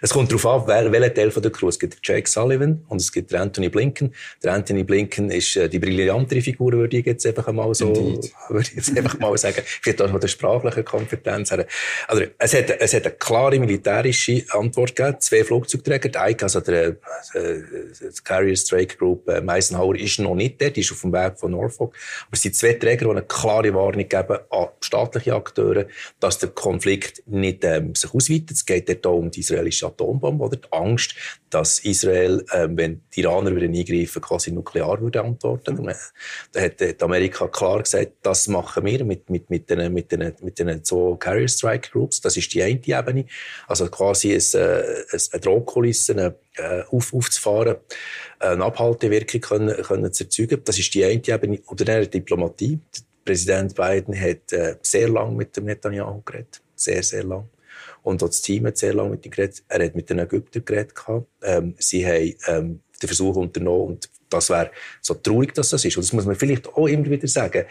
es 0.00 0.10
kommt 0.10 0.30
darauf 0.30 0.46
an, 0.46 0.62
wer, 0.66 0.92
welcher 0.92 1.14
Teil 1.14 1.30
von 1.30 1.42
der 1.42 1.52
Crew. 1.52 1.68
Es 1.68 1.78
gibt 1.78 1.98
Jake 2.02 2.28
Sullivan 2.28 2.84
und 2.88 3.00
es 3.00 3.12
gibt 3.12 3.34
Anthony 3.34 3.68
Blinken. 3.68 4.14
Der 4.42 4.54
Anthony 4.54 4.84
Blinken 4.84 5.30
ist 5.30 5.56
äh, 5.56 5.68
die 5.68 5.78
brillantere 5.78 6.40
Figur, 6.40 6.72
würde 6.72 6.98
ich 6.98 7.06
jetzt 7.06 7.26
einfach 7.26 7.50
mal 7.52 7.74
so, 7.74 7.94
würde 8.48 8.68
ich 8.68 8.76
jetzt 8.76 8.96
einfach 8.96 9.18
mal 9.18 9.36
sagen. 9.36 9.62
Vielleicht 9.64 10.02
auch 10.02 10.10
von 10.10 10.20
der 10.20 10.28
sprachlichen 10.28 10.84
Kompetenz 10.84 11.50
her. 11.50 11.66
Also, 12.06 12.24
es 12.38 12.54
hat, 12.54 12.70
es 12.70 12.94
hat 12.94 13.06
eine 13.06 13.14
klare 13.14 13.58
militärische 13.58 14.44
Antwort 14.50 14.94
gegeben. 14.94 15.20
Zwei 15.20 15.44
Flugzeugträger. 15.44 16.08
Der 16.08 16.28
Ike, 16.28 16.44
also 16.44 16.60
der, 16.60 16.88
äh, 16.88 16.96
Carrier 18.24 18.56
Strike 18.56 18.96
Group, 18.96 19.28
äh, 19.28 19.42
Eisenhower, 19.46 19.96
ist 19.96 20.18
noch 20.18 20.34
nicht. 20.34 20.60
Die 20.60 20.80
ist 20.80 20.92
auf 20.92 21.00
dem 21.00 21.12
Weg 21.12 21.38
von 21.38 21.50
Norfolk. 21.52 21.94
Aber 22.22 22.32
es 22.32 22.42
sind 22.42 22.54
zwei 22.54 22.74
Träger, 22.74 23.06
die 23.06 23.10
eine 23.10 23.22
klare 23.22 23.74
Warnung 23.74 24.08
geben 24.08 24.38
an 24.50 24.68
staatliche 24.80 25.34
Akteure, 25.34 25.86
dass 26.20 26.38
der 26.38 26.50
Konflikt 26.50 27.22
nicht 27.26 27.64
ähm, 27.64 27.94
sich 27.94 28.12
ausweitet. 28.12 28.52
Es 28.52 28.66
geht 28.66 28.88
dort 28.88 29.06
auch 29.06 29.18
um 29.18 29.30
die 29.30 29.40
israelische 29.40 29.77
Atombombe, 29.86 30.44
oder? 30.44 30.56
Die 30.56 30.72
Angst, 30.72 31.14
dass 31.50 31.78
Israel, 31.80 32.44
äh, 32.50 32.68
wenn 32.70 33.02
die 33.14 33.20
Iraner 33.20 33.54
wieder 33.54 33.66
eingreifen, 33.66 34.22
quasi 34.22 34.52
nuklear 34.52 35.00
würde 35.00 35.22
antworten. 35.22 35.76
Mhm. 35.76 35.92
Da 36.52 36.60
hat, 36.60 36.80
hat 36.80 37.02
Amerika 37.02 37.48
klar 37.48 37.82
gesagt, 37.82 38.12
das 38.22 38.48
machen 38.48 38.84
wir 38.84 39.04
mit, 39.04 39.30
mit, 39.30 39.50
mit 39.50 39.70
den, 39.70 39.92
mit 39.92 40.12
den, 40.12 40.34
mit 40.42 40.58
den 40.58 40.84
so 40.84 41.16
Carrier 41.16 41.48
Strike 41.48 41.90
Groups. 41.90 42.20
Das 42.20 42.36
ist 42.36 42.52
die 42.54 42.62
eine 42.62 42.80
Ebene. 42.84 43.26
Also 43.66 43.88
quasi 43.88 44.32
ein, 44.34 44.60
äh, 44.60 44.82
eine 45.32 45.40
Drohkulisse, 45.40 46.12
eine, 46.12 46.34
äh, 46.56 46.82
auf, 46.90 47.14
aufzufahren, 47.14 47.76
eine 48.38 48.64
Abhaltewirkung 48.64 49.40
können, 49.40 49.82
können 49.82 50.12
zu 50.12 50.24
erzeugen. 50.24 50.60
Das 50.64 50.78
ist 50.78 50.94
die 50.94 51.04
eine 51.04 51.22
Ebene. 51.26 51.60
Oder 51.66 51.84
dann 51.84 52.10
Diplomatie. 52.10 52.78
Der 52.94 53.02
Präsident 53.24 53.74
Biden 53.74 54.18
hat 54.18 54.52
äh, 54.52 54.76
sehr 54.82 55.08
lang 55.08 55.36
mit 55.36 55.56
dem 55.56 55.64
Netanyahu 55.64 56.22
geredet. 56.22 56.62
Sehr, 56.74 57.02
sehr 57.02 57.24
lang. 57.24 57.48
Und 58.08 58.22
auch 58.22 58.28
das 58.28 58.40
Team 58.40 58.66
hat 58.66 58.78
sehr 58.78 58.94
lange 58.94 59.10
mit 59.10 59.26
ihm 59.26 59.30
geredet. 59.30 59.62
Er 59.68 59.84
hat 59.84 59.94
mit 59.94 60.08
den 60.08 60.18
Ägyptern 60.18 60.64
geredet. 60.64 60.94
Ähm, 61.42 61.74
sie 61.78 62.06
haben 62.06 62.34
ähm, 62.46 62.80
den 63.02 63.06
Versuch 63.06 63.36
unternommen 63.36 63.88
und 63.88 64.10
das 64.30 64.48
wäre 64.48 64.70
so 65.02 65.12
traurig, 65.12 65.52
dass 65.52 65.68
das 65.68 65.84
ist. 65.84 65.96
Und 65.98 66.04
das 66.06 66.12
muss 66.14 66.24
man 66.24 66.34
vielleicht 66.34 66.68
auch 66.68 66.86
immer 66.86 67.04
wieder 67.04 67.28
sagen. 67.28 67.66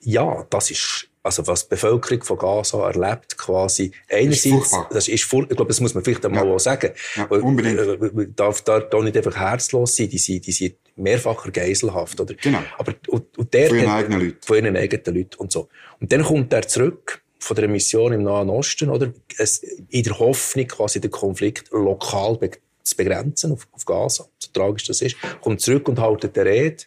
Ja, 0.00 0.46
das 0.48 0.70
ist 0.70 1.08
also 1.22 1.46
was 1.46 1.64
die 1.64 1.74
Bevölkerung 1.74 2.22
von 2.24 2.38
Gaza 2.38 2.90
erlebt, 2.90 3.36
quasi 3.38 3.92
einerseits, 4.10 4.76
das 4.90 5.06
ist 5.08 5.24
furchtbar. 5.24 5.52
ich 5.52 5.56
glaube, 5.56 5.68
das 5.68 5.80
muss 5.80 5.94
man 5.94 6.02
vielleicht 6.02 6.24
einmal 6.24 6.46
ja. 6.46 6.52
auch 6.54 6.58
sagen. 6.58 6.90
Ja, 7.14 7.26
unbedingt. 7.26 7.78
Äh, 7.78 8.22
äh, 8.22 8.28
darf 8.34 8.62
da, 8.62 8.80
da 8.80 9.00
nicht 9.00 9.16
einfach 9.16 9.36
herzlos 9.36 9.94
sein, 9.94 10.08
die 10.08 10.18
sind, 10.18 10.46
die 10.46 10.52
sind 10.52 10.74
mehrfacher 10.96 11.50
geiselhaft, 11.50 12.18
oder? 12.18 12.34
Genau. 12.34 12.62
Aber, 12.76 12.94
und, 13.08 13.38
und 13.38 13.54
der 13.54 13.68
von 13.68 13.78
ihren 13.78 13.90
eigenen 13.90 14.20
Leuten. 14.20 14.38
Von 14.42 14.56
ihren 14.56 14.76
eigenen 14.76 15.16
Leuten 15.16 15.36
und 15.36 15.52
so. 15.52 15.68
Und 16.00 16.10
dann 16.10 16.24
kommt 16.24 16.52
er 16.52 16.66
zurück 16.66 17.22
von 17.42 17.56
der 17.56 17.68
Mission 17.68 18.12
im 18.12 18.22
Nahen 18.22 18.50
Osten, 18.50 18.88
oder? 18.88 19.12
Es, 19.36 19.58
in 19.58 20.02
der 20.04 20.18
Hoffnung, 20.18 20.68
quasi 20.68 21.00
den 21.00 21.10
Konflikt 21.10 21.70
lokal 21.72 22.36
be 22.36 22.50
zu 22.84 22.96
begrenzen 22.96 23.52
auf, 23.52 23.68
auf 23.70 23.84
Gaza, 23.84 24.26
so 24.38 24.48
tragisch 24.52 24.84
das 24.84 25.02
ist, 25.02 25.16
kommt 25.40 25.60
zurück 25.60 25.88
und 25.88 26.00
haltet 26.00 26.36
eine 26.36 26.50
Rede 26.50 26.84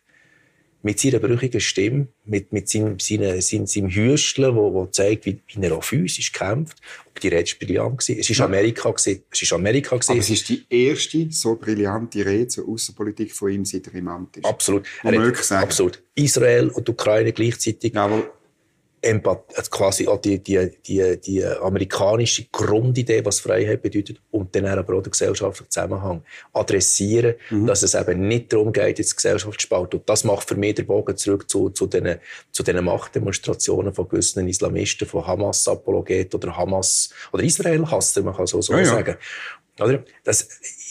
mit 0.82 1.00
seiner 1.00 1.20
brüchigen 1.20 1.62
Stimme, 1.62 2.08
mit, 2.26 2.54
mit 2.54 2.70
seinem, 2.70 3.00
seinem, 3.00 3.42
seinem, 3.42 3.66
seinem 3.66 3.90
Hüsteln, 3.90 4.56
wo, 4.56 4.74
wo 4.74 4.86
zeigt, 4.86 5.26
wie, 5.26 5.40
wie 5.48 5.66
er 5.66 5.76
auch 5.76 5.84
physisch 5.84 6.32
kämpft. 6.32 6.78
Die 7.24 7.30
Rede 7.30 7.50
war 7.50 7.60
brillant. 7.60 7.98
Gewesen. 7.98 8.20
Es 8.20 8.40
war. 8.40 8.46
Amerika. 8.46 8.92
Gewesen. 8.92 9.24
Es 9.32 9.42
ist 9.42 9.54
Amerika. 9.54 9.96
Gewesen. 9.96 10.12
Aber 10.12 10.20
es 10.20 10.30
ist 10.30 10.50
die 10.50 10.64
erste 10.70 11.28
so 11.32 11.56
brillante 11.56 12.26
Rede 12.26 12.50
zur 12.50 12.70
Außenpolitik 12.70 13.32
von 13.34 13.52
ihm, 13.52 13.66
seit 13.66 13.88
er 13.88 13.96
im 13.96 14.08
Amt 14.10 14.38
ist. 14.38 14.46
Absolut. 14.46 14.86
Er 15.04 15.34
Absolut. 15.54 16.04
Israel 16.14 16.70
und 16.70 16.88
Ukraine 16.88 17.32
gleichzeitig. 17.34 17.94
Jawohl. 17.94 18.30
Empath 19.06 19.56
also 19.56 19.70
quasi 19.70 20.08
auch 20.08 20.20
die, 20.20 20.40
die, 20.40 20.72
die, 20.86 21.20
die 21.22 21.46
amerikanische 21.46 22.46
Grundidee, 22.52 23.24
was 23.24 23.40
Freiheit 23.40 23.82
bedeutet, 23.82 24.20
und 24.32 24.56
dann 24.56 24.66
aber 24.66 24.96
auch 24.96 25.04
den 25.04 25.12
gesellschaftlichen 25.12 25.70
Zusammenhang 25.70 26.24
adressieren, 26.54 27.36
mhm. 27.50 27.68
dass 27.68 27.84
es 27.84 27.94
eben 27.94 28.28
nicht 28.28 28.52
darum 28.52 28.74
geht, 28.74 28.98
jetzt 28.98 29.12
die 29.12 29.16
Gesellschaft 29.16 29.60
zu 29.60 29.68
spalten. 29.68 30.00
Und 30.00 30.10
das 30.10 30.24
macht 30.24 30.48
für 30.48 30.56
mich 30.56 30.76
den 30.76 30.88
Bogen 30.88 31.16
zurück 31.16 31.50
zu, 31.50 31.70
zu 31.70 31.86
den, 31.86 32.18
zu 32.52 32.64
den 32.64 32.84
Machtdemonstrationen 32.84 33.94
von 33.94 34.10
gewissen 34.10 34.48
Islamisten, 34.48 35.08
von 35.08 35.26
Hamas-Apologeten 35.26 36.40
oder 36.40 36.58
Hamas, 36.58 37.12
oder 37.32 37.44
Israel-Hasser, 37.44 38.24
man 38.24 38.36
kann 38.36 38.48
so, 38.48 38.62
so 38.62 38.74
ja, 38.74 38.86
sagen. 38.86 39.18
Oder? 39.80 40.06
Das, 40.24 40.48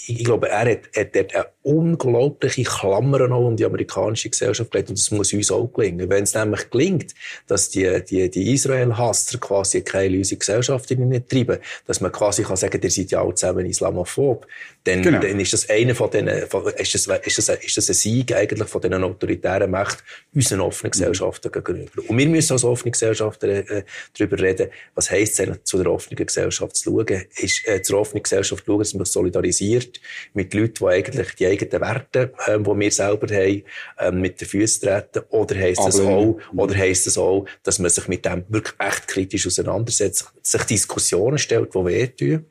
ich 0.07 0.25
glaube, 0.25 0.51
er 0.51 0.71
hat, 0.71 0.81
hat 0.95 1.17
dort 1.17 1.35
eine 1.35 1.47
unglaubliche 1.63 2.65
Klammer 2.65 3.27
noch 3.27 3.47
um 3.47 3.57
die 3.57 3.65
amerikanische 3.65 4.29
Gesellschaft 4.29 4.71
gelegt 4.71 4.91
und 4.91 4.99
das 4.99 5.11
muss 5.11 5.33
uns 5.33 5.51
auch 5.51 5.67
gelingen. 5.69 6.11
Wenn 6.11 6.25
es 6.25 6.35
nämlich 6.35 6.69
gelingt, 6.69 7.15
dass 7.47 7.71
die, 7.71 8.05
die, 8.05 8.31
die 8.31 8.53
Israel-Hasser 8.53 9.39
quasi 9.39 9.81
keine 9.81 10.19
Gesellschaft 10.19 10.91
nicht 10.91 11.29
treiben, 11.31 11.59
dass 11.87 12.03
man 12.03 12.13
quasi 12.13 12.43
kann 12.43 12.57
sagen, 12.57 12.81
ihr 12.83 12.91
seid 12.91 13.11
ja 13.11 13.23
alle 13.23 13.35
zusammen 13.35 13.65
islamophob, 13.65 14.47
dann, 14.85 15.03
genau. 15.03 15.19
dann 15.19 15.41
ist 15.41 15.53
das 15.55 15.71
einer 15.71 15.95
von 15.95 16.11
denen, 16.11 16.29
ist 16.29 16.95
das, 16.95 17.07
ist 17.07 17.39
das, 17.39 17.49
ist 17.49 17.77
das 17.77 17.89
ein 17.89 17.95
Sieg 17.95 18.35
eigentlich 18.35 18.69
von 18.69 18.83
diesen 18.83 19.03
autoritären 19.03 19.71
Mächten 19.71 20.03
unseren 20.35 20.61
offenen 20.61 20.89
mhm. 20.89 20.93
Gesellschaften 20.93 21.51
gegenüber. 21.51 22.03
Und 22.07 22.19
wir 22.19 22.29
müssen 22.29 22.53
als 22.53 22.65
offene 22.65 22.91
Gesellschaften 22.91 23.49
äh, 23.49 23.85
darüber 24.17 24.39
reden, 24.39 24.69
was 24.95 25.11
heisst 25.11 25.35
es 25.35 25.41
eigentlich, 25.41 25.65
zu 25.65 25.79
der 25.79 25.91
offenen 25.91 26.27
Gesellschaft 26.27 26.77
zu 26.77 26.91
schauen, 26.91 27.25
ist, 27.37 27.67
äh, 27.67 27.81
zur 27.81 28.01
offenen 28.01 28.23
Gesellschaft 28.23 28.65
zu 28.65 28.73
schauen, 28.73 28.79
dass 28.81 28.95
man 28.95 29.05
solidarisiert 29.07 30.01
mit 30.35 30.53
Leuten, 30.53 30.75
die 30.81 30.87
eigentlich 30.87 31.35
die 31.35 31.47
eigenen 31.47 31.81
Werte, 31.81 32.35
ähm, 32.47 32.65
die 32.65 32.79
wir 32.79 32.91
selber 32.91 33.35
haben, 33.35 33.63
ähm, 33.99 34.21
mit 34.21 34.41
den 34.41 34.49
Füßen 34.49 34.83
treten, 34.83 35.23
oder 35.31 35.55
heisst 35.57 35.81
das 35.81 35.99
auch, 35.99 36.39
oder 36.55 36.77
heisst 36.77 37.07
das 37.07 37.17
auch, 37.17 37.47
dass 37.63 37.79
man 37.79 37.91
sich 37.91 38.07
mit 38.07 38.27
dem 38.27 38.45
wirklich 38.49 38.75
echt 38.79 39.09
kritisch 39.09 39.47
auseinandersetzt, 39.47 40.31
sich 40.43 40.63
Diskussionen 40.65 41.39
stellt, 41.39 41.75
die 41.75 41.85
wehtun, 41.85 42.45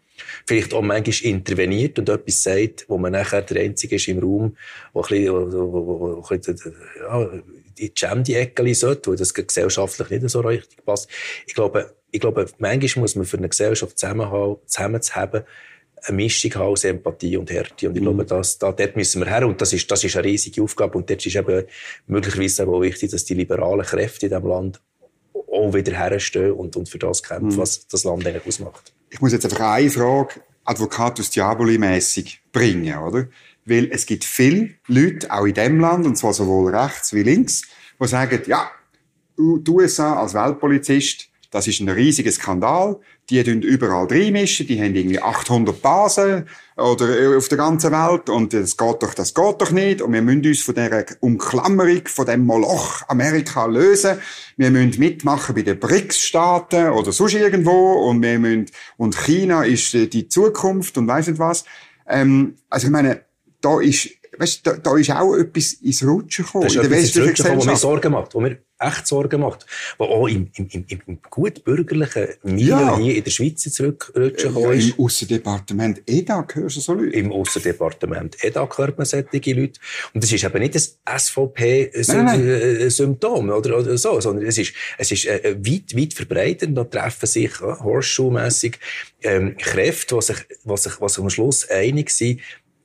vielleicht 0.46 0.74
auch 0.74 0.82
manchmal 0.82 1.32
interveniert 1.32 2.00
und 2.00 2.10
etwas 2.10 2.44
sagt, 2.44 2.86
wo 2.88 2.98
man 2.98 3.14
nachher 3.14 3.42
der 3.42 3.64
Einzige 3.64 3.96
ist 3.96 4.08
im 4.08 4.20
Raum, 4.20 4.58
wo 4.94 5.02
ein 5.02 5.08
bisschen, 5.10 5.34
wo, 5.34 5.74
wo, 5.74 6.00
wo, 6.00 6.24
ein 6.30 6.40
bisschen 6.40 6.76
ja, 7.00 7.30
die 7.78 7.92
Jam 7.96 8.24
die 8.24 8.36
Ecke 8.36 8.76
sollte, 8.76 9.10
weil 9.10 9.18
das 9.18 9.34
gesellschaftlich 9.34 10.10
nicht 10.10 10.30
so 10.30 10.42
richtig 10.42 10.86
passt. 10.86 11.10
Ich 11.48 11.54
glaube, 11.54 11.96
ich 12.12 12.20
glaube, 12.20 12.46
manchmal 12.60 13.02
muss 13.02 13.16
man 13.16 13.26
für 13.26 13.38
eine 13.38 13.50
Gesellschaft 13.50 13.98
zusammenzuhaben, 13.98 15.44
eine 16.06 16.16
Mischung 16.16 16.54
haben 16.56 16.68
aus 16.68 16.84
Empathie 16.84 17.38
und 17.38 17.50
Härte. 17.50 17.88
Und 17.88 17.96
ich 17.96 18.02
glaube, 18.02 18.24
mhm. 18.24 18.28
das, 18.28 18.58
da, 18.58 18.72
dort 18.72 18.96
müssen 18.96 19.22
wir 19.22 19.30
her. 19.30 19.48
Und 19.48 19.62
das 19.62 19.74
ist, 19.74 19.90
das 19.90 20.04
ist 20.04 20.16
eine 20.16 20.26
riesige 20.26 20.62
Aufgabe. 20.62 20.98
Und 20.98 21.10
dort 21.10 21.26
ist 21.26 21.36
eben 21.36 21.64
möglicherweise 22.08 22.68
auch 22.68 22.82
wichtig, 22.82 23.12
dass 23.12 23.26
die 23.26 23.34
liberalen 23.34 23.86
Kräfte 23.86 24.26
in 24.26 24.32
diesem 24.32 24.48
Land 24.48 24.82
auch 25.34 25.74
wieder 25.74 25.94
herstehen 25.94 26.52
und, 26.52 26.76
und 26.76 26.90
für 26.90 27.00
das 27.00 27.24
kämpfen, 27.24 27.56
mhm. 27.56 27.58
was 27.58 27.88
das 27.88 28.04
Land 28.04 28.28
eigentlich 28.28 28.46
ausmacht. 28.46 28.94
Ich 29.14 29.22
muss 29.22 29.32
jetzt 29.32 29.46
einfach 29.46 29.60
eine 29.60 29.92
Frage 29.92 30.42
Advocatus 30.66 31.30
Diaboli-mässig 31.30 32.42
bringen, 32.52 32.98
oder? 32.98 33.28
Weil 33.64 33.90
es 33.92 34.08
gibt 34.08 34.24
viele 34.24 34.72
Leute, 34.88 35.32
auch 35.32 35.46
in 35.46 35.54
dem 35.54 35.80
Land, 35.80 36.08
und 36.08 36.18
zwar 36.18 36.34
sowohl 36.34 36.76
rechts 36.76 37.14
wie 37.14 37.22
links, 37.22 37.62
die 38.02 38.08
sagen, 38.08 38.42
ja, 38.48 38.72
die 39.38 39.70
USA 39.70 40.20
als 40.20 40.34
Weltpolizist, 40.34 41.30
das 41.54 41.68
ist 41.68 41.82
ein 41.82 41.90
riesiger 41.90 42.32
Skandal. 42.32 43.00
Die 43.30 43.44
tun 43.44 43.62
überall 43.62 44.08
reinmischen. 44.08 44.66
Die 44.66 44.82
haben 44.82 44.96
irgendwie 44.96 45.22
800 45.22 45.84
Basen 45.84 46.48
oder 46.76 47.08
äh, 47.08 47.38
auf 47.38 47.48
der 47.48 47.60
ganzen 47.60 47.92
Welt. 47.92 48.28
Und 48.28 48.54
das 48.54 48.76
geht 48.76 49.04
doch, 49.04 49.14
das 49.14 49.36
geht 49.36 49.62
doch 49.62 49.70
nicht. 49.70 50.02
Und 50.02 50.14
wir 50.14 50.24
müssen 50.24 50.48
uns 50.48 50.64
von 50.64 50.74
dieser 50.74 51.06
Umklammerung, 51.20 52.08
von 52.08 52.26
dem 52.26 52.48
Moloch 52.48 53.08
Amerika 53.08 53.68
lösen. 53.68 54.18
Wir 54.58 54.72
müssen 54.72 55.00
mitmachen 55.00 55.54
bei 55.54 55.62
den 55.62 55.80
BRICS-Staaten 55.80 56.90
oder 56.90 57.12
sonst 57.12 57.36
irgendwo. 57.36 58.10
Und 58.10 58.24
wir 58.24 58.40
müssen, 58.40 58.72
und 58.98 59.16
China 59.16 59.64
ist 59.64 59.94
äh, 59.94 60.08
die 60.08 60.28
Zukunft 60.28 60.98
und 60.98 61.08
weiss 61.08 61.28
nicht 61.28 61.38
was. 61.38 61.66
Ähm, 62.08 62.56
also 62.68 62.88
ich 62.88 62.92
meine, 62.92 63.26
da 63.62 63.80
ist, 63.80 64.10
weißt, 64.38 64.66
da, 64.66 64.78
da 64.78 64.98
ist 64.98 65.12
auch 65.12 65.36
etwas 65.36 65.74
ins 65.74 66.02
Rutschen 66.04 66.46
gekommen. 66.46 66.64
Das 66.66 66.76
ist 66.76 66.84
in 66.84 66.90
der 66.90 66.92
westlichen 66.92 67.34
Gesellschaft. 67.34 67.50
Gekommen, 67.50 67.62
wo 67.62 67.72
mir 67.72 67.78
Sorgen 67.78 68.12
macht, 68.12 68.36
wo 68.36 68.42
mir 68.42 68.58
echt 68.80 69.08
Sorgen 69.08 69.42
macht. 69.42 69.66
Wo 69.98 70.06
auch 70.06 70.28
im, 70.28 70.50
im, 70.56 70.68
im, 70.70 70.86
im 71.06 71.20
gut 71.30 71.64
bürgerlichen 71.64 72.28
Milieu 72.44 72.80
ja. 72.80 72.98
hier 72.98 73.16
in 73.16 73.24
der 73.24 73.32
Schweiz 73.32 73.64
zurückrutschen 73.64 74.58
ja, 74.58 74.72
ist. 74.72 74.90
Im 74.90 75.00
Aussendepartement 75.04 76.02
EDA 76.06 76.46
hörst 76.54 76.78
du 76.78 76.82
so 76.82 76.94
Leute? 76.94 77.16
Im 77.16 77.32
Aussendepartement 77.32 78.44
EDA 78.44 78.70
hört 78.76 78.98
man 78.98 79.06
solche 79.06 79.54
Leute. 79.54 79.80
Und 80.14 80.24
das 80.24 80.32
ist 80.32 80.44
eben 80.44 80.60
nicht 80.60 80.76
ein 80.76 81.20
SVP-Symptom 81.20 83.50
oder, 83.50 83.80
oder 83.80 83.98
so, 83.98 84.20
sondern 84.20 84.46
es 84.46 84.58
ist, 84.58 84.74
es 84.98 85.12
ist 85.12 85.26
äh, 85.26 85.56
weit, 85.60 85.96
weit 85.96 86.14
verbreitet. 86.14 86.76
Da 86.76 86.84
treffen 86.84 87.28
sich 87.28 87.52
äh, 87.62 87.76
Horseshoe-mässig 87.80 88.80
ähm, 89.24 89.56
Kräfte, 89.58 90.16
die 90.16 90.22
sich, 90.22 90.38
die 90.64 90.78
sich, 90.78 90.96
die 90.96 91.10
sich 91.10 91.20
am 91.20 91.30
Schluss 91.30 91.70
einig 91.70 92.10
sind, 92.10 92.42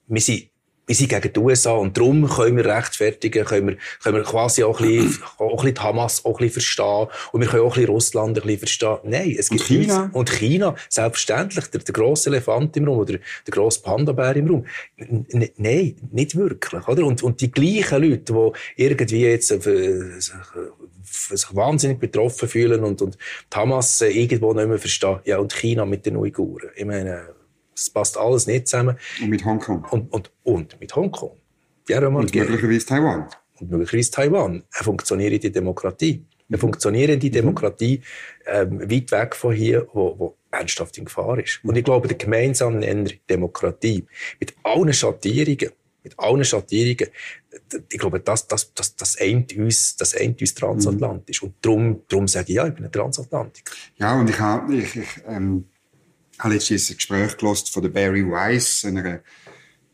wir 0.09 0.23
sind 0.23 0.49
wir 0.89 0.95
sind 0.95 1.11
gegen 1.11 1.33
die 1.33 1.39
USA 1.39 1.73
und 1.73 1.97
darum 1.97 2.27
können 2.29 2.57
wir 2.57 2.65
rechtfertigen, 2.65 3.45
können 3.45 3.69
wir, 3.69 3.77
können 4.03 4.17
wir 4.17 4.25
quasi 4.25 4.65
auch 4.65 4.81
ein, 4.81 4.89
bisschen, 4.89 5.23
auch 5.39 5.51
ein 5.51 5.57
bisschen 5.57 5.75
die 5.75 5.81
Hamas 5.81 6.25
auch 6.25 6.31
ein 6.31 6.37
bisschen 6.39 6.51
verstehen 6.53 7.07
und 7.33 7.41
wir 7.43 7.49
können 7.49 7.63
auch 7.63 7.77
ein 7.77 7.83
bisschen 7.83 7.91
Russland 7.91 8.39
ein 8.39 8.43
bisschen 8.43 8.59
verstehen. 8.59 8.99
Nein, 9.05 9.37
es 9.39 9.51
gibt 9.51 9.61
und 9.61 9.67
China. 9.67 10.01
Nichts. 10.01 10.17
Und 10.17 10.31
China, 10.31 10.75
selbstverständlich, 10.89 11.67
der, 11.67 11.81
der 11.83 11.93
grosse 11.93 12.31
Elefant 12.31 12.77
im 12.79 12.87
Raum 12.87 12.99
oder 12.99 13.19
der 13.19 13.53
grosse 13.53 13.83
Panda-Bär 13.83 14.37
im 14.37 14.49
Raum. 14.49 14.67
N 14.97 15.27
nein, 15.57 15.97
nicht 16.11 16.37
wirklich, 16.37 16.89
oder? 16.89 17.05
Und, 17.05 17.23
und 17.23 17.41
die 17.41 17.51
gleichen 17.51 18.03
Leute, 18.03 18.33
die 18.33 18.83
irgendwie 18.83 19.23
jetzt 19.23 19.51
äh, 19.51 20.21
sich 20.21 21.55
wahnsinnig 21.55 21.99
betroffen 21.99 22.49
fühlen 22.49 22.83
und, 22.83 23.03
und 23.03 23.19
die 23.53 23.57
Hamas 23.57 24.01
äh, 24.01 24.09
irgendwo 24.09 24.55
nicht 24.55 24.69
mehr 24.69 24.79
verstehen. 24.79 25.19
Ja, 25.25 25.39
und 25.39 25.53
China 25.53 25.85
mit 25.85 26.07
den 26.07 26.17
Uiguren. 26.17 26.71
Ich 26.75 26.85
meine, 26.85 27.38
es 27.79 27.91
passt 27.91 28.17
alles 28.19 28.47
nicht 28.47 28.69
zusammen. 28.69 28.97
Und 29.23 29.31
mit 29.31 29.45
Hongkong. 29.45 29.85
Und, 29.91 30.13
und, 30.13 30.31
und 30.43 30.81
mit 30.81 30.95
Hongkong. 30.95 31.37
Ja, 31.89 32.07
und 32.07 32.35
möglicherweise 32.35 32.87
Taiwan. 32.87 33.29
Und 33.61 33.71
möglicherweise 33.71 34.11
Taiwan. 34.11 34.53
Eine 34.53 34.85
funktionierende 34.85 35.51
Demokratie. 35.51 36.25
Eine 36.49 36.59
funktionierende. 36.59 37.31
Demokratie, 37.31 38.03
ähm, 38.47 38.81
weit 38.91 39.11
weg 39.13 39.37
von 39.37 39.55
hier, 39.55 39.87
wo, 39.93 40.19
wo 40.19 40.37
ernsthaft 40.51 40.97
in 40.99 41.05
Gefahr 41.05 41.39
ist. 41.39 41.61
Und 41.63 41.77
ich 41.77 41.85
glaube, 41.85 42.09
der 42.09 42.17
gemeinsame 42.17 42.79
Nenner 42.79 43.11
Demokratie, 43.29 44.07
mit 44.41 44.55
allen 44.63 44.93
Schattierungen, 44.93 45.71
mit 46.03 46.19
allen 46.19 46.45
Schattierungen, 46.45 47.09
ich 47.91 47.99
glaube, 47.99 48.21
das, 48.21 48.47
das, 48.47 48.73
das, 48.73 48.97
das 48.97 49.21
eint 49.21 49.55
uns, 49.57 49.97
das 49.97 50.17
eint 50.17 50.41
uns 50.41 50.55
transatlantisch. 50.55 51.43
Mhm. 51.43 51.49
Und 51.49 51.55
darum, 51.61 52.03
darum 52.09 52.29
sage 52.29 52.47
ich, 52.49 52.57
ja, 52.57 52.67
ich 52.67 52.75
bin 52.75 52.85
ein 52.85 52.93
Transatlantiker. 52.93 53.73
Ja, 53.97 54.19
und 54.19 54.31
ich 54.31 54.39
habe, 54.39 54.75
ich, 54.75 54.97
ich, 54.97 55.09
ähm, 55.27 55.67
habe 56.39 56.55
letztens 56.55 56.91
ein 56.91 56.97
Gespräch 56.97 57.37
gelost 57.37 57.73
von 57.73 57.83
der 57.83 57.91
Barry 57.91 58.29
Weiss, 58.29 58.85
einer 58.85 59.21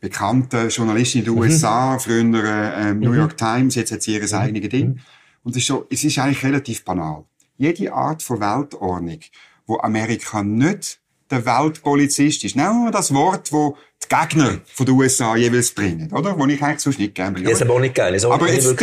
bekannten 0.00 0.68
Journalistin 0.68 1.20
in 1.20 1.24
den 1.24 1.38
USA, 1.38 1.94
mhm. 1.94 2.00
früher 2.00 2.74
ähm, 2.76 3.00
New 3.00 3.10
mhm. 3.10 3.16
York 3.16 3.36
Times, 3.36 3.74
jetzt 3.74 3.90
hat 3.90 4.02
sie 4.02 4.14
ihr 4.14 4.22
mhm. 4.22 4.34
eigenes 4.34 4.68
Ding. 4.68 4.88
Mhm. 4.88 5.00
Und 5.44 5.52
es 5.52 5.62
ist, 5.62 5.66
so, 5.66 5.86
es 5.90 6.04
ist 6.04 6.18
eigentlich 6.18 6.44
relativ 6.44 6.84
banal. 6.84 7.24
Jede 7.56 7.92
Art 7.92 8.22
von 8.22 8.40
Weltordnung, 8.40 9.20
wo 9.66 9.78
Amerika 9.78 10.42
nicht 10.42 11.00
der 11.30 11.46
Weltpolizist 11.46 12.44
ist. 12.44 12.56
Nehmen 12.56 12.84
wir 12.84 12.90
das 12.90 13.14
Wort, 13.14 13.52
wo 13.52 13.76
die 14.02 14.08
Gegner 14.08 14.60
von 14.66 14.86
den 14.86 14.94
USA 14.94 15.36
jeweils 15.36 15.72
bringen, 15.72 16.12
oder? 16.12 16.38
Wo 16.38 16.46
ich 16.46 16.62
eigentlich 16.62 16.80
sonst 16.80 16.98
nicht 16.98 17.14
gerne 17.14 17.34
bin. 17.34 17.44
Das 17.44 17.62
aber 17.62 17.74
auch 17.74 17.80
nicht 17.80 17.94
gerne. 17.94 18.22
Aber 18.26 18.52
jetzt, 18.52 18.78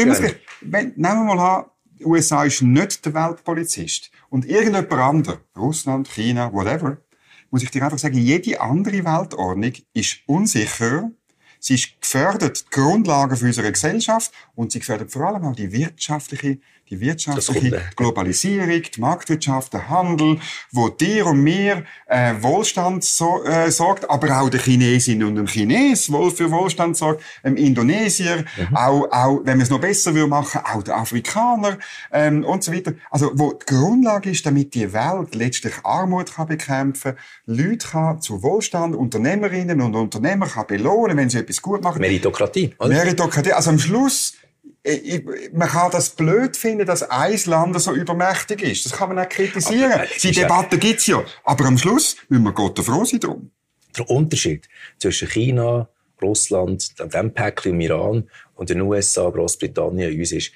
wenn, 0.61 0.93
nehmen 0.95 1.25
wir 1.25 1.35
mal 1.35 1.39
an, 1.39 1.65
die 1.99 2.05
USA 2.05 2.43
ist 2.43 2.63
nicht 2.63 3.05
der 3.05 3.13
Weltpolizist. 3.13 4.09
Und 4.29 4.45
irgendjemand 4.45 4.91
anderer, 4.91 5.37
Russland, 5.55 6.07
China, 6.07 6.51
whatever, 6.51 6.97
muss 7.51 7.63
ich 7.63 7.69
dir 7.71 7.83
einfach 7.83 7.99
sagen, 7.99 8.17
jede 8.17 8.59
andere 8.59 9.03
Weltordnung 9.05 9.73
ist 9.93 10.19
unsicher, 10.25 11.11
sie 11.59 11.75
ist 11.75 12.01
gefährdet, 12.01 12.65
die 12.65 12.69
Grundlagen 12.71 13.35
für 13.35 13.45
unsere 13.45 13.71
Gesellschaft 13.71 14.31
und 14.55 14.71
sie 14.71 14.79
gefährdet 14.79 15.11
vor 15.11 15.27
allem 15.27 15.45
auch 15.45 15.55
die 15.55 15.71
wirtschaftliche 15.71 16.59
die 16.91 16.99
wirtschaftliche 16.99 17.81
Globalisierung, 17.95 18.81
die 18.81 18.99
Marktwirtschaft, 18.99 19.73
der 19.73 19.89
Handel, 19.89 20.39
wo 20.71 20.89
dir 20.89 21.25
und 21.25 21.41
mir 21.41 21.85
äh, 22.07 22.33
Wohlstand 22.41 23.03
so, 23.03 23.43
äh, 23.45 23.71
sorgt, 23.71 24.09
aber 24.09 24.41
auch 24.41 24.49
der 24.49 24.59
Chinesin 24.59 25.23
und 25.23 25.35
dem 25.35 25.47
Chines 25.47 26.11
wohl 26.11 26.29
für 26.31 26.51
Wohlstand 26.51 26.97
sorgt, 26.97 27.23
ähm, 27.43 27.55
Indonesier, 27.55 28.43
mhm. 28.57 28.75
auch, 28.75 29.09
auch, 29.11 29.39
wenn 29.45 29.57
wir 29.57 29.63
es 29.63 29.69
noch 29.69 29.79
besser 29.79 30.13
will 30.13 30.27
machen, 30.27 30.61
auch 30.65 30.83
der 30.83 30.97
Afrikaner 30.97 31.77
ähm, 32.11 32.43
und 32.43 32.63
so 32.63 32.73
weiter. 32.73 32.93
Also 33.09 33.31
wo 33.33 33.53
die 33.53 33.73
Grundlage 33.73 34.29
ist, 34.29 34.45
damit 34.45 34.73
die 34.73 34.91
Welt 34.91 35.33
letztlich 35.33 35.73
Armut 35.83 36.35
kann 36.35 36.47
bekämpfen, 36.47 37.13
Leute 37.45 37.87
kann 37.87 38.21
zu 38.21 38.43
Wohlstand, 38.43 38.95
Unternehmerinnen 38.95 39.79
und 39.79 39.95
Unternehmer 39.95 40.47
kann 40.47 40.67
belohnen, 40.67 41.15
wenn 41.15 41.29
sie 41.29 41.37
etwas 41.37 41.61
gut 41.61 41.81
machen. 41.81 42.01
Meritokratie. 42.01 42.75
Oder? 42.77 42.89
Meritokratie. 42.89 43.53
Also 43.53 43.69
am 43.69 43.79
Schluss 43.79 44.33
ich, 44.83 45.23
man 45.53 45.67
kann 45.67 45.91
das 45.91 46.09
blöd 46.11 46.57
finden, 46.57 46.85
dass 46.85 47.03
ein 47.03 47.39
Land 47.45 47.79
so 47.79 47.93
übermächtig 47.93 48.63
ist. 48.63 48.85
Das 48.85 48.93
kann 48.93 49.09
man 49.09 49.19
auch 49.19 49.29
kritisieren. 49.29 49.91
Aber, 49.91 50.03
äh, 50.03 50.19
Die 50.21 50.31
Debatte 50.31 50.75
ja... 50.75 50.79
gibt's 50.79 51.07
ja. 51.07 51.23
Aber 51.43 51.65
am 51.65 51.77
Schluss 51.77 52.15
müssen 52.29 52.43
wir 52.43 52.51
Gott 52.51 52.79
froh 52.79 53.05
sein 53.05 53.19
drum. 53.19 53.51
Der 53.97 54.09
Unterschied 54.09 54.67
zwischen 54.97 55.27
China, 55.27 55.87
Russland, 56.21 56.93
dem 56.99 57.33
Päckchen 57.33 57.73
im 57.73 57.81
Iran 57.81 58.29
und 58.55 58.69
den 58.69 58.81
USA, 58.81 59.29
Großbritannien 59.29 60.17
uns 60.17 60.31
ist, 60.31 60.51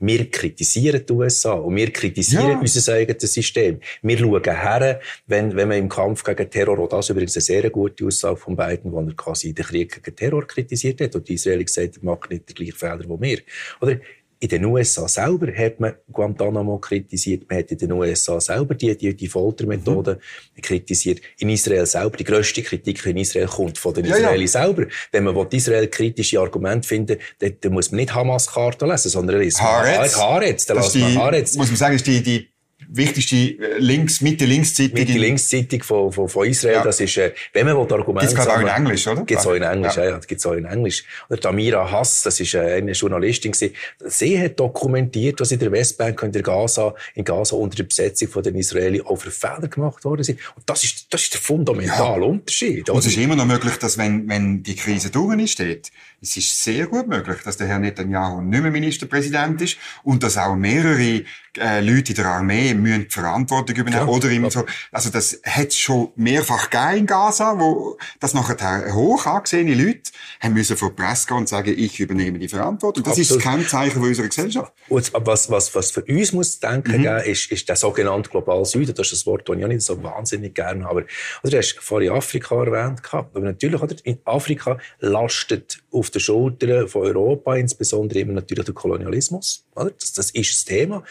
wir 0.00 0.30
kritisieren 0.30 1.04
die 1.06 1.12
USA 1.12 1.52
und 1.52 1.76
wir 1.76 1.92
kritisieren 1.92 2.50
ja. 2.50 2.58
unser 2.58 2.94
eigenes 2.94 3.32
System. 3.32 3.80
Wir 4.02 4.18
schauen 4.18 4.42
her, 4.44 5.00
wenn, 5.26 5.54
wenn 5.54 5.68
man 5.68 5.78
im 5.78 5.88
Kampf 5.88 6.24
gegen 6.24 6.50
Terror, 6.50 6.78
und 6.78 6.92
das 6.92 7.06
ist 7.06 7.10
übrigens 7.10 7.36
eine 7.36 7.42
sehr 7.42 7.70
gute 7.70 8.06
Aussage 8.06 8.36
von 8.36 8.56
Biden, 8.56 8.90
wo 8.90 9.00
er 9.00 9.12
quasi 9.14 9.52
den 9.52 9.64
Krieg 9.64 10.02
gegen 10.02 10.16
Terror 10.16 10.46
kritisiert 10.46 11.00
hat 11.02 11.14
und 11.14 11.28
die 11.28 11.34
Israelis 11.34 11.66
gesagt 11.66 11.96
hat, 11.96 12.02
macht 12.02 12.30
nicht 12.30 12.48
den 12.48 12.54
gleichen 12.54 12.76
Fehler 12.76 13.00
wie 13.00 13.20
wir. 13.20 13.38
Oder 13.80 13.98
in 14.42 14.48
den 14.48 14.64
USA 14.64 15.06
selber 15.06 15.52
hat 15.52 15.78
man 15.80 15.94
Guantanamo 16.10 16.78
kritisiert, 16.78 17.44
man 17.48 17.58
hat 17.58 17.70
in 17.72 17.78
den 17.78 17.92
USA 17.92 18.40
selber 18.40 18.74
die, 18.74 18.96
die, 18.96 19.14
die 19.14 19.28
Foltermethoden 19.28 20.16
mhm. 20.16 20.62
kritisiert. 20.62 21.20
In 21.38 21.50
Israel 21.50 21.84
selber, 21.84 22.16
die 22.16 22.24
grösste 22.24 22.62
Kritik 22.62 23.04
in 23.04 23.18
Israel 23.18 23.46
kommt 23.46 23.76
von 23.76 23.92
den 23.92 24.06
ja, 24.06 24.16
Israelis 24.16 24.54
ja. 24.54 24.62
selber. 24.64 24.86
Wenn 25.12 25.24
man 25.24 25.46
Israel 25.50 25.88
kritische 25.88 26.40
Argumente 26.40 26.88
finden 26.88 27.18
dann, 27.38 27.72
muss 27.72 27.90
man 27.90 28.00
nicht 28.00 28.14
Hamas-Karten 28.14 28.88
lesen, 28.88 29.10
sondern 29.10 29.42
es 29.42 29.60
Haaretz. 29.60 30.16
Haaretz, 30.16 30.64
dann 30.64 30.78
lässt 30.78 30.96
man 30.96 31.14
Haaretz. 31.16 31.56
Muss 31.56 31.68
man 31.68 31.76
sagen, 31.76 31.96
ist 31.96 32.06
die, 32.06 32.22
die 32.22 32.49
wichtigste 32.92 33.36
äh, 33.36 33.78
Links, 33.78 34.20
Mitte-Links-Zeitung. 34.20 34.98
Mitte-Links-Zeitung 34.98 35.82
von, 35.82 36.12
von, 36.12 36.28
von 36.28 36.46
Israel. 36.46 36.74
Ja. 36.74 36.84
Das 36.84 37.00
ist, 37.00 37.16
äh, 37.16 37.32
wenn 37.52 37.66
man 37.66 37.76
will 37.76 37.92
Argumente 37.92 38.28
Gibt's 38.28 38.44
gerade 38.46 38.58
auch 38.58 38.60
in 38.60 38.84
Englisch, 38.84 39.06
oder? 39.06 39.22
Gibt's 39.24 39.46
auch 39.46 39.54
in 39.54 39.62
Englisch, 39.62 39.96
ja, 39.96 40.04
ja 40.04 40.18
gibt's 40.18 40.46
auch 40.46 40.52
in 40.52 40.64
Englisch. 40.64 41.04
Oder 41.28 41.40
Tamira 41.40 41.90
Hass, 41.90 42.22
das 42.22 42.40
ist 42.40 42.54
äh, 42.54 42.60
eine 42.60 42.92
Journalistin 42.92 43.52
gewesen. 43.52 43.74
Sie 44.06 44.40
hat 44.40 44.58
dokumentiert, 44.58 45.40
was 45.40 45.52
in 45.52 45.58
der 45.58 45.72
Westbank 45.72 46.22
und 46.22 46.34
in 46.34 46.42
Gaza, 46.42 46.94
in 47.14 47.24
Gaza 47.24 47.56
unter 47.56 47.76
der 47.76 47.84
Besetzung 47.84 48.28
von 48.28 48.42
den 48.42 48.56
Israelis 48.56 49.02
auch 49.04 49.16
für 49.16 49.30
Fehler 49.30 49.68
gemacht 49.68 50.04
worden 50.04 50.22
sind. 50.22 50.40
Und 50.56 50.68
das 50.68 50.84
ist, 50.84 51.06
das 51.10 51.22
ist 51.22 51.34
der 51.34 51.40
fundamentale 51.40 52.22
ja. 52.22 52.26
Unterschied. 52.26 52.88
Oder? 52.88 52.94
Und 52.94 53.00
es 53.00 53.06
ist 53.06 53.18
immer 53.18 53.36
noch 53.36 53.46
möglich, 53.46 53.76
dass 53.76 53.98
wenn, 53.98 54.28
wenn 54.28 54.62
die 54.62 54.76
Krise 54.76 55.10
durch 55.10 55.38
ist, 55.40 55.52
steht, 55.52 55.90
es 56.22 56.36
ist 56.36 56.62
sehr 56.62 56.86
gut 56.86 57.08
möglich, 57.08 57.38
dass 57.44 57.56
der 57.56 57.66
Herr 57.66 57.78
Netanyahu 57.78 58.42
nicht 58.42 58.60
mehr 58.60 58.70
Ministerpräsident 58.70 59.62
ist 59.62 59.78
und 60.02 60.22
dass 60.22 60.36
auch 60.36 60.54
mehrere 60.54 61.24
äh, 61.58 61.80
Leute 61.80 62.12
in 62.12 62.16
der 62.16 62.26
Armee 62.26 62.74
müssen 62.80 63.04
die 63.04 63.10
Verantwortung 63.10 63.76
übernehmen. 63.76 64.08
Ja. 64.08 64.12
Oder 64.12 64.30
immer 64.30 64.50
so, 64.50 64.64
also 64.92 65.10
das 65.10 65.40
hat 65.44 65.72
schon 65.72 66.08
mehrfach 66.16 66.70
gegeben 66.70 67.00
in 67.00 67.06
Gaza, 67.06 67.58
wo 67.58 67.98
das 68.18 68.34
nachher 68.34 68.94
hoch 68.94 69.26
angesehene 69.26 69.74
Leute 69.74 70.10
haben 70.40 70.54
müssen 70.54 70.76
vor 70.76 70.90
die 70.90 71.02
Presse 71.02 71.26
gehen 71.26 71.36
und 71.38 71.48
sagen, 71.48 71.74
ich 71.76 72.00
übernehme 72.00 72.38
die 72.38 72.48
Verantwortung. 72.48 73.04
Das 73.04 73.18
Absolut. 73.18 73.42
ist 73.42 73.44
kein 73.44 73.66
Zeichen 73.66 74.02
unserer 74.02 74.28
Gesellschaft. 74.28 74.72
Und 74.88 75.12
was, 75.14 75.50
was, 75.50 75.74
was 75.74 75.90
für 75.90 76.02
uns 76.02 76.32
muss 76.32 76.60
denken 76.60 76.98
mhm. 76.98 77.02
geben, 77.02 77.20
ist, 77.24 77.50
ist 77.50 77.68
der 77.68 77.76
sogenannte 77.76 78.30
globale 78.30 78.64
Süden. 78.64 78.94
Das 78.94 79.06
ist 79.06 79.20
das 79.20 79.26
Wort, 79.26 79.48
das 79.48 79.56
ich 79.56 79.64
auch 79.64 79.68
nicht 79.68 79.82
so 79.82 80.02
wahnsinnig 80.02 80.54
gerne 80.54 80.84
habe. 80.84 81.06
Also, 81.42 81.52
du 81.52 81.58
hast 81.58 81.78
vorhin 81.80 82.10
Afrika 82.10 82.56
erwähnt 82.56 83.02
gehabt. 83.02 83.36
Aber 83.36 83.44
natürlich, 83.44 83.80
oder? 83.80 83.96
In 84.04 84.18
Afrika 84.24 84.78
lastet 84.98 85.82
auf 85.92 86.10
den 86.10 86.20
Schultern 86.20 86.88
von 86.88 87.02
Europa 87.02 87.56
insbesondere 87.56 88.20
immer 88.20 88.32
natürlich 88.32 88.64
der 88.64 88.74
Kolonialismus. 88.74 89.66
Oder? 89.74 89.90
Das, 89.90 90.12
das 90.12 90.30
ist 90.30 90.52
das 90.52 90.64
Thema. 90.64 91.04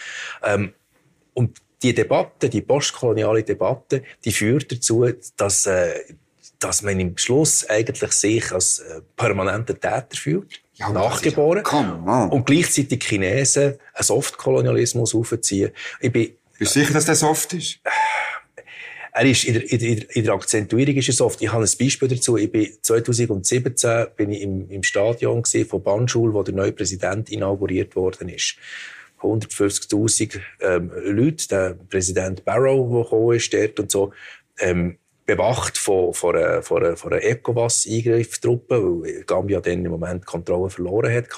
Ähm, 0.44 0.74
und 1.40 1.62
die 1.82 1.94
Debatte, 1.94 2.50
die 2.50 2.62
postkoloniale 2.62 3.44
Debatte, 3.44 4.04
die 4.26 4.34
führt 4.34 4.70
dazu, 4.70 5.08
dass, 5.38 5.66
äh, 5.66 5.94
dass 6.60 6.82
man 6.82 7.00
im 7.00 7.18
Schluss 7.18 7.66
eigentlich 7.70 8.12
sich 8.12 8.52
als 8.52 8.80
äh, 8.80 9.00
permanenter 9.16 9.80
Täter 9.80 10.16
fühlt. 10.16 10.60
Ja, 10.74 10.90
nachgeboren. 10.90 11.64
Ja, 11.66 12.26
und 12.26 12.46
gleichzeitig 12.46 13.02
Chinesen 13.04 13.76
einen 13.94 14.04
Softkolonialismus 14.04 15.16
aufziehen. 15.16 15.72
Ich 16.02 16.12
bin, 16.12 16.32
Bist 16.58 16.76
du 16.76 16.82
sicher, 16.82 16.94
dass 16.94 17.06
der 17.06 17.16
soft 17.16 17.54
ist? 17.54 17.80
Er 19.14 19.26
ist 19.26 19.46
in 19.46 19.54
der, 19.54 19.72
in 19.72 19.80
der, 19.80 20.16
in 20.16 20.24
der 20.26 20.34
Akzentuierung 20.34 20.96
ist 20.96 21.08
er 21.08 21.14
soft. 21.14 21.42
Ich 21.42 21.52
habe 21.52 21.64
ein 21.64 21.78
Beispiel 21.80 22.08
dazu. 22.10 22.38
Ich 22.38 22.52
bin 22.52 22.70
2017 22.82 24.08
bin 24.16 24.32
ich 24.32 24.42
im, 24.42 24.70
im 24.70 24.84
Stadion 24.84 25.44
von 25.46 25.84
Banschul, 25.84 26.34
wo 26.34 26.44
der 26.44 26.54
neue 26.54 26.74
Präsident 26.74 27.30
inauguriert 27.30 27.96
worden 27.96 28.30
ist. 28.30 28.58
150.000 29.22 30.40
ähm, 30.62 30.92
Leute, 31.04 31.48
der 31.48 31.78
Präsident 31.90 32.46
Barrow, 32.46 32.90
der 32.90 33.04
gekommen 33.04 33.36
ist 33.36 33.54
dort 33.54 33.80
und 33.80 33.92
so, 33.92 34.14
ähm, 34.60 34.98
bewacht 35.26 35.78
von, 35.78 36.14
von 36.14 36.36
einer, 36.36 36.62
von 36.64 36.84
einer, 36.84 36.98
von 36.98 37.14
einer 37.14 37.24
ECOWAS-Eingreiftruppe, 37.24 38.82
weil 38.82 39.24
Gambia 39.26 39.62
dann 39.62 39.86
im 39.86 39.92
Moment 39.92 40.26
Kontrolle 40.26 40.70
verloren 40.70 41.14
hat. 41.14 41.30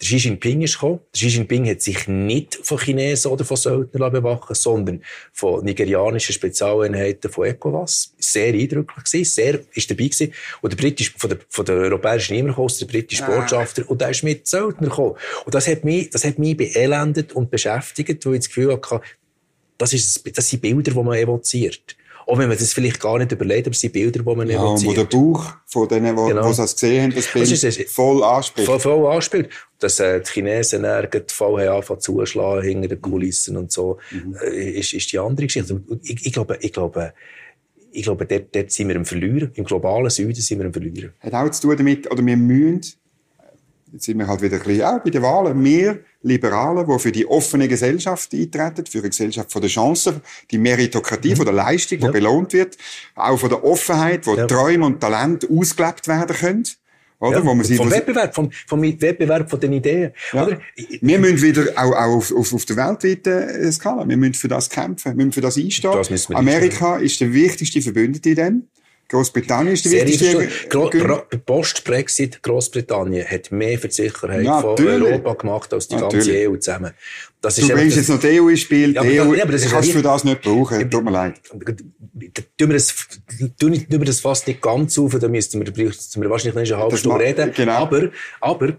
Der 0.00 0.06
Xi 0.08 0.16
Jinping 0.16 0.62
ist 0.62 0.74
gekommen. 0.74 1.00
Der 1.14 1.20
Xi 1.20 1.36
Jinping 1.36 1.68
hat 1.68 1.80
sich 1.80 2.08
nicht 2.08 2.58
von 2.62 2.78
Chinesen 2.78 3.30
oder 3.30 3.44
von 3.44 3.56
Söldnern 3.56 4.12
bewachen 4.12 4.54
sondern 4.54 5.02
von 5.32 5.64
nigerianischen 5.64 6.32
Spezialeinheiten 6.32 7.30
von 7.30 7.46
ECOWAS. 7.46 8.14
Sehr 8.18 8.54
eindrücklich 8.54 9.04
gewesen, 9.04 9.24
sehr, 9.24 9.60
ist 9.72 9.90
dabei 9.90 10.04
gewesen. 10.04 10.32
Und 10.60 10.72
der 10.72 10.76
britische, 10.76 11.12
von 11.16 11.30
der, 11.30 11.38
von 11.48 11.64
der 11.64 11.76
europäischen 11.76 12.34
niemand 12.34 12.56
gekommen, 12.56 12.74
der 12.80 12.86
britische 12.86 13.24
ah. 13.24 13.40
Botschafter, 13.40 13.88
und 13.88 14.00
der 14.00 14.10
ist 14.10 14.24
mit 14.24 14.46
Söldnern 14.46 14.90
gekommen. 14.90 15.14
Und 15.44 15.54
das 15.54 15.68
hat 15.68 15.84
mich, 15.84 16.10
das 16.10 16.24
hat 16.24 16.38
mich 16.38 16.56
beelendet 16.56 17.32
und 17.32 17.50
beschäftigt, 17.50 18.26
weil 18.26 18.34
ich 18.34 18.40
das 18.40 18.48
Gefühl 18.48 18.72
hatte, 18.72 19.00
das, 19.78 19.92
ist, 19.92 20.36
das 20.36 20.48
sind 20.48 20.60
Bilder, 20.60 20.92
die 20.92 21.02
man 21.02 21.16
evoziert. 21.16 21.96
Auch 22.26 22.38
wenn 22.38 22.48
man 22.48 22.56
das 22.56 22.72
vielleicht 22.72 23.00
gar 23.00 23.18
nicht 23.18 23.32
überlegt, 23.32 23.66
aber 23.66 23.72
es 23.72 23.80
sind 23.80 23.92
Bilder, 23.92 24.20
die 24.22 24.36
man 24.36 24.48
ja, 24.48 24.62
evoziert. 24.62 24.90
wo 24.90 24.94
der 24.94 25.04
Bauch 25.04 25.52
von 25.66 25.88
denen, 25.88 26.16
die 26.16 26.28
genau. 26.28 26.50
es 26.50 26.74
gesehen 26.74 27.02
haben, 27.02 27.14
das 27.14 27.26
Bild 27.32 27.50
das 27.50 27.62
ist, 27.62 27.90
voll 27.90 28.22
anspielt. 28.22 28.66
Voll, 28.66 28.80
voll 28.80 29.06
anspielt. 29.12 29.50
Dass 29.78 30.00
äh, 30.00 30.20
die 30.20 30.30
Chinesen 30.30 30.82
nirgends 30.82 31.32
voll 31.32 31.60
haben 31.62 31.74
angefangen 31.74 32.00
zuschlagen 32.00 32.62
hinter 32.62 32.88
den 32.88 33.00
Kulissen 33.00 33.56
und 33.56 33.72
so, 33.72 33.98
mhm. 34.10 34.36
äh, 34.42 34.70
ist, 34.78 34.94
ist 34.94 35.12
die 35.12 35.18
andere 35.18 35.46
Geschichte. 35.46 35.80
Ich, 36.02 36.26
ich 36.26 36.32
glaube, 36.32 36.58
ich 36.60 36.72
glaube, 36.72 37.12
ich 37.92 38.02
glaube, 38.02 38.26
dort, 38.26 38.54
dort 38.54 38.70
sind 38.72 38.88
wir 38.88 38.96
im 38.96 39.04
Verlieren. 39.04 39.50
Im 39.54 39.64
globalen 39.64 40.10
Süden 40.10 40.34
sind 40.34 40.58
wir 40.58 40.66
im 40.66 40.72
Verlieren. 40.72 41.12
Hat 41.20 41.34
auch 41.34 41.50
zu 41.50 41.62
tun 41.62 41.76
damit, 41.76 42.10
oder 42.10 42.24
wir 42.24 42.36
müssen 42.36 42.94
Jetzt 43.94 44.06
sind 44.06 44.18
wir 44.18 44.26
halt 44.26 44.42
wieder 44.42 44.56
ein 44.56 44.62
bisschen, 44.64 44.82
auch 44.82 44.98
bei 44.98 45.10
den 45.10 45.22
Wahlen, 45.22 45.62
mehr 45.62 46.00
Liberalen, 46.22 46.84
die 46.84 46.98
für 46.98 47.12
die 47.12 47.24
offene 47.26 47.68
Gesellschaft 47.68 48.34
eintreten, 48.34 48.86
für 48.86 48.98
eine 48.98 49.08
Gesellschaft 49.08 49.52
von 49.52 49.62
der 49.62 49.70
Chancen, 49.70 50.20
die 50.50 50.58
Meritokratie 50.58 51.30
mhm. 51.30 51.36
von 51.36 51.44
der 51.44 51.54
Leistung, 51.54 51.98
die 51.98 52.04
ja. 52.04 52.10
belohnt 52.10 52.52
wird, 52.52 52.76
auch 53.14 53.38
von 53.38 53.50
der 53.50 53.62
Offenheit, 53.62 54.26
wo 54.26 54.34
ja. 54.34 54.48
Träume 54.48 54.86
und 54.86 55.00
Talent 55.00 55.48
ausgelebt 55.48 56.08
werden 56.08 56.34
können. 56.34 56.64
Oder? 57.20 57.38
Ja, 57.38 57.44
wo 57.44 57.54
man 57.54 57.64
vom 57.64 57.88
Wettbewerb, 57.88 58.34
vom, 58.34 58.50
vom 58.66 58.82
Wettbewerb 58.82 59.48
von 59.48 59.60
den 59.60 59.74
Ideen. 59.74 60.10
Ja. 60.32 60.44
Oder? 60.44 60.60
Wir 61.00 61.18
müssen 61.20 61.40
wieder 61.40 61.66
auch, 61.76 61.92
auch 61.92 62.16
auf, 62.16 62.34
auf, 62.34 62.52
auf 62.52 62.64
der 62.64 62.76
weltweiten 62.76 63.70
Skala, 63.70 64.08
wir 64.08 64.16
müssen 64.16 64.34
für 64.34 64.48
das 64.48 64.68
kämpfen, 64.70 65.12
wir 65.12 65.24
müssen 65.24 65.34
für 65.34 65.40
das 65.40 65.56
einstehen. 65.56 65.92
Das 65.92 66.30
Amerika 66.32 66.96
ist 66.96 67.20
der 67.20 67.32
wichtigste 67.32 67.80
Verbündete 67.80 68.30
in 68.30 68.34
dem. 68.34 68.68
Großbritannien 69.14 69.74
ist 69.74 69.84
die 69.84 69.92
wichtigste. 69.92 70.48
Post-Brexit, 71.46 72.42
Großbritannien 72.42 73.24
hat 73.24 73.52
mehr 73.52 73.78
für 73.78 73.86
die 73.86 73.94
Sicherheit 73.94 74.44
ja, 74.44 74.60
von 74.60 74.76
Europa 74.76 75.34
gemacht 75.34 75.72
als 75.72 75.86
die 75.86 75.94
natürlich. 75.94 76.26
ganze 76.26 76.50
EU 76.50 76.56
zusammen. 76.56 76.92
Das 77.40 77.56
du 77.56 77.68
bringst 77.68 77.96
jetzt 77.96 78.08
noch 78.08 78.18
die 78.18 78.40
EU 78.40 78.48
ins 78.48 78.60
Spiel. 78.60 78.92
Ja, 78.94 79.02
die 79.02 79.20
EU 79.20 79.34
ja, 79.34 79.46
kannst 79.46 79.88
du 79.90 79.92
für 79.92 80.02
das 80.02 80.24
nicht 80.24 80.40
brauchen. 80.42 80.90
Tut 80.90 81.04
mir 81.04 81.10
leid. 81.12 81.34
Tun 81.48 82.68
wir 82.70 82.72
das, 82.72 82.94
tun 83.60 83.86
wir 83.88 83.98
das 84.04 84.20
fast 84.20 84.48
nicht 84.48 84.60
ganz 84.60 84.98
auf, 84.98 85.16
da 85.16 85.28
müssten 85.28 85.64
wir, 85.64 85.84
müssten 85.84 86.20
wir 86.20 86.30
wahrscheinlich 86.30 86.72
eine 86.72 86.82
halbe 86.82 86.96
Stunde 86.96 87.24
reden. 87.24 87.52
Genau. 87.54 87.72
Aber, 87.72 88.08
aber, 88.40 88.72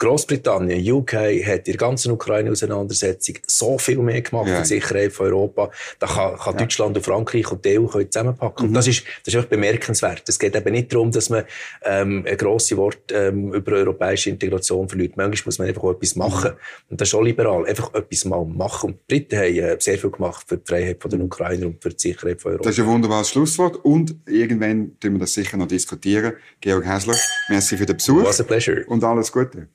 Großbritannien, 0.00 0.80
UK 0.92 1.12
hat 1.44 1.68
in 1.68 1.72
der 1.72 1.76
ganzen 1.76 2.12
Ukraine-Auseinandersetzung 2.12 3.36
so 3.46 3.76
viel 3.76 3.98
mehr 3.98 4.22
gemacht 4.22 4.48
ja. 4.48 4.56
für 4.56 4.62
die 4.62 4.68
Sicherheit 4.68 5.12
von 5.12 5.26
Europa. 5.26 5.70
Da 5.98 6.06
kann, 6.06 6.38
kann 6.38 6.54
ja. 6.54 6.60
Deutschland 6.60 6.96
und 6.96 7.04
Frankreich 7.04 7.52
und 7.52 7.62
die 7.66 7.78
EU 7.78 7.84
können 7.84 8.10
zusammenpacken. 8.10 8.64
Mhm. 8.64 8.68
Und 8.70 8.74
das 8.74 8.86
ist, 8.86 9.04
das 9.24 9.34
ist 9.34 9.36
einfach 9.36 9.50
bemerkenswert. 9.50 10.22
Es 10.26 10.38
geht 10.38 10.56
eben 10.56 10.72
nicht 10.72 10.90
darum, 10.90 11.10
dass 11.10 11.28
man 11.28 11.44
ähm, 11.84 12.24
ein 12.26 12.36
grosses 12.38 12.78
Wort 12.78 13.12
ähm, 13.12 13.52
über 13.52 13.72
europäische 13.72 14.30
Integration 14.30 14.88
verliert. 14.88 15.18
Manchmal 15.18 15.48
muss 15.48 15.58
man 15.58 15.68
einfach 15.68 15.82
auch 15.82 15.92
etwas 15.92 16.16
machen. 16.16 16.52
Mhm. 16.52 16.86
Und 16.88 17.00
das 17.02 17.08
ist 17.08 17.14
auch 17.14 17.22
liberal. 17.22 17.66
Einfach 17.66 17.92
etwas 17.92 18.24
mal 18.24 18.46
machen. 18.46 18.92
Und 18.92 19.00
die 19.10 19.16
Briten 19.16 19.36
haben 19.36 19.54
äh, 19.54 19.76
sehr 19.78 19.98
viel 19.98 20.10
gemacht 20.10 20.46
für 20.48 20.56
die 20.56 20.64
Freiheit 20.66 21.02
von 21.02 21.10
den 21.10 21.20
Ukrainer 21.20 21.66
und 21.66 21.82
für 21.82 21.90
die 21.90 22.00
Sicherheit 22.00 22.40
von 22.40 22.52
Europa. 22.52 22.70
Das 22.70 22.78
ist 22.78 22.82
ein 22.82 22.88
wunderbares 22.88 23.28
Schlusswort. 23.28 23.76
Und 23.84 24.14
irgendwann 24.26 24.98
tun 24.98 25.12
wir 25.12 25.18
das 25.18 25.34
sicher 25.34 25.58
noch 25.58 25.68
diskutieren. 25.68 26.32
Georg 26.62 26.86
Häsler, 26.86 27.16
merci 27.50 27.76
für 27.76 27.84
den 27.84 27.98
Besuch. 27.98 28.22
It 28.22 28.28
was 28.28 28.40
a 28.40 28.44
pleasure. 28.44 28.86
Und 28.86 29.04
alles 29.04 29.30
Gute. 29.30 29.68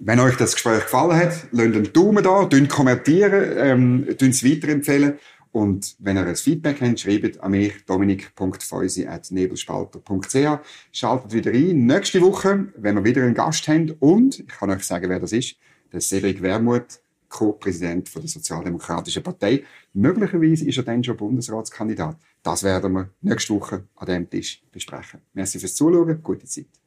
Wenn 0.00 0.20
euch 0.20 0.36
das 0.36 0.52
Gespräch 0.52 0.82
gefallen 0.82 1.16
hat, 1.16 1.48
lasst 1.50 1.74
einen 1.74 1.92
Daumen 1.92 2.22
da, 2.22 2.48
kommentieren, 2.68 3.52
ähm, 3.56 4.06
es 4.20 4.44
weiterempfehlen. 4.44 5.18
Und 5.50 5.96
wenn 5.98 6.16
ihr 6.16 6.26
ein 6.26 6.36
Feedback 6.36 6.80
habt, 6.80 7.00
schreibt 7.00 7.40
an 7.40 7.50
mich 7.50 7.84
dominik.feusi.nebelspalter.ch. 7.84 10.60
Schaltet 10.92 11.32
wieder 11.32 11.50
ein. 11.50 11.86
Nächste 11.86 12.20
Woche, 12.20 12.68
wenn 12.76 12.94
wir 12.94 13.04
wieder 13.04 13.22
einen 13.22 13.34
Gast 13.34 13.66
haben. 13.66 13.90
Und, 13.98 14.38
ich 14.38 14.46
kann 14.46 14.70
euch 14.70 14.84
sagen, 14.84 15.08
wer 15.08 15.18
das 15.18 15.32
ist, 15.32 15.56
der 15.92 16.00
Cedric 16.00 16.40
Wermuth, 16.42 17.00
Co-Präsident 17.28 18.14
der 18.14 18.28
Sozialdemokratischen 18.28 19.22
Partei. 19.22 19.64
Möglicherweise 19.94 20.66
ist 20.66 20.76
er 20.76 20.82
dann 20.84 21.02
schon 21.02 21.16
Bundesratskandidat. 21.16 22.18
Das 22.42 22.62
werden 22.62 22.92
wir 22.92 23.10
nächste 23.20 23.54
Woche 23.54 23.84
an 23.96 24.06
diesem 24.06 24.30
Tisch 24.30 24.62
besprechen. 24.70 25.22
Merci 25.34 25.58
fürs 25.58 25.74
Zuschauen. 25.74 26.22
Gute 26.22 26.46
Zeit. 26.46 26.77